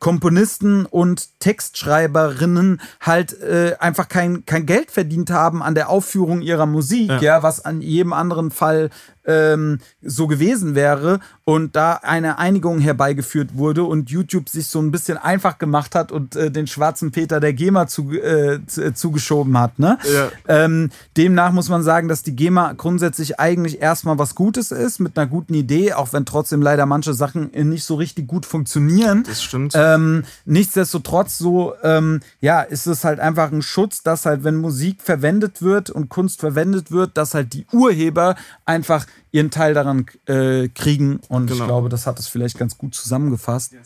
Komponisten 0.00 0.86
und 0.86 1.38
Textschreiberinnen 1.40 2.80
halt 3.00 3.40
äh, 3.40 3.76
einfach 3.78 4.08
kein, 4.08 4.44
kein 4.46 4.66
Geld 4.66 4.90
verdient 4.90 5.30
haben 5.30 5.62
an 5.62 5.74
der 5.74 5.88
Aufführung 5.88 6.40
ihrer 6.40 6.66
Musik, 6.66 7.08
ja, 7.10 7.20
Ja. 7.20 7.42
was 7.42 7.64
an 7.64 7.80
jedem 7.80 8.12
anderen 8.12 8.50
Fall 8.50 8.90
ähm, 9.30 9.78
so 10.02 10.26
gewesen 10.26 10.74
wäre 10.74 11.20
und 11.44 11.76
da 11.76 11.94
eine 12.02 12.38
Einigung 12.38 12.80
herbeigeführt 12.80 13.56
wurde 13.56 13.84
und 13.84 14.10
YouTube 14.10 14.48
sich 14.48 14.66
so 14.66 14.80
ein 14.80 14.90
bisschen 14.90 15.18
einfach 15.18 15.58
gemacht 15.58 15.94
hat 15.94 16.12
und 16.12 16.36
äh, 16.36 16.50
den 16.50 16.66
schwarzen 16.66 17.10
Peter 17.10 17.40
der 17.40 17.52
GEMA 17.52 17.86
zu, 17.86 18.12
äh, 18.12 18.60
zu, 18.66 18.84
äh, 18.84 18.94
zugeschoben 18.94 19.58
hat. 19.58 19.78
Ne? 19.78 19.98
Ja. 20.12 20.30
Ähm, 20.48 20.90
demnach 21.16 21.52
muss 21.52 21.68
man 21.68 21.82
sagen, 21.82 22.08
dass 22.08 22.22
die 22.22 22.36
GEMA 22.36 22.72
grundsätzlich 22.74 23.38
eigentlich 23.40 23.80
erstmal 23.80 24.18
was 24.18 24.34
Gutes 24.34 24.70
ist, 24.70 24.98
mit 24.98 25.16
einer 25.16 25.26
guten 25.26 25.54
Idee, 25.54 25.92
auch 25.92 26.12
wenn 26.12 26.24
trotzdem 26.24 26.62
leider 26.62 26.86
manche 26.86 27.14
Sachen 27.14 27.50
nicht 27.52 27.84
so 27.84 27.94
richtig 27.94 28.26
gut 28.26 28.46
funktionieren. 28.46 29.24
Das 29.26 29.42
stimmt. 29.42 29.72
Ähm, 29.76 30.24
nichtsdestotrotz 30.44 31.38
so, 31.38 31.74
ähm, 31.82 32.20
ja, 32.40 32.62
ist 32.62 32.86
es 32.86 33.04
halt 33.04 33.20
einfach 33.20 33.52
ein 33.52 33.62
Schutz, 33.62 34.02
dass 34.02 34.26
halt, 34.26 34.44
wenn 34.44 34.56
Musik 34.56 35.02
verwendet 35.02 35.62
wird 35.62 35.90
und 35.90 36.08
Kunst 36.08 36.40
verwendet 36.40 36.90
wird, 36.90 37.16
dass 37.16 37.34
halt 37.34 37.52
die 37.52 37.66
Urheber 37.72 38.36
einfach 38.64 39.06
ihren 39.32 39.50
Teil 39.50 39.74
daran 39.74 40.06
äh, 40.26 40.68
kriegen. 40.68 41.20
Und 41.28 41.50
ich 41.50 41.54
Genau. 41.56 41.66
glaube, 41.66 41.88
das 41.88 42.06
hat 42.06 42.18
es 42.18 42.28
vielleicht 42.28 42.58
ganz 42.58 42.76
gut 42.78 42.94
zusammengefasst. 42.94 43.72
Ja. 43.72 43.78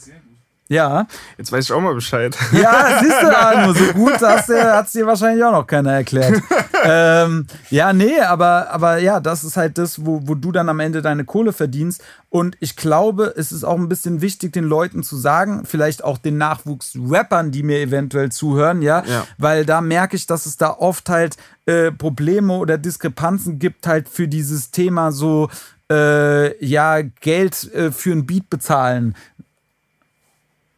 Jetzt 1.37 1.53
weiß 1.53 1.67
ich 1.67 1.73
auch 1.73 1.81
mal 1.81 1.95
Bescheid. 1.95 2.35
Ja, 2.53 2.99
siehst 3.03 3.23
du 3.23 3.27
da, 3.27 3.67
nur 3.67 3.75
so 3.75 3.85
gut 3.93 4.21
hat 4.21 4.87
es 4.87 4.93
dir 4.93 5.07
wahrscheinlich 5.07 5.45
auch 5.45 5.53
noch 5.53 5.67
keiner 5.67 5.93
erklärt. 5.93 6.41
ähm, 6.85 7.47
ja, 7.69 7.93
nee, 7.93 8.19
aber, 8.21 8.71
aber 8.71 8.99
ja, 8.99 9.21
das 9.21 9.45
ist 9.45 9.59
halt 9.59 9.77
das, 9.77 10.07
wo, 10.07 10.23
wo 10.25 10.35
du 10.35 10.53
dann 10.53 10.71
am 10.71 10.81
Ende 10.81 11.03
deine 11.03 11.25
Kohle 11.25 11.53
verdienst. 11.53 12.03
Und 12.31 12.57
ich 12.61 12.77
glaube, 12.77 13.35
es 13.37 13.53
ist 13.53 13.63
auch 13.63 13.77
ein 13.77 13.89
bisschen 13.89 14.23
wichtig, 14.23 14.55
den 14.55 14.65
Leuten 14.65 15.03
zu 15.03 15.17
sagen, 15.17 15.65
vielleicht 15.67 16.03
auch 16.03 16.17
den 16.19 16.39
Nachwuchs-Rappern, 16.39 17.51
die 17.51 17.63
mir 17.63 17.81
eventuell 17.81 18.33
zuhören, 18.33 18.81
ja? 18.81 19.05
Ja. 19.07 19.27
weil 19.39 19.67
da 19.67 19.81
merke 19.83 20.17
ich, 20.17 20.27
dass 20.27 20.47
es 20.47 20.57
da 20.57 20.71
oft 20.71 21.11
halt 21.11 21.37
äh, 21.67 21.93
Probleme 21.93 22.55
oder 22.55 22.79
Diskrepanzen 22.79 23.59
gibt, 23.59 23.87
halt 23.87 24.09
für 24.09 24.29
dieses 24.29 24.71
Thema 24.71 25.13
so, 25.13 25.49
äh, 25.91 26.65
ja, 26.65 27.03
Geld 27.03 27.73
äh, 27.73 27.93
für 27.93 28.13
ein 28.13 28.27
Beat 28.27 28.49
bezahlen. 28.51 29.15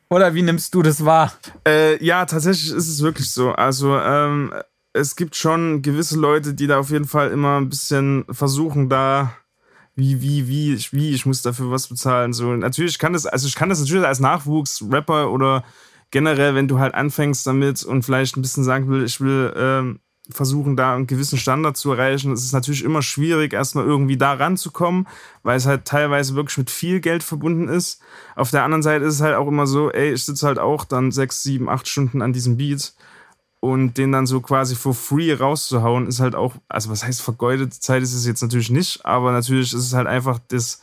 Oder 0.08 0.34
wie 0.34 0.42
nimmst 0.42 0.74
du 0.74 0.82
das 0.82 1.04
wahr? 1.04 1.32
Äh, 1.66 2.02
ja, 2.04 2.24
tatsächlich 2.26 2.70
ist 2.70 2.88
es 2.88 3.02
wirklich 3.02 3.32
so. 3.32 3.50
Also 3.52 3.98
ähm, 3.98 4.52
es 4.92 5.16
gibt 5.16 5.34
schon 5.36 5.82
gewisse 5.82 6.18
Leute, 6.18 6.54
die 6.54 6.66
da 6.66 6.78
auf 6.78 6.90
jeden 6.90 7.06
Fall 7.06 7.30
immer 7.30 7.58
ein 7.60 7.68
bisschen 7.68 8.24
versuchen, 8.30 8.88
da 8.88 9.32
wie, 9.94 10.20
wie, 10.20 10.46
wie, 10.46 10.74
ich- 10.74 10.92
wie, 10.92 11.10
ich 11.12 11.26
muss 11.26 11.42
dafür 11.42 11.70
was 11.70 11.88
bezahlen. 11.88 12.32
So, 12.32 12.54
natürlich 12.54 12.98
kann 12.98 13.14
das, 13.14 13.26
also 13.26 13.48
ich 13.48 13.54
kann 13.54 13.68
das 13.68 13.80
natürlich 13.80 14.06
als 14.06 14.20
Nachwuchsrapper 14.20 15.30
oder 15.30 15.64
generell, 16.10 16.54
wenn 16.54 16.68
du 16.68 16.78
halt 16.78 16.94
anfängst 16.94 17.46
damit 17.46 17.82
und 17.82 18.04
vielleicht 18.04 18.36
ein 18.36 18.42
bisschen 18.42 18.62
sagen 18.62 18.88
will, 18.88 19.02
ich 19.04 19.20
will 19.20 19.52
ähm, 19.56 20.00
versuchen, 20.30 20.76
da 20.76 20.94
einen 20.94 21.06
gewissen 21.06 21.38
Standard 21.38 21.76
zu 21.76 21.92
erreichen. 21.92 22.32
Es 22.32 22.44
ist 22.44 22.52
natürlich 22.52 22.84
immer 22.84 23.02
schwierig, 23.02 23.52
erstmal 23.52 23.84
irgendwie 23.84 24.16
da 24.16 24.32
ranzukommen, 24.32 25.06
weil 25.42 25.56
es 25.56 25.66
halt 25.66 25.84
teilweise 25.84 26.34
wirklich 26.34 26.58
mit 26.58 26.70
viel 26.70 27.00
Geld 27.00 27.22
verbunden 27.22 27.68
ist. 27.68 28.00
Auf 28.34 28.50
der 28.50 28.64
anderen 28.64 28.82
Seite 28.82 29.04
ist 29.04 29.14
es 29.14 29.20
halt 29.20 29.36
auch 29.36 29.48
immer 29.48 29.66
so, 29.66 29.90
ey, 29.90 30.12
ich 30.12 30.24
sitze 30.24 30.46
halt 30.46 30.58
auch 30.58 30.84
dann 30.84 31.12
sechs, 31.12 31.42
sieben, 31.42 31.68
acht 31.68 31.88
Stunden 31.88 32.22
an 32.22 32.32
diesem 32.32 32.56
Beat 32.56 32.94
und 33.60 33.98
den 33.98 34.12
dann 34.12 34.26
so 34.26 34.40
quasi 34.40 34.74
for 34.74 34.94
free 34.94 35.32
rauszuhauen, 35.32 36.06
ist 36.06 36.20
halt 36.20 36.34
auch, 36.34 36.54
also 36.68 36.90
was 36.90 37.04
heißt 37.04 37.22
vergeudete 37.22 37.78
Zeit 37.80 38.02
ist 38.02 38.14
es 38.14 38.26
jetzt 38.26 38.42
natürlich 38.42 38.70
nicht, 38.70 39.04
aber 39.04 39.32
natürlich 39.32 39.72
ist 39.72 39.86
es 39.86 39.94
halt 39.94 40.06
einfach 40.06 40.38
das, 40.48 40.82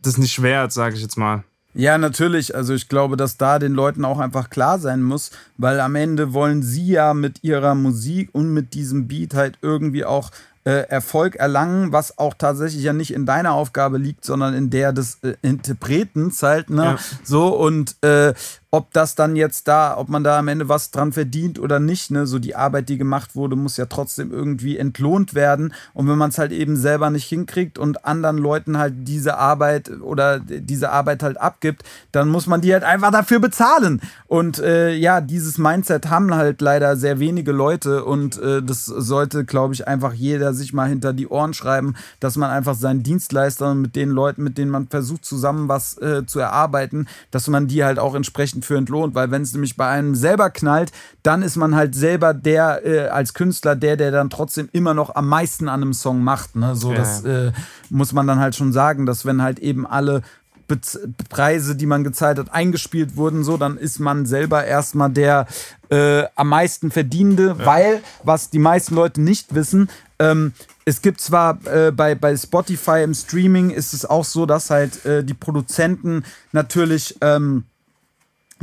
das 0.00 0.18
nicht 0.18 0.42
wert, 0.42 0.72
sage 0.72 0.96
ich 0.96 1.02
jetzt 1.02 1.16
mal. 1.16 1.44
Ja, 1.74 1.98
natürlich. 1.98 2.54
Also 2.54 2.72
ich 2.72 2.88
glaube, 2.88 3.16
dass 3.16 3.36
da 3.36 3.58
den 3.58 3.72
Leuten 3.72 4.04
auch 4.04 4.20
einfach 4.20 4.48
klar 4.48 4.78
sein 4.78 5.02
muss, 5.02 5.30
weil 5.58 5.80
am 5.80 5.96
Ende 5.96 6.32
wollen 6.32 6.62
sie 6.62 6.86
ja 6.86 7.14
mit 7.14 7.42
ihrer 7.42 7.74
Musik 7.74 8.30
und 8.32 8.52
mit 8.52 8.74
diesem 8.74 9.08
Beat 9.08 9.34
halt 9.34 9.58
irgendwie 9.60 10.04
auch 10.04 10.30
äh, 10.64 10.88
Erfolg 10.88 11.36
erlangen, 11.36 11.92
was 11.92 12.18
auch 12.18 12.34
tatsächlich 12.34 12.82
ja 12.82 12.92
nicht 12.92 13.12
in 13.12 13.26
deiner 13.26 13.52
Aufgabe 13.52 13.98
liegt, 13.98 14.24
sondern 14.24 14.54
in 14.54 14.70
der 14.70 14.92
des 14.92 15.18
äh, 15.22 15.34
Interpretens 15.42 16.42
halt, 16.42 16.70
ne? 16.70 16.84
Ja. 16.84 16.98
So 17.22 17.48
und 17.48 18.02
äh, 18.02 18.32
ob 18.74 18.92
das 18.92 19.14
dann 19.14 19.36
jetzt 19.36 19.68
da, 19.68 19.96
ob 19.96 20.08
man 20.08 20.24
da 20.24 20.36
am 20.36 20.48
Ende 20.48 20.68
was 20.68 20.90
dran 20.90 21.12
verdient 21.12 21.60
oder 21.60 21.78
nicht, 21.78 22.10
ne, 22.10 22.26
so 22.26 22.40
die 22.40 22.56
Arbeit, 22.56 22.88
die 22.88 22.98
gemacht 22.98 23.36
wurde, 23.36 23.54
muss 23.54 23.76
ja 23.76 23.86
trotzdem 23.86 24.32
irgendwie 24.32 24.76
entlohnt 24.78 25.34
werden. 25.34 25.72
Und 25.92 26.08
wenn 26.08 26.18
man 26.18 26.30
es 26.30 26.38
halt 26.38 26.50
eben 26.50 26.76
selber 26.76 27.08
nicht 27.10 27.28
hinkriegt 27.28 27.78
und 27.78 28.04
anderen 28.04 28.36
Leuten 28.36 28.76
halt 28.76 28.94
diese 29.06 29.38
Arbeit 29.38 29.92
oder 30.00 30.40
diese 30.40 30.90
Arbeit 30.90 31.22
halt 31.22 31.40
abgibt, 31.40 31.84
dann 32.10 32.28
muss 32.28 32.48
man 32.48 32.62
die 32.62 32.72
halt 32.72 32.82
einfach 32.82 33.12
dafür 33.12 33.38
bezahlen. 33.38 34.00
Und 34.26 34.58
äh, 34.58 34.92
ja, 34.92 35.20
dieses 35.20 35.56
Mindset 35.56 36.10
haben 36.10 36.34
halt 36.34 36.60
leider 36.60 36.96
sehr 36.96 37.20
wenige 37.20 37.52
Leute 37.52 38.04
und 38.04 38.42
äh, 38.42 38.60
das 38.60 38.86
sollte, 38.86 39.44
glaube 39.44 39.74
ich, 39.74 39.86
einfach 39.86 40.14
jeder 40.14 40.52
sich 40.52 40.72
mal 40.72 40.88
hinter 40.88 41.12
die 41.12 41.28
Ohren 41.28 41.54
schreiben, 41.54 41.94
dass 42.18 42.36
man 42.36 42.50
einfach 42.50 42.74
seinen 42.74 43.04
Dienstleistern 43.04 43.80
mit 43.80 43.94
den 43.94 44.10
Leuten, 44.10 44.42
mit 44.42 44.58
denen 44.58 44.72
man 44.72 44.88
versucht, 44.88 45.24
zusammen 45.24 45.68
was 45.68 45.96
äh, 45.98 46.26
zu 46.26 46.40
erarbeiten, 46.40 47.06
dass 47.30 47.46
man 47.46 47.68
die 47.68 47.84
halt 47.84 48.00
auch 48.00 48.16
entsprechend 48.16 48.63
für 48.64 48.76
entlohnt, 48.76 49.14
weil 49.14 49.30
wenn 49.30 49.42
es 49.42 49.52
nämlich 49.52 49.76
bei 49.76 49.88
einem 49.88 50.14
selber 50.14 50.50
knallt, 50.50 50.92
dann 51.22 51.42
ist 51.42 51.56
man 51.56 51.74
halt 51.74 51.94
selber 51.94 52.34
der 52.34 52.84
äh, 52.84 53.08
als 53.08 53.34
Künstler 53.34 53.76
der, 53.76 53.96
der 53.96 54.10
dann 54.10 54.30
trotzdem 54.30 54.68
immer 54.72 54.94
noch 54.94 55.14
am 55.14 55.28
meisten 55.28 55.68
an 55.68 55.82
einem 55.82 55.92
Song 55.94 56.22
macht. 56.22 56.56
Ne? 56.56 56.74
So, 56.76 56.92
Ja. 56.92 56.98
das 56.98 57.24
äh, 57.24 57.52
muss 57.90 58.12
man 58.12 58.26
dann 58.26 58.38
halt 58.40 58.54
schon 58.56 58.72
sagen, 58.72 59.06
dass 59.06 59.24
wenn 59.24 59.42
halt 59.42 59.58
eben 59.58 59.86
alle 59.86 60.22
Bez 60.66 60.98
Preise, 61.28 61.76
die 61.76 61.84
man 61.84 62.04
gezahlt 62.04 62.38
hat, 62.38 62.54
eingespielt 62.54 63.16
wurden, 63.16 63.44
so, 63.44 63.58
dann 63.58 63.76
ist 63.76 63.98
man 63.98 64.24
selber 64.24 64.64
erstmal 64.64 65.10
der 65.10 65.46
äh, 65.90 66.24
am 66.36 66.48
meisten 66.48 66.90
Verdienende, 66.90 67.58
weil, 67.66 68.00
was 68.22 68.48
die 68.48 68.58
meisten 68.58 68.94
Leute 68.94 69.20
nicht 69.20 69.54
wissen, 69.54 69.90
ähm, 70.18 70.54
es 70.86 71.02
gibt 71.02 71.20
zwar 71.20 71.58
äh, 71.66 71.92
bei, 71.92 72.14
bei 72.14 72.34
Spotify 72.36 73.02
im 73.02 73.12
Streaming 73.14 73.70
ist 73.70 73.92
es 73.92 74.06
auch 74.06 74.24
so, 74.24 74.46
dass 74.46 74.70
halt 74.70 75.04
äh, 75.04 75.22
die 75.22 75.34
Produzenten 75.34 76.24
natürlich 76.52 77.16
ähm, 77.20 77.64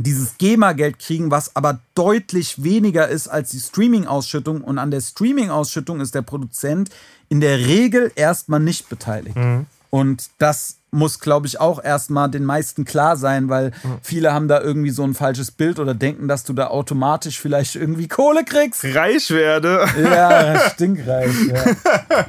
dieses 0.02 0.38
GEMA-Geld 0.38 0.98
kriegen, 0.98 1.30
was 1.30 1.56
aber 1.56 1.80
deutlich 1.94 2.62
weniger 2.62 3.08
ist 3.08 3.28
als 3.28 3.50
die 3.50 3.60
Streaming-Ausschüttung. 3.60 4.62
Und 4.62 4.78
an 4.78 4.90
der 4.90 5.00
Streaming-Ausschüttung 5.00 6.00
ist 6.00 6.14
der 6.14 6.22
Produzent 6.22 6.90
in 7.28 7.40
der 7.40 7.58
Regel 7.58 8.12
erstmal 8.14 8.60
nicht 8.60 8.88
beteiligt. 8.88 9.36
Und 9.90 10.30
das 10.38 10.76
muss, 10.90 11.20
glaube 11.20 11.46
ich, 11.46 11.60
auch 11.60 11.82
erstmal 11.82 12.30
den 12.30 12.44
meisten 12.44 12.84
klar 12.84 13.16
sein, 13.16 13.48
weil 13.48 13.72
viele 14.02 14.32
haben 14.32 14.48
da 14.48 14.60
irgendwie 14.60 14.90
so 14.90 15.02
ein 15.02 15.14
falsches 15.14 15.50
Bild 15.50 15.78
oder 15.78 15.94
denken, 15.94 16.28
dass 16.28 16.44
du 16.44 16.52
da 16.52 16.68
automatisch 16.68 17.40
vielleicht 17.40 17.76
irgendwie 17.76 18.08
Kohle 18.08 18.44
kriegst. 18.44 18.84
Reich 18.84 19.30
werde. 19.30 19.86
Ja, 20.02 20.70
stinkreich, 20.74 21.34
ja. 21.48 22.26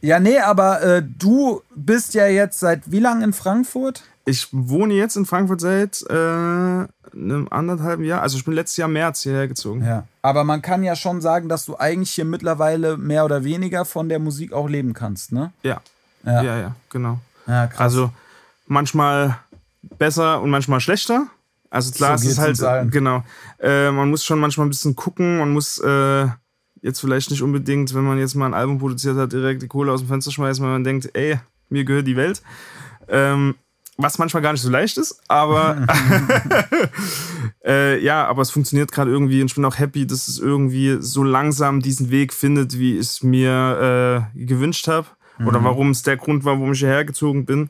Ja, 0.00 0.20
nee, 0.20 0.38
aber 0.38 0.82
äh, 0.82 1.02
du 1.02 1.62
bist 1.74 2.14
ja 2.14 2.26
jetzt 2.26 2.60
seit 2.60 2.90
wie 2.90 3.00
lange 3.00 3.24
in 3.24 3.32
Frankfurt? 3.32 4.02
Ich 4.28 4.48
wohne 4.50 4.94
jetzt 4.94 5.16
in 5.16 5.24
Frankfurt 5.24 5.60
seit 5.60 6.02
äh, 6.10 6.14
einem 6.14 7.46
anderthalben 7.48 8.04
Jahr. 8.04 8.22
Also 8.22 8.36
ich 8.36 8.44
bin 8.44 8.54
letztes 8.54 8.76
Jahr 8.76 8.88
März 8.88 9.22
hierher 9.22 9.46
gezogen. 9.46 9.84
Ja. 9.84 10.06
Aber 10.20 10.42
man 10.42 10.62
kann 10.62 10.82
ja 10.82 10.96
schon 10.96 11.20
sagen, 11.20 11.48
dass 11.48 11.64
du 11.64 11.76
eigentlich 11.78 12.10
hier 12.10 12.24
mittlerweile 12.24 12.96
mehr 12.96 13.24
oder 13.24 13.44
weniger 13.44 13.84
von 13.84 14.08
der 14.08 14.18
Musik 14.18 14.52
auch 14.52 14.68
leben 14.68 14.94
kannst, 14.94 15.30
ne? 15.30 15.52
Ja. 15.62 15.80
Ja. 16.24 16.42
Ja, 16.42 16.58
ja, 16.58 16.76
genau. 16.90 17.20
Ja, 17.46 17.68
krass. 17.68 17.80
Also 17.80 18.10
manchmal 18.66 19.38
besser 19.96 20.42
und 20.42 20.50
manchmal 20.50 20.80
schlechter. 20.80 21.28
Also 21.70 21.92
klar, 21.92 22.18
So 22.18 22.26
es 22.26 22.32
ist 22.32 22.38
halt 22.38 22.90
genau. 22.90 23.22
Äh, 23.60 23.92
man 23.92 24.10
muss 24.10 24.24
schon 24.24 24.40
manchmal 24.40 24.66
ein 24.66 24.70
bisschen 24.70 24.96
gucken. 24.96 25.38
Man 25.38 25.52
muss 25.52 25.78
äh, 25.78 26.26
jetzt 26.82 27.00
vielleicht 27.00 27.30
nicht 27.30 27.42
unbedingt, 27.42 27.94
wenn 27.94 28.02
man 28.02 28.18
jetzt 28.18 28.34
mal 28.34 28.46
ein 28.46 28.54
Album 28.54 28.78
produziert 28.78 29.16
hat, 29.16 29.32
direkt 29.32 29.62
die 29.62 29.68
Kohle 29.68 29.92
aus 29.92 30.00
dem 30.00 30.08
Fenster 30.08 30.32
schmeißen, 30.32 30.64
weil 30.64 30.72
man 30.72 30.84
denkt, 30.84 31.10
ey, 31.14 31.38
mir 31.68 31.84
gehört 31.84 32.08
die 32.08 32.16
Welt. 32.16 32.42
Ähm, 33.08 33.54
was 33.98 34.18
manchmal 34.18 34.42
gar 34.42 34.52
nicht 34.52 34.62
so 34.62 34.70
leicht 34.70 34.98
ist, 34.98 35.20
aber 35.28 35.86
äh, 37.64 37.98
ja, 38.02 38.26
aber 38.26 38.42
es 38.42 38.50
funktioniert 38.50 38.92
gerade 38.92 39.10
irgendwie 39.10 39.40
und 39.40 39.48
ich 39.50 39.54
bin 39.54 39.64
auch 39.64 39.78
happy, 39.78 40.06
dass 40.06 40.28
es 40.28 40.38
irgendwie 40.38 40.98
so 41.00 41.22
langsam 41.22 41.80
diesen 41.80 42.10
Weg 42.10 42.32
findet, 42.32 42.78
wie 42.78 42.94
ich 42.94 43.00
es 43.06 43.22
mir 43.22 44.28
äh, 44.34 44.44
gewünscht 44.44 44.88
habe. 44.88 45.06
Oder 45.44 45.62
warum 45.62 45.90
es 45.90 46.02
der 46.02 46.16
Grund 46.16 46.46
war, 46.46 46.54
warum 46.58 46.72
ich 46.72 46.78
hierher 46.78 47.04
gezogen 47.04 47.44
bin. 47.44 47.68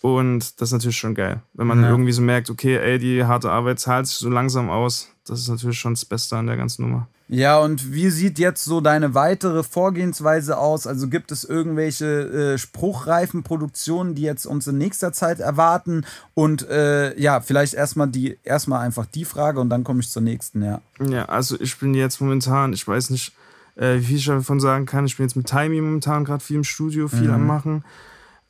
Und 0.00 0.60
das 0.60 0.68
ist 0.68 0.72
natürlich 0.74 0.96
schon 0.96 1.16
geil. 1.16 1.42
Wenn 1.54 1.66
man 1.66 1.82
Ja. 1.82 1.90
irgendwie 1.90 2.12
so 2.12 2.22
merkt, 2.22 2.50
okay, 2.50 2.76
ey, 2.76 3.00
die 3.00 3.24
harte 3.24 3.50
Arbeit 3.50 3.80
zahlt 3.80 4.06
sich 4.06 4.16
so 4.18 4.30
langsam 4.30 4.70
aus. 4.70 5.08
Das 5.26 5.40
ist 5.40 5.48
natürlich 5.48 5.76
schon 5.80 5.94
das 5.94 6.04
Beste 6.04 6.36
an 6.36 6.46
der 6.46 6.56
ganzen 6.56 6.82
Nummer. 6.82 7.08
Ja, 7.28 7.58
und 7.58 7.92
wie 7.92 8.10
sieht 8.10 8.38
jetzt 8.38 8.64
so 8.64 8.80
deine 8.80 9.14
weitere 9.14 9.62
Vorgehensweise 9.62 10.56
aus? 10.58 10.86
Also 10.86 11.08
gibt 11.08 11.30
es 11.30 11.44
irgendwelche 11.44 12.54
äh, 12.54 12.58
spruchreifen 12.58 13.42
Produktionen, 13.42 14.14
die 14.14 14.22
jetzt 14.22 14.46
uns 14.46 14.66
in 14.66 14.78
nächster 14.78 15.12
Zeit 15.12 15.40
erwarten? 15.40 16.04
Und 16.34 16.68
äh, 16.68 17.18
ja, 17.20 17.40
vielleicht 17.40 17.74
erstmal 17.74 18.08
die, 18.08 18.38
erstmal 18.44 18.80
einfach 18.80 19.06
die 19.06 19.24
Frage 19.24 19.60
und 19.60 19.68
dann 19.70 19.84
komme 19.84 20.00
ich 20.00 20.10
zur 20.10 20.22
nächsten, 20.22 20.62
ja. 20.62 20.80
Ja, 21.00 21.26
also 21.26 21.60
ich 21.60 21.78
bin 21.78 21.94
jetzt 21.94 22.20
momentan, 22.20 22.72
ich 22.72 22.86
weiß 22.88 23.10
nicht, 23.10 23.32
äh, 23.76 23.96
wie 23.96 24.04
viel 24.04 24.16
ich 24.16 24.26
davon 24.26 24.58
sagen 24.60 24.86
kann. 24.86 25.06
Ich 25.06 25.16
bin 25.16 25.26
jetzt 25.26 25.36
mit 25.36 25.46
Timey 25.46 25.80
momentan 25.80 26.24
gerade 26.24 26.42
viel 26.42 26.56
im 26.56 26.64
Studio, 26.64 27.08
viel 27.08 27.30
am 27.30 27.46
Machen. 27.46 27.84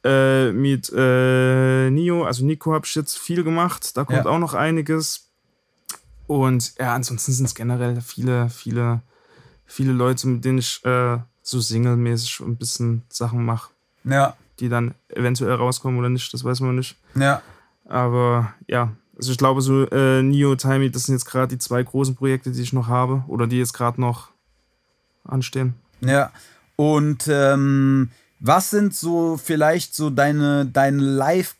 Äh, 0.04 0.52
mit 0.52 0.90
äh, 0.96 1.90
Nio, 1.90 2.24
also 2.24 2.44
Nico 2.46 2.72
habe 2.72 2.86
ich 2.86 2.94
jetzt 2.94 3.18
viel 3.18 3.42
gemacht. 3.42 3.96
Da 3.96 4.04
kommt 4.04 4.24
Ja. 4.24 4.26
auch 4.26 4.38
noch 4.38 4.54
einiges. 4.54 5.27
Und 6.28 6.74
ja, 6.78 6.94
ansonsten 6.94 7.32
sind 7.32 7.46
es 7.46 7.54
generell 7.56 8.00
viele, 8.00 8.48
viele, 8.50 9.00
viele 9.66 9.92
Leute, 9.92 10.28
mit 10.28 10.44
denen 10.44 10.58
ich 10.58 10.84
äh, 10.84 11.18
so 11.42 11.58
singlemäßig 11.60 12.40
ein 12.40 12.56
bisschen 12.56 13.02
Sachen 13.08 13.44
mache, 13.44 13.70
Ja, 14.04 14.36
die 14.60 14.68
dann 14.68 14.94
eventuell 15.08 15.54
rauskommen 15.54 15.98
oder 15.98 16.10
nicht, 16.10 16.32
das 16.32 16.44
weiß 16.44 16.60
man 16.60 16.76
nicht. 16.76 16.96
ja. 17.16 17.42
Aber 17.90 18.52
ja, 18.66 18.92
also 19.16 19.32
ich 19.32 19.38
glaube, 19.38 19.62
so 19.62 19.86
äh, 19.88 20.22
Neo, 20.22 20.54
Timey, 20.56 20.90
das 20.90 21.04
sind 21.04 21.14
jetzt 21.14 21.24
gerade 21.24 21.48
die 21.48 21.58
zwei 21.58 21.82
großen 21.82 22.14
Projekte, 22.14 22.52
die 22.52 22.60
ich 22.60 22.74
noch 22.74 22.86
habe 22.86 23.24
oder 23.28 23.46
die 23.46 23.56
jetzt 23.58 23.72
gerade 23.72 23.98
noch 23.98 24.28
anstehen. 25.24 25.74
Ja, 26.02 26.30
und 26.76 27.26
ähm, 27.28 28.10
was 28.40 28.68
sind 28.68 28.94
so 28.94 29.38
vielleicht 29.42 29.94
so 29.94 30.10
deine, 30.10 30.66
deine 30.66 31.02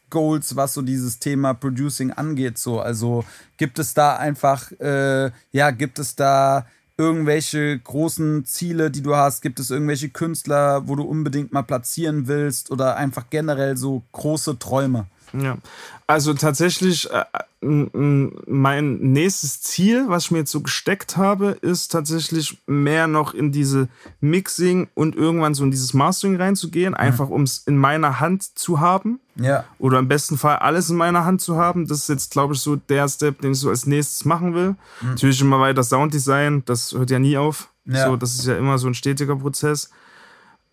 Life-Goals, 0.09 0.57
was 0.57 0.75
so 0.75 0.83
dieses 0.83 1.19
Thema 1.19 1.55
Producing 1.55 2.11
angeht? 2.11 2.59
So, 2.59 2.81
also 2.81 3.25
gibt 3.57 3.79
es 3.79 3.95
da 3.95 4.17
einfach, 4.17 4.73
äh, 4.81 5.31
ja, 5.53 5.71
gibt 5.71 5.99
es 5.99 6.17
da 6.17 6.67
irgendwelche 6.97 7.79
großen 7.79 8.45
Ziele, 8.45 8.91
die 8.91 9.03
du 9.03 9.15
hast? 9.15 9.41
Gibt 9.41 9.61
es 9.61 9.71
irgendwelche 9.71 10.09
Künstler, 10.09 10.89
wo 10.89 10.97
du 10.97 11.05
unbedingt 11.05 11.53
mal 11.53 11.63
platzieren 11.63 12.27
willst 12.27 12.71
oder 12.71 12.97
einfach 12.97 13.27
generell 13.31 13.77
so 13.77 14.03
große 14.13 14.59
Träume? 14.59 15.07
Ja, 15.33 15.59
also 16.07 16.33
tatsächlich 16.33 17.09
äh, 17.11 17.25
mein 17.61 18.99
nächstes 18.99 19.61
Ziel, 19.61 20.05
was 20.09 20.25
ich 20.25 20.31
mir 20.31 20.39
jetzt 20.39 20.53
so 20.53 20.61
gesteckt 20.61 21.17
habe, 21.17 21.59
ist 21.61 21.93
tatsächlich 21.93 22.59
mehr 22.67 23.07
noch 23.07 23.35
in 23.35 23.53
diese 23.53 23.89
Mixing 24.21 24.89
und 24.95 25.17
irgendwann 25.17 25.55
so 25.55 25.65
in 25.65 25.71
dieses 25.71 25.93
Mastering 25.93 26.37
reinzugehen, 26.37 26.95
einfach 26.95 27.29
um 27.29 27.43
es 27.43 27.59
in 27.67 27.77
meiner 27.77 28.21
Hand 28.21 28.59
zu 28.59 28.81
haben. 28.81 29.21
Ja. 29.35 29.65
Oder 29.79 29.99
im 29.99 30.09
besten 30.09 30.39
Fall 30.39 30.57
alles 30.57 30.89
in 30.89 30.97
meiner 30.97 31.25
Hand 31.25 31.41
zu 31.41 31.57
haben. 31.57 31.87
Das 31.87 31.99
ist 31.99 32.09
jetzt, 32.09 32.31
glaube 32.31 32.55
ich, 32.55 32.61
so 32.61 32.77
der 32.77 33.09
Step, 33.09 33.41
den 33.41 33.53
ich 33.53 33.61
so 33.61 33.69
als 33.69 33.87
nächstes 33.87 34.25
machen 34.25 34.55
will. 34.55 34.77
Mhm. 35.01 35.11
Natürlich 35.11 35.41
immer 35.41 35.61
weiter 35.61 35.83
Sounddesign, 35.83 36.65
das 36.65 36.93
hört 36.93 37.11
ja 37.11 37.19
nie 37.19 37.37
auf. 37.37 37.71
Ja. 37.85 38.07
So, 38.07 38.17
das 38.17 38.35
ist 38.35 38.47
ja 38.47 38.57
immer 38.57 38.79
so 38.79 38.87
ein 38.87 38.95
stetiger 38.95 39.37
Prozess. 39.37 39.91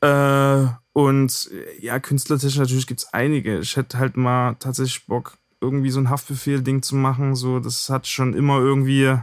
Äh, 0.01 0.65
und 0.95 1.51
ja, 1.81 1.99
künstlertechnisch 1.99 2.57
natürlich 2.57 2.87
gibt 2.87 3.01
es 3.01 3.13
einige. 3.13 3.59
Ich 3.59 3.75
hätte 3.75 3.99
halt 3.99 4.15
mal 4.15 4.55
tatsächlich 4.59 5.05
Bock, 5.07 5.37
irgendwie 5.59 5.89
so 5.89 5.99
ein 5.99 6.09
Haftbefehl-Ding 6.09 6.83
zu 6.83 6.95
machen. 6.95 7.35
So, 7.35 7.59
das 7.59 7.89
hat 7.89 8.07
schon 8.07 8.33
immer 8.33 8.59
irgendwie, 8.59 9.13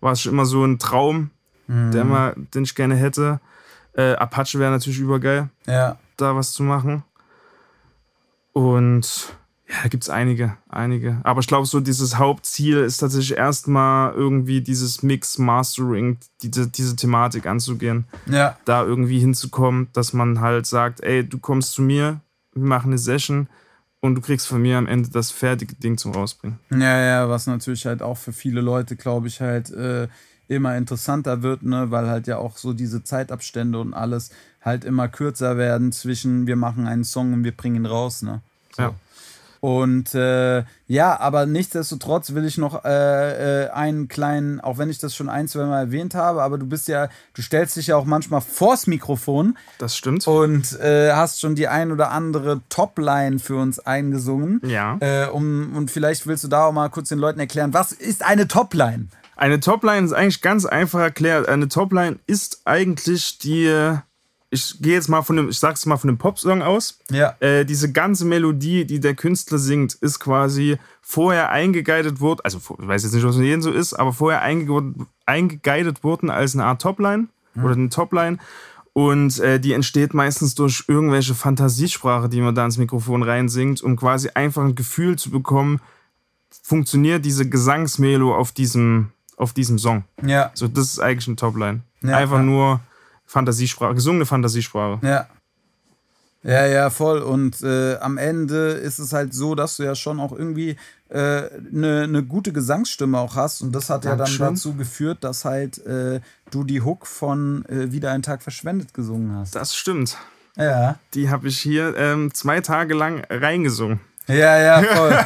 war 0.00 0.12
es 0.12 0.22
schon 0.22 0.32
immer 0.32 0.46
so 0.46 0.64
ein 0.64 0.80
Traum, 0.80 1.30
mhm. 1.68 1.92
der 1.92 2.02
immer, 2.02 2.34
den 2.36 2.64
ich 2.64 2.74
gerne 2.74 2.96
hätte. 2.96 3.38
Äh, 3.92 4.14
Apache 4.14 4.58
wäre 4.58 4.72
natürlich 4.72 4.98
übergeil, 4.98 5.48
ja. 5.66 5.96
da 6.16 6.34
was 6.34 6.52
zu 6.52 6.64
machen. 6.64 7.04
Und 8.52 9.36
ja, 9.68 9.74
da 9.82 9.88
gibt 9.88 10.04
es 10.04 10.10
einige, 10.10 10.56
einige. 10.68 11.18
Aber 11.24 11.40
ich 11.40 11.48
glaube, 11.48 11.66
so 11.66 11.80
dieses 11.80 12.18
Hauptziel 12.18 12.78
ist 12.78 12.98
tatsächlich 12.98 13.36
erstmal 13.36 14.14
irgendwie 14.14 14.60
dieses 14.60 15.02
Mix, 15.02 15.38
Mastering, 15.38 16.18
diese, 16.42 16.68
diese 16.68 16.94
Thematik 16.94 17.46
anzugehen. 17.46 18.04
Ja. 18.26 18.56
Da 18.64 18.84
irgendwie 18.84 19.18
hinzukommen, 19.18 19.88
dass 19.92 20.12
man 20.12 20.40
halt 20.40 20.66
sagt, 20.66 21.00
ey, 21.00 21.28
du 21.28 21.38
kommst 21.38 21.72
zu 21.72 21.82
mir, 21.82 22.20
wir 22.54 22.64
machen 22.64 22.88
eine 22.88 22.98
Session 22.98 23.48
und 24.00 24.14
du 24.14 24.20
kriegst 24.20 24.46
von 24.46 24.62
mir 24.62 24.78
am 24.78 24.86
Ende 24.86 25.10
das 25.10 25.32
fertige 25.32 25.74
Ding 25.74 25.98
zum 25.98 26.12
Rausbringen. 26.12 26.60
Ja, 26.70 27.02
ja, 27.02 27.28
was 27.28 27.48
natürlich 27.48 27.86
halt 27.86 28.02
auch 28.02 28.18
für 28.18 28.32
viele 28.32 28.60
Leute, 28.60 28.94
glaube 28.94 29.26
ich, 29.26 29.40
halt 29.40 29.70
äh, 29.70 30.06
immer 30.46 30.76
interessanter 30.76 31.42
wird, 31.42 31.64
ne, 31.64 31.90
weil 31.90 32.08
halt 32.08 32.28
ja 32.28 32.38
auch 32.38 32.56
so 32.56 32.72
diese 32.72 33.02
Zeitabstände 33.02 33.80
und 33.80 33.94
alles 33.94 34.30
halt 34.62 34.84
immer 34.84 35.08
kürzer 35.08 35.56
werden 35.56 35.90
zwischen 35.90 36.46
wir 36.46 36.56
machen 36.56 36.86
einen 36.86 37.04
Song 37.04 37.32
und 37.32 37.42
wir 37.42 37.56
bringen 37.56 37.76
ihn 37.76 37.86
raus, 37.86 38.22
ne. 38.22 38.42
So. 38.76 38.82
Ja. 38.82 38.94
Und 39.60 40.14
äh, 40.14 40.64
ja, 40.86 41.18
aber 41.18 41.46
nichtsdestotrotz 41.46 42.34
will 42.34 42.44
ich 42.44 42.58
noch 42.58 42.84
äh, 42.84 43.64
äh, 43.64 43.70
einen 43.70 44.08
kleinen, 44.08 44.60
auch 44.60 44.78
wenn 44.78 44.90
ich 44.90 44.98
das 44.98 45.14
schon 45.14 45.28
ein, 45.28 45.48
zwei 45.48 45.64
Mal 45.64 45.80
erwähnt 45.80 46.14
habe, 46.14 46.42
aber 46.42 46.58
du 46.58 46.66
bist 46.66 46.88
ja, 46.88 47.08
du 47.34 47.42
stellst 47.42 47.76
dich 47.76 47.88
ja 47.88 47.96
auch 47.96 48.04
manchmal 48.04 48.40
vors 48.40 48.86
Mikrofon. 48.86 49.56
Das 49.78 49.96
stimmt. 49.96 50.26
Und 50.26 50.78
äh, 50.80 51.12
hast 51.12 51.40
schon 51.40 51.54
die 51.54 51.68
ein 51.68 51.92
oder 51.92 52.10
andere 52.10 52.60
Topline 52.68 53.38
für 53.38 53.56
uns 53.56 53.78
eingesungen. 53.80 54.60
Ja. 54.64 54.96
Äh, 55.00 55.28
um, 55.28 55.76
und 55.76 55.90
vielleicht 55.90 56.26
willst 56.26 56.44
du 56.44 56.48
da 56.48 56.66
auch 56.66 56.72
mal 56.72 56.88
kurz 56.88 57.08
den 57.08 57.18
Leuten 57.18 57.40
erklären, 57.40 57.74
was 57.74 57.92
ist 57.92 58.24
eine 58.24 58.48
Topline? 58.48 59.08
Eine 59.36 59.60
Topline 59.60 60.06
ist 60.06 60.12
eigentlich 60.12 60.40
ganz 60.40 60.64
einfach 60.64 61.00
erklärt. 61.00 61.48
Eine 61.48 61.68
Topline 61.68 62.18
ist 62.26 62.62
eigentlich 62.64 63.38
die 63.38 63.98
ich 64.50 64.80
gehe 64.80 64.94
jetzt 64.94 65.08
mal 65.08 65.22
von 65.22 65.36
dem, 65.36 65.48
ich 65.48 65.58
sag's 65.58 65.86
mal 65.86 65.96
von 65.96 66.08
dem 66.08 66.18
Popsong 66.18 66.62
aus. 66.62 66.98
Ja. 67.10 67.34
Äh, 67.40 67.64
diese 67.64 67.92
ganze 67.92 68.24
Melodie, 68.24 68.84
die 68.84 69.00
der 69.00 69.14
Künstler 69.14 69.58
singt, 69.58 69.94
ist 69.94 70.20
quasi 70.20 70.78
vorher 71.02 71.50
eingeguidet 71.50 72.20
worden, 72.20 72.40
also 72.44 72.58
ich 72.58 72.88
weiß 72.88 73.02
jetzt 73.04 73.12
nicht, 73.12 73.24
was 73.24 73.36
mit 73.36 73.46
jedem 73.46 73.62
so 73.62 73.70
ist, 73.70 73.94
aber 73.94 74.12
vorher 74.12 74.42
eingeguidet 74.42 76.04
worden 76.04 76.30
als 76.30 76.54
eine 76.54 76.64
Art 76.64 76.82
Topline 76.82 77.28
mhm. 77.54 77.64
oder 77.64 77.74
eine 77.74 77.88
Topline. 77.88 78.38
Und 78.92 79.38
äh, 79.40 79.60
die 79.60 79.74
entsteht 79.74 80.14
meistens 80.14 80.54
durch 80.54 80.84
irgendwelche 80.88 81.34
Fantasiesprache, 81.34 82.30
die 82.30 82.40
man 82.40 82.54
da 82.54 82.64
ins 82.64 82.78
Mikrofon 82.78 83.22
reinsingt, 83.22 83.82
um 83.82 83.94
quasi 83.94 84.30
einfach 84.32 84.64
ein 84.64 84.74
Gefühl 84.74 85.18
zu 85.18 85.30
bekommen, 85.30 85.80
funktioniert 86.62 87.24
diese 87.24 87.46
Gesangsmelo 87.48 88.34
auf 88.34 88.52
diesem, 88.52 89.10
auf 89.36 89.52
diesem 89.52 89.78
Song. 89.78 90.04
Ja. 90.24 90.50
So, 90.54 90.66
das 90.66 90.86
ist 90.86 90.98
eigentlich 90.98 91.26
eine 91.26 91.36
Topline. 91.36 91.80
Ja, 92.02 92.16
einfach 92.16 92.38
ja. 92.38 92.44
nur 92.44 92.80
Fantasiesprache, 93.26 93.94
gesungene 93.94 94.26
Fantasiesprache. 94.26 95.04
Ja. 95.06 95.26
Ja, 96.42 96.64
ja, 96.64 96.90
voll. 96.90 97.22
Und 97.22 97.60
äh, 97.62 97.96
am 97.96 98.18
Ende 98.18 98.68
ist 98.70 99.00
es 99.00 99.12
halt 99.12 99.34
so, 99.34 99.56
dass 99.56 99.78
du 99.78 99.82
ja 99.82 99.96
schon 99.96 100.20
auch 100.20 100.30
irgendwie 100.30 100.76
eine 101.10 101.20
äh, 101.20 101.60
ne, 101.72 102.08
ne 102.08 102.22
gute 102.22 102.52
Gesangsstimme 102.52 103.18
auch 103.18 103.34
hast. 103.34 103.62
Und 103.62 103.72
das 103.72 103.90
hat 103.90 104.04
Dankeschön. 104.04 104.38
ja 104.38 104.44
dann 104.44 104.54
dazu 104.54 104.74
geführt, 104.74 105.18
dass 105.24 105.44
halt 105.44 105.84
äh, 105.86 106.20
du 106.52 106.62
die 106.62 106.82
Hook 106.82 107.06
von 107.08 107.64
äh, 107.66 107.90
Wieder 107.90 108.12
ein 108.12 108.22
Tag 108.22 108.42
verschwendet 108.42 108.94
gesungen 108.94 109.34
hast. 109.34 109.56
Das 109.56 109.74
stimmt. 109.74 110.16
Ja. 110.56 111.00
Die 111.14 111.30
habe 111.30 111.48
ich 111.48 111.58
hier 111.58 111.96
ähm, 111.96 112.32
zwei 112.32 112.60
Tage 112.60 112.94
lang 112.94 113.24
reingesungen. 113.28 114.00
Ja, 114.28 114.58
ja, 114.58 114.82
voll. 114.94 115.18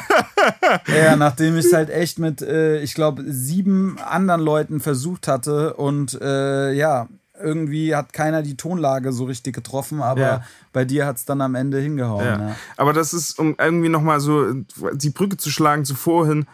ja, 0.94 1.16
nachdem 1.16 1.56
ich 1.56 1.66
es 1.66 1.72
halt 1.72 1.90
echt 1.90 2.18
mit, 2.18 2.42
äh, 2.42 2.80
ich 2.80 2.94
glaube, 2.94 3.24
sieben 3.26 3.98
anderen 3.98 4.40
Leuten 4.40 4.80
versucht 4.80 5.28
hatte 5.28 5.74
und 5.74 6.18
äh, 6.20 6.72
ja, 6.72 7.08
irgendwie 7.42 7.94
hat 7.94 8.12
keiner 8.12 8.42
die 8.42 8.56
Tonlage 8.56 9.12
so 9.12 9.24
richtig 9.24 9.54
getroffen, 9.54 10.02
aber 10.02 10.20
ja. 10.20 10.44
bei 10.72 10.84
dir 10.84 11.06
hat 11.06 11.16
es 11.16 11.24
dann 11.24 11.40
am 11.40 11.54
Ende 11.54 11.80
hingehauen. 11.80 12.24
Ja. 12.24 12.48
Ja. 12.48 12.56
Aber 12.76 12.92
das 12.92 13.12
ist, 13.12 13.38
um 13.38 13.54
irgendwie 13.58 13.88
nochmal 13.88 14.20
so 14.20 14.52
die 14.92 15.10
Brücke 15.10 15.36
zu 15.36 15.50
schlagen 15.50 15.84
zu 15.84 15.94
vorhin, 15.94 16.46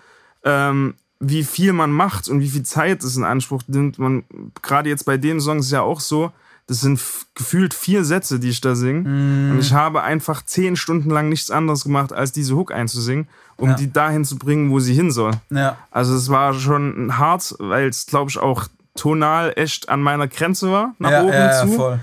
ähm, 0.44 0.94
wie 1.18 1.44
viel 1.44 1.72
man 1.72 1.90
macht 1.90 2.28
und 2.28 2.40
wie 2.40 2.48
viel 2.48 2.62
Zeit 2.62 3.02
es 3.02 3.16
in 3.16 3.24
Anspruch 3.24 3.62
nimmt. 3.66 3.98
Man, 3.98 4.24
gerade 4.62 4.88
jetzt 4.88 5.04
bei 5.04 5.16
dem 5.16 5.40
Song 5.40 5.58
ist 5.58 5.66
es 5.66 5.72
ja 5.72 5.82
auch 5.82 6.00
so, 6.00 6.30
das 6.66 6.80
sind 6.80 7.00
gefühlt 7.34 7.74
vier 7.74 8.04
Sätze, 8.04 8.40
die 8.40 8.48
ich 8.48 8.60
da 8.60 8.74
singe. 8.74 9.08
Mm. 9.08 9.52
Und 9.52 9.58
ich 9.60 9.72
habe 9.72 10.02
einfach 10.02 10.44
zehn 10.44 10.76
Stunden 10.76 11.10
lang 11.10 11.28
nichts 11.28 11.50
anderes 11.50 11.84
gemacht, 11.84 12.12
als 12.12 12.32
diese 12.32 12.56
Hook 12.56 12.72
einzusingen, 12.72 13.28
um 13.56 13.70
ja. 13.70 13.76
die 13.76 13.92
dahin 13.92 14.24
zu 14.24 14.36
bringen, 14.36 14.70
wo 14.70 14.80
sie 14.80 14.94
hin 14.94 15.12
soll. 15.12 15.32
Ja. 15.50 15.78
Also 15.90 16.14
es 16.14 16.28
war 16.28 16.54
schon 16.54 17.18
hart, 17.18 17.54
weil 17.58 17.88
es, 17.88 18.06
glaube 18.06 18.30
ich, 18.30 18.38
auch 18.38 18.66
tonal 18.96 19.52
echt 19.56 19.88
an 19.88 20.00
meiner 20.00 20.28
Grenze 20.28 20.70
war, 20.70 20.94
nach 20.98 21.10
ja, 21.10 21.22
oben 21.22 21.32
ja, 21.32 21.62
zu. 21.62 21.72
Voll. 21.72 22.00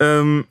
Ähm, 0.00 0.44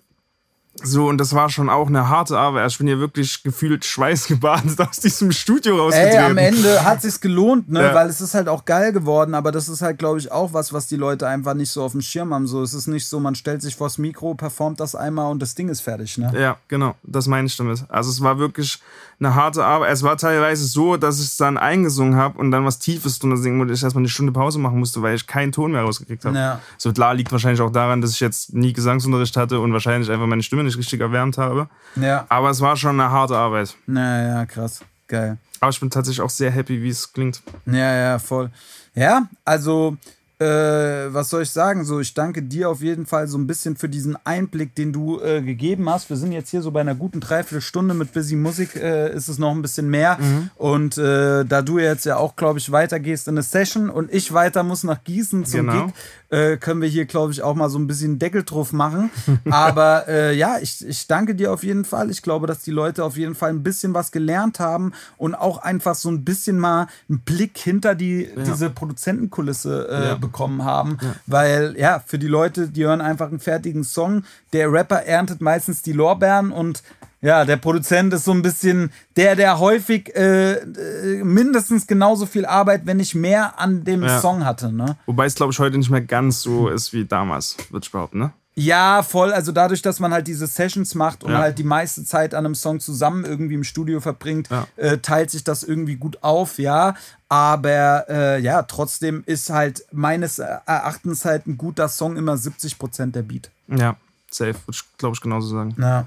so, 0.84 1.08
und 1.08 1.18
das 1.20 1.36
war 1.36 1.50
schon 1.50 1.70
auch 1.70 1.88
eine 1.88 2.08
harte 2.08 2.38
Arbeit. 2.38 2.64
Also 2.64 2.74
ich 2.74 2.78
bin 2.80 2.88
hier 2.88 3.00
wirklich 3.00 3.44
gefühlt 3.44 3.86
schweißgebadet 3.86 4.80
aus 4.90 4.98
diesem 4.98 5.32
Studio 5.32 5.78
rausgetreten. 5.78 6.18
Ey, 6.18 6.26
am 6.26 6.38
Ende 6.38 6.84
hat 6.84 7.04
es 7.04 7.14
sich 7.14 7.22
gelohnt, 7.22 7.70
ne? 7.70 7.84
Ja. 7.84 7.94
Weil 7.94 8.08
es 8.10 8.22
ist 8.22 8.34
halt 8.34 8.48
auch 8.48 8.66
geil 8.66 8.92
geworden, 8.94 9.36
aber 9.36 9.52
das 9.52 9.70
ist 9.70 9.82
halt, 9.82 10.00
glaube 10.00 10.20
ich, 10.20 10.32
auch 10.32 10.54
was, 10.54 10.74
was 10.74 10.88
die 10.88 10.96
Leute 10.96 11.28
einfach 11.28 11.54
nicht 11.54 11.70
so 11.70 11.84
auf 11.84 11.92
dem 11.92 12.02
Schirm 12.02 12.34
haben. 12.34 12.48
So, 12.48 12.64
es 12.64 12.74
ist 12.74 12.88
nicht 12.88 13.06
so, 13.06 13.20
man 13.20 13.36
stellt 13.36 13.62
sich 13.62 13.76
vors 13.76 13.98
Mikro, 13.98 14.34
performt 14.34 14.80
das 14.80 14.96
einmal 14.96 15.30
und 15.30 15.40
das 15.42 15.56
Ding 15.56 15.70
ist 15.70 15.82
fertig, 15.82 16.18
ne? 16.18 16.32
Ja, 16.36 16.58
genau. 16.68 16.96
Das 17.04 17.28
meine 17.28 17.48
ich 17.48 17.56
damit. 17.58 17.84
Also 17.90 18.10
es 18.10 18.22
war 18.22 18.40
wirklich 18.40 18.82
eine 19.22 19.36
harte 19.36 19.64
Arbeit. 19.64 19.92
Es 19.92 20.04
war 20.04 20.18
teilweise 20.18 20.66
so, 20.66 20.98
dass 20.98 21.20
ich 21.20 21.28
es 21.28 21.38
dann 21.38 21.58
eingesungen 21.58 22.16
habe 22.16 22.40
und 22.40 22.52
dann 22.52 22.66
was 22.66 22.80
Tiefes 22.80 23.20
drunter 23.20 23.38
singen 23.38 23.58
musste, 23.58 23.74
ich 23.74 23.84
erstmal 23.84 24.02
eine 24.02 24.10
Stunde 24.10 24.32
Pause 24.32 24.60
machen 24.60 24.80
musste, 24.80 25.02
weil 25.02 25.16
ich 25.16 25.28
keinen 25.28 25.52
Ton 25.52 25.72
mehr 25.72 25.84
rausgekriegt 25.84 26.26
habe. 26.26 26.38
Ja. 26.38 26.60
So 26.78 26.92
klar 26.92 27.14
liegt 27.14 27.32
wahrscheinlich 27.32 27.62
auch 27.62 27.72
daran, 27.72 28.02
dass 28.02 28.12
ich 28.12 28.20
jetzt 28.20 28.54
nie 28.54 28.74
Gesangsunterricht 28.74 29.38
hatte 29.38 29.60
und 29.60 29.74
wahrscheinlich 29.74 30.10
einfach 30.10 30.26
meine 30.26 30.44
Stimme 30.44 30.64
nicht 30.64 30.78
richtig 30.78 31.00
erwärmt 31.00 31.38
habe. 31.38 31.70
Ja. 31.96 32.26
Aber 32.30 32.50
es 32.50 32.62
war 32.62 32.76
schon 32.76 33.00
eine 33.00 33.12
harte 33.12 33.38
Arbeit. 33.38 33.76
Naja, 33.86 34.46
krass. 34.46 34.84
Geil. 35.08 35.38
Aber 35.60 35.70
ich 35.70 35.80
bin 35.80 35.90
tatsächlich 35.92 36.22
auch 36.22 36.30
sehr 36.30 36.50
happy, 36.50 36.82
wie 36.82 36.90
es 36.90 37.14
klingt. 37.14 37.44
Ja, 37.68 37.96
ja, 37.96 38.20
voll. 38.20 38.50
Ja, 38.96 39.28
also 39.46 39.98
äh, 40.42 41.14
was 41.14 41.30
soll 41.30 41.44
ich 41.44 41.52
sagen? 41.52 41.86
So, 41.86 42.00
ich 42.00 42.16
danke 42.16 42.42
dir 42.42 42.70
auf 42.70 42.82
jeden 42.82 43.06
Fall 43.06 43.28
so 43.28 43.38
ein 43.38 43.46
bisschen 43.46 43.76
für 43.76 43.88
diesen 43.88 44.18
Einblick, 44.26 44.74
den 44.74 44.92
du 44.92 45.20
äh, 45.22 45.42
gegeben 45.42 45.88
hast. 45.88 46.10
Wir 46.10 46.18
sind 46.18 46.32
jetzt 46.32 46.50
hier 46.50 46.64
so 46.64 46.72
bei 46.72 46.82
einer 46.82 46.96
guten 46.96 47.20
Dreiviertelstunde 47.20 47.94
mit 47.94 48.12
Busy 48.12 48.36
Musik, 48.36 48.76
äh, 48.76 49.14
ist 49.14 49.28
es 49.28 49.38
noch 49.38 49.52
ein 49.52 49.62
bisschen 49.62 49.90
mehr. 49.90 50.18
Mhm. 50.20 50.50
Und 50.56 50.98
äh, 50.98 51.46
da 51.46 51.62
du 51.62 51.78
jetzt 51.78 52.06
ja 52.06 52.18
auch, 52.18 52.36
glaube 52.36 52.58
ich, 52.58 52.72
weitergehst 52.72 53.28
in 53.28 53.36
eine 53.36 53.44
Session 53.44 53.92
und 53.92 54.12
ich 54.12 54.34
weiter 54.34 54.64
muss 54.64 54.84
nach 54.84 55.04
Gießen 55.04 55.46
zum 55.46 55.68
genau. 55.68 55.86
Gig, 55.86 55.94
äh, 56.32 56.58
können 56.58 56.82
wir 56.82 56.90
hier, 56.90 57.06
glaube 57.06 57.32
ich, 57.32 57.44
auch 57.44 57.56
mal 57.56 57.70
so 57.70 57.80
ein 57.80 57.88
bisschen 57.88 58.20
Deckel 58.20 58.44
drauf 58.44 58.74
machen. 58.74 59.10
Aber 59.50 60.06
äh, 60.08 60.36
ja, 60.36 60.58
ich, 60.60 60.86
ich 60.86 61.08
danke 61.08 61.36
dir 61.36 61.54
auf 61.54 61.64
jeden 61.64 61.86
Fall. 61.86 62.10
Ich 62.10 62.22
glaube, 62.24 62.48
dass 62.48 62.60
die 62.60 62.72
Leute 62.72 63.04
auf 63.06 63.16
jeden 63.16 63.36
Fall 63.36 63.52
ein 63.52 63.64
bisschen 63.64 63.94
was 63.94 64.12
gelernt 64.12 64.60
haben 64.60 64.92
und 65.18 65.36
auch 65.36 65.60
einfach 65.60 65.96
so 65.96 66.10
ein 66.10 66.26
bisschen 66.26 66.60
mal 66.60 66.88
einen 67.10 67.20
Blick 67.20 67.58
hinter 67.58 67.96
die, 67.96 68.24
ja. 68.24 68.44
diese 68.44 68.70
Produzentenkulisse 68.70 69.88
ja. 69.92 70.16
bekommen 70.16 70.32
bekommen 70.42 70.64
haben. 70.64 70.98
Ja. 71.02 71.16
Weil, 71.28 71.76
ja, 71.78 72.04
für 72.06 72.18
die 72.18 72.28
Leute, 72.28 72.70
die 72.70 72.86
hören 72.86 73.02
einfach 73.02 73.28
einen 73.28 73.40
fertigen 73.40 73.84
Song. 73.84 74.24
Der 74.54 74.72
Rapper 74.72 75.04
erntet 75.04 75.42
meistens 75.42 75.82
die 75.82 75.94
Lorbeeren 75.94 76.52
und 76.52 76.84
ja, 77.22 77.46
der 77.46 77.58
Produzent 77.58 78.14
ist 78.14 78.26
so 78.26 78.32
ein 78.32 78.42
bisschen 78.42 78.92
der, 79.16 79.36
der 79.36 79.60
häufig 79.60 80.16
äh, 80.16 80.54
äh 80.54 81.24
mindestens 81.24 81.86
genauso 81.86 82.26
viel 82.26 82.46
Arbeit, 82.46 82.82
wenn 82.86 82.98
nicht 82.98 83.16
mehr 83.16 83.60
an 83.60 83.84
dem 83.84 84.04
ja. 84.04 84.20
Song 84.20 84.44
hatte. 84.44 84.72
Ne? 84.72 84.98
Wobei 85.06 85.26
es, 85.26 85.36
glaube 85.36 85.54
ich, 85.54 85.60
heute 85.60 85.78
nicht 85.78 85.92
mehr 85.92 86.02
ganz 86.02 86.42
so 86.42 86.68
ist 86.68 86.94
wie 86.94 87.06
damals, 87.06 87.58
würde 87.70 87.84
ich 87.86 87.92
behaupten, 87.92 88.20
ne? 88.20 88.34
Ja, 88.54 89.02
voll. 89.02 89.32
Also 89.32 89.52
dadurch, 89.54 89.82
dass 89.82 90.00
man 90.00 90.12
halt 90.12 90.28
diese 90.28 90.46
Sessions 90.46 90.94
macht 90.94 91.24
und 91.24 91.32
ja. 91.32 91.38
halt 91.38 91.58
die 91.58 91.64
meiste 91.64 92.04
Zeit 92.04 92.34
an 92.34 92.46
einem 92.46 92.56
Song 92.56 92.82
zusammen 92.82 93.24
irgendwie 93.24 93.56
im 93.56 93.64
Studio 93.64 94.02
verbringt, 94.02 94.50
ja. 94.50 94.68
äh, 94.76 94.98
teilt 94.98 95.32
sich 95.32 95.46
das 95.46 95.64
irgendwie 95.64 95.96
gut 95.96 96.22
auf, 96.22 96.60
ja. 96.60 96.96
Aber 97.30 98.06
äh, 98.10 98.42
ja, 98.42 98.64
trotzdem 98.64 99.24
ist 99.26 99.50
halt 99.50 99.86
meines 99.94 100.40
Erachtens 100.40 101.24
halt 101.24 101.48
ein 101.48 101.58
guter 101.58 101.88
Song 101.88 102.18
immer 102.18 102.34
70% 102.34 103.12
der 103.12 103.22
Beat. 103.22 103.50
Ja, 103.68 103.96
safe, 104.30 104.56
würde 104.66 104.72
ich 104.72 104.84
glaube 104.98 105.16
ich 105.16 105.22
genauso 105.22 105.48
sagen. 105.48 105.76
Ja. 105.80 106.06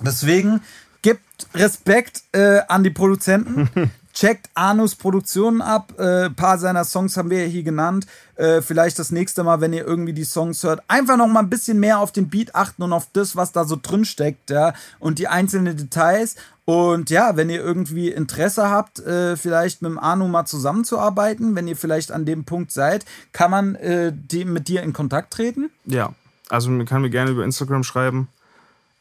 Deswegen 0.00 0.60
Gebt 1.02 1.46
Respekt 1.54 2.24
äh, 2.32 2.60
an 2.68 2.82
die 2.82 2.90
Produzenten. 2.90 3.70
Checkt 4.12 4.50
Anus 4.54 4.96
Produktionen 4.96 5.62
ab. 5.62 5.92
Ein 5.96 6.06
äh, 6.06 6.30
paar 6.30 6.58
seiner 6.58 6.84
Songs 6.84 7.16
haben 7.16 7.30
wir 7.30 7.42
ja 7.42 7.46
hier 7.46 7.62
genannt. 7.62 8.08
Äh, 8.34 8.62
vielleicht 8.62 8.98
das 8.98 9.12
nächste 9.12 9.44
Mal, 9.44 9.60
wenn 9.60 9.72
ihr 9.72 9.86
irgendwie 9.86 10.12
die 10.12 10.24
Songs 10.24 10.64
hört, 10.64 10.82
einfach 10.88 11.16
noch 11.16 11.28
mal 11.28 11.38
ein 11.38 11.50
bisschen 11.50 11.78
mehr 11.78 12.00
auf 12.00 12.10
den 12.10 12.28
Beat 12.28 12.56
achten 12.56 12.82
und 12.82 12.92
auf 12.92 13.06
das, 13.12 13.36
was 13.36 13.52
da 13.52 13.64
so 13.64 13.78
drin 13.80 14.04
steckt, 14.04 14.50
ja, 14.50 14.74
und 14.98 15.20
die 15.20 15.28
einzelnen 15.28 15.76
Details. 15.76 16.34
Und 16.64 17.10
ja, 17.10 17.36
wenn 17.36 17.48
ihr 17.48 17.60
irgendwie 17.60 18.08
Interesse 18.08 18.68
habt, 18.68 18.98
äh, 18.98 19.36
vielleicht 19.36 19.82
mit 19.82 19.92
dem 19.92 19.98
Anu 20.00 20.26
mal 20.26 20.46
zusammenzuarbeiten, 20.46 21.54
wenn 21.54 21.68
ihr 21.68 21.76
vielleicht 21.76 22.10
an 22.10 22.24
dem 22.24 22.44
Punkt 22.44 22.72
seid, 22.72 23.04
kann 23.32 23.52
man 23.52 23.76
äh, 23.76 24.12
die, 24.12 24.44
mit 24.44 24.66
dir 24.66 24.82
in 24.82 24.92
Kontakt 24.92 25.32
treten? 25.32 25.70
Ja, 25.84 26.12
also 26.48 26.70
man 26.70 26.86
kann 26.86 27.02
mir 27.02 27.10
gerne 27.10 27.30
über 27.30 27.44
Instagram 27.44 27.84
schreiben. 27.84 28.28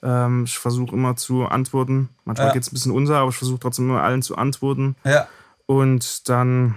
Ähm, 0.03 0.43
ich 0.45 0.57
versuche 0.59 0.93
immer 0.95 1.15
zu 1.15 1.45
antworten. 1.45 2.09
Manchmal 2.25 2.47
Ja. 2.47 2.53
geht 2.53 2.61
es 2.63 2.71
ein 2.71 2.75
bisschen 2.75 2.91
unter, 2.91 3.17
aber 3.17 3.29
ich 3.29 3.37
versuche 3.37 3.59
trotzdem 3.59 3.89
immer 3.89 4.03
allen 4.03 4.21
zu 4.21 4.35
antworten. 4.37 4.95
Ja. 5.03 5.27
Und 5.65 6.29
dann 6.29 6.75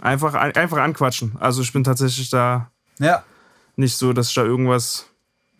einfach, 0.00 0.34
einfach 0.34 0.78
anquatschen. 0.78 1.36
Also 1.40 1.62
ich 1.62 1.72
bin 1.72 1.84
tatsächlich 1.84 2.30
da 2.30 2.70
Ja. 2.98 3.22
nicht 3.76 3.96
so, 3.96 4.12
dass 4.12 4.28
ich 4.28 4.34
da 4.34 4.42
irgendwas 4.44 5.06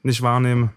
nicht 0.02 0.20
wahrnehme. 0.22 0.70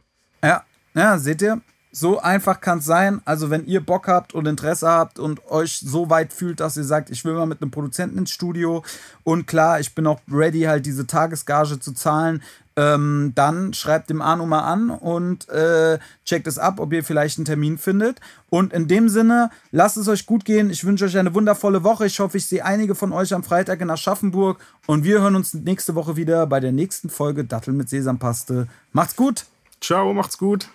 Ja, 0.43 0.63
ja, 0.93 1.17
seht 1.17 1.41
ihr? 1.41 1.61
So 1.91 2.19
einfach 2.19 2.61
kann 2.61 2.77
es 2.79 2.85
sein. 2.85 3.21
Also, 3.25 3.49
wenn 3.49 3.65
ihr 3.65 3.83
Bock 3.83 4.07
habt 4.07 4.33
und 4.35 4.45
Interesse 4.45 4.87
habt 4.87 5.17
und 5.19 5.43
euch 5.47 5.79
so 5.79 6.09
weit 6.11 6.31
fühlt, 6.31 6.59
dass 6.59 6.77
ihr 6.77 6.83
sagt, 6.83 7.09
ich 7.09 7.25
will 7.25 7.33
mal 7.33 7.47
mit 7.47 7.61
einem 7.61 7.71
Produzenten 7.71 8.19
ins 8.19 8.29
Studio 8.31 8.83
und 9.23 9.47
klar, 9.47 9.79
ich 9.79 9.95
bin 9.95 10.05
auch 10.05 10.19
ready, 10.31 10.61
halt 10.63 10.85
diese 10.85 11.07
Tagesgage 11.07 11.79
zu 11.79 11.93
zahlen, 11.93 12.43
ähm, 12.77 13.33
dann 13.35 13.73
schreibt 13.73 14.09
dem 14.09 14.21
Anu 14.21 14.45
mal 14.45 14.61
an 14.61 14.91
und 14.91 15.49
äh, 15.49 15.97
checkt 16.23 16.47
es 16.47 16.59
ab, 16.59 16.79
ob 16.79 16.93
ihr 16.93 17.03
vielleicht 17.03 17.39
einen 17.39 17.45
Termin 17.45 17.77
findet. 17.77 18.21
Und 18.49 18.71
in 18.71 18.87
dem 18.87 19.09
Sinne, 19.09 19.49
lasst 19.71 19.97
es 19.97 20.07
euch 20.07 20.27
gut 20.27 20.45
gehen. 20.45 20.69
Ich 20.69 20.85
wünsche 20.85 21.05
euch 21.05 21.17
eine 21.17 21.33
wundervolle 21.33 21.83
Woche. 21.83 22.05
Ich 22.05 22.19
hoffe, 22.19 22.37
ich 22.37 22.45
sehe 22.45 22.63
einige 22.63 22.93
von 22.93 23.11
euch 23.11 23.33
am 23.33 23.43
Freitag 23.43 23.81
in 23.81 23.89
Aschaffenburg 23.89 24.59
und 24.85 25.03
wir 25.03 25.21
hören 25.21 25.35
uns 25.35 25.55
nächste 25.55 25.95
Woche 25.95 26.15
wieder 26.15 26.45
bei 26.45 26.59
der 26.59 26.71
nächsten 26.71 27.09
Folge 27.09 27.43
Dattel 27.43 27.73
mit 27.73 27.89
Sesampaste. 27.89 28.67
Macht's 28.93 29.15
gut! 29.15 29.45
Ciao, 29.81 30.13
macht's 30.13 30.37
gut. 30.37 30.69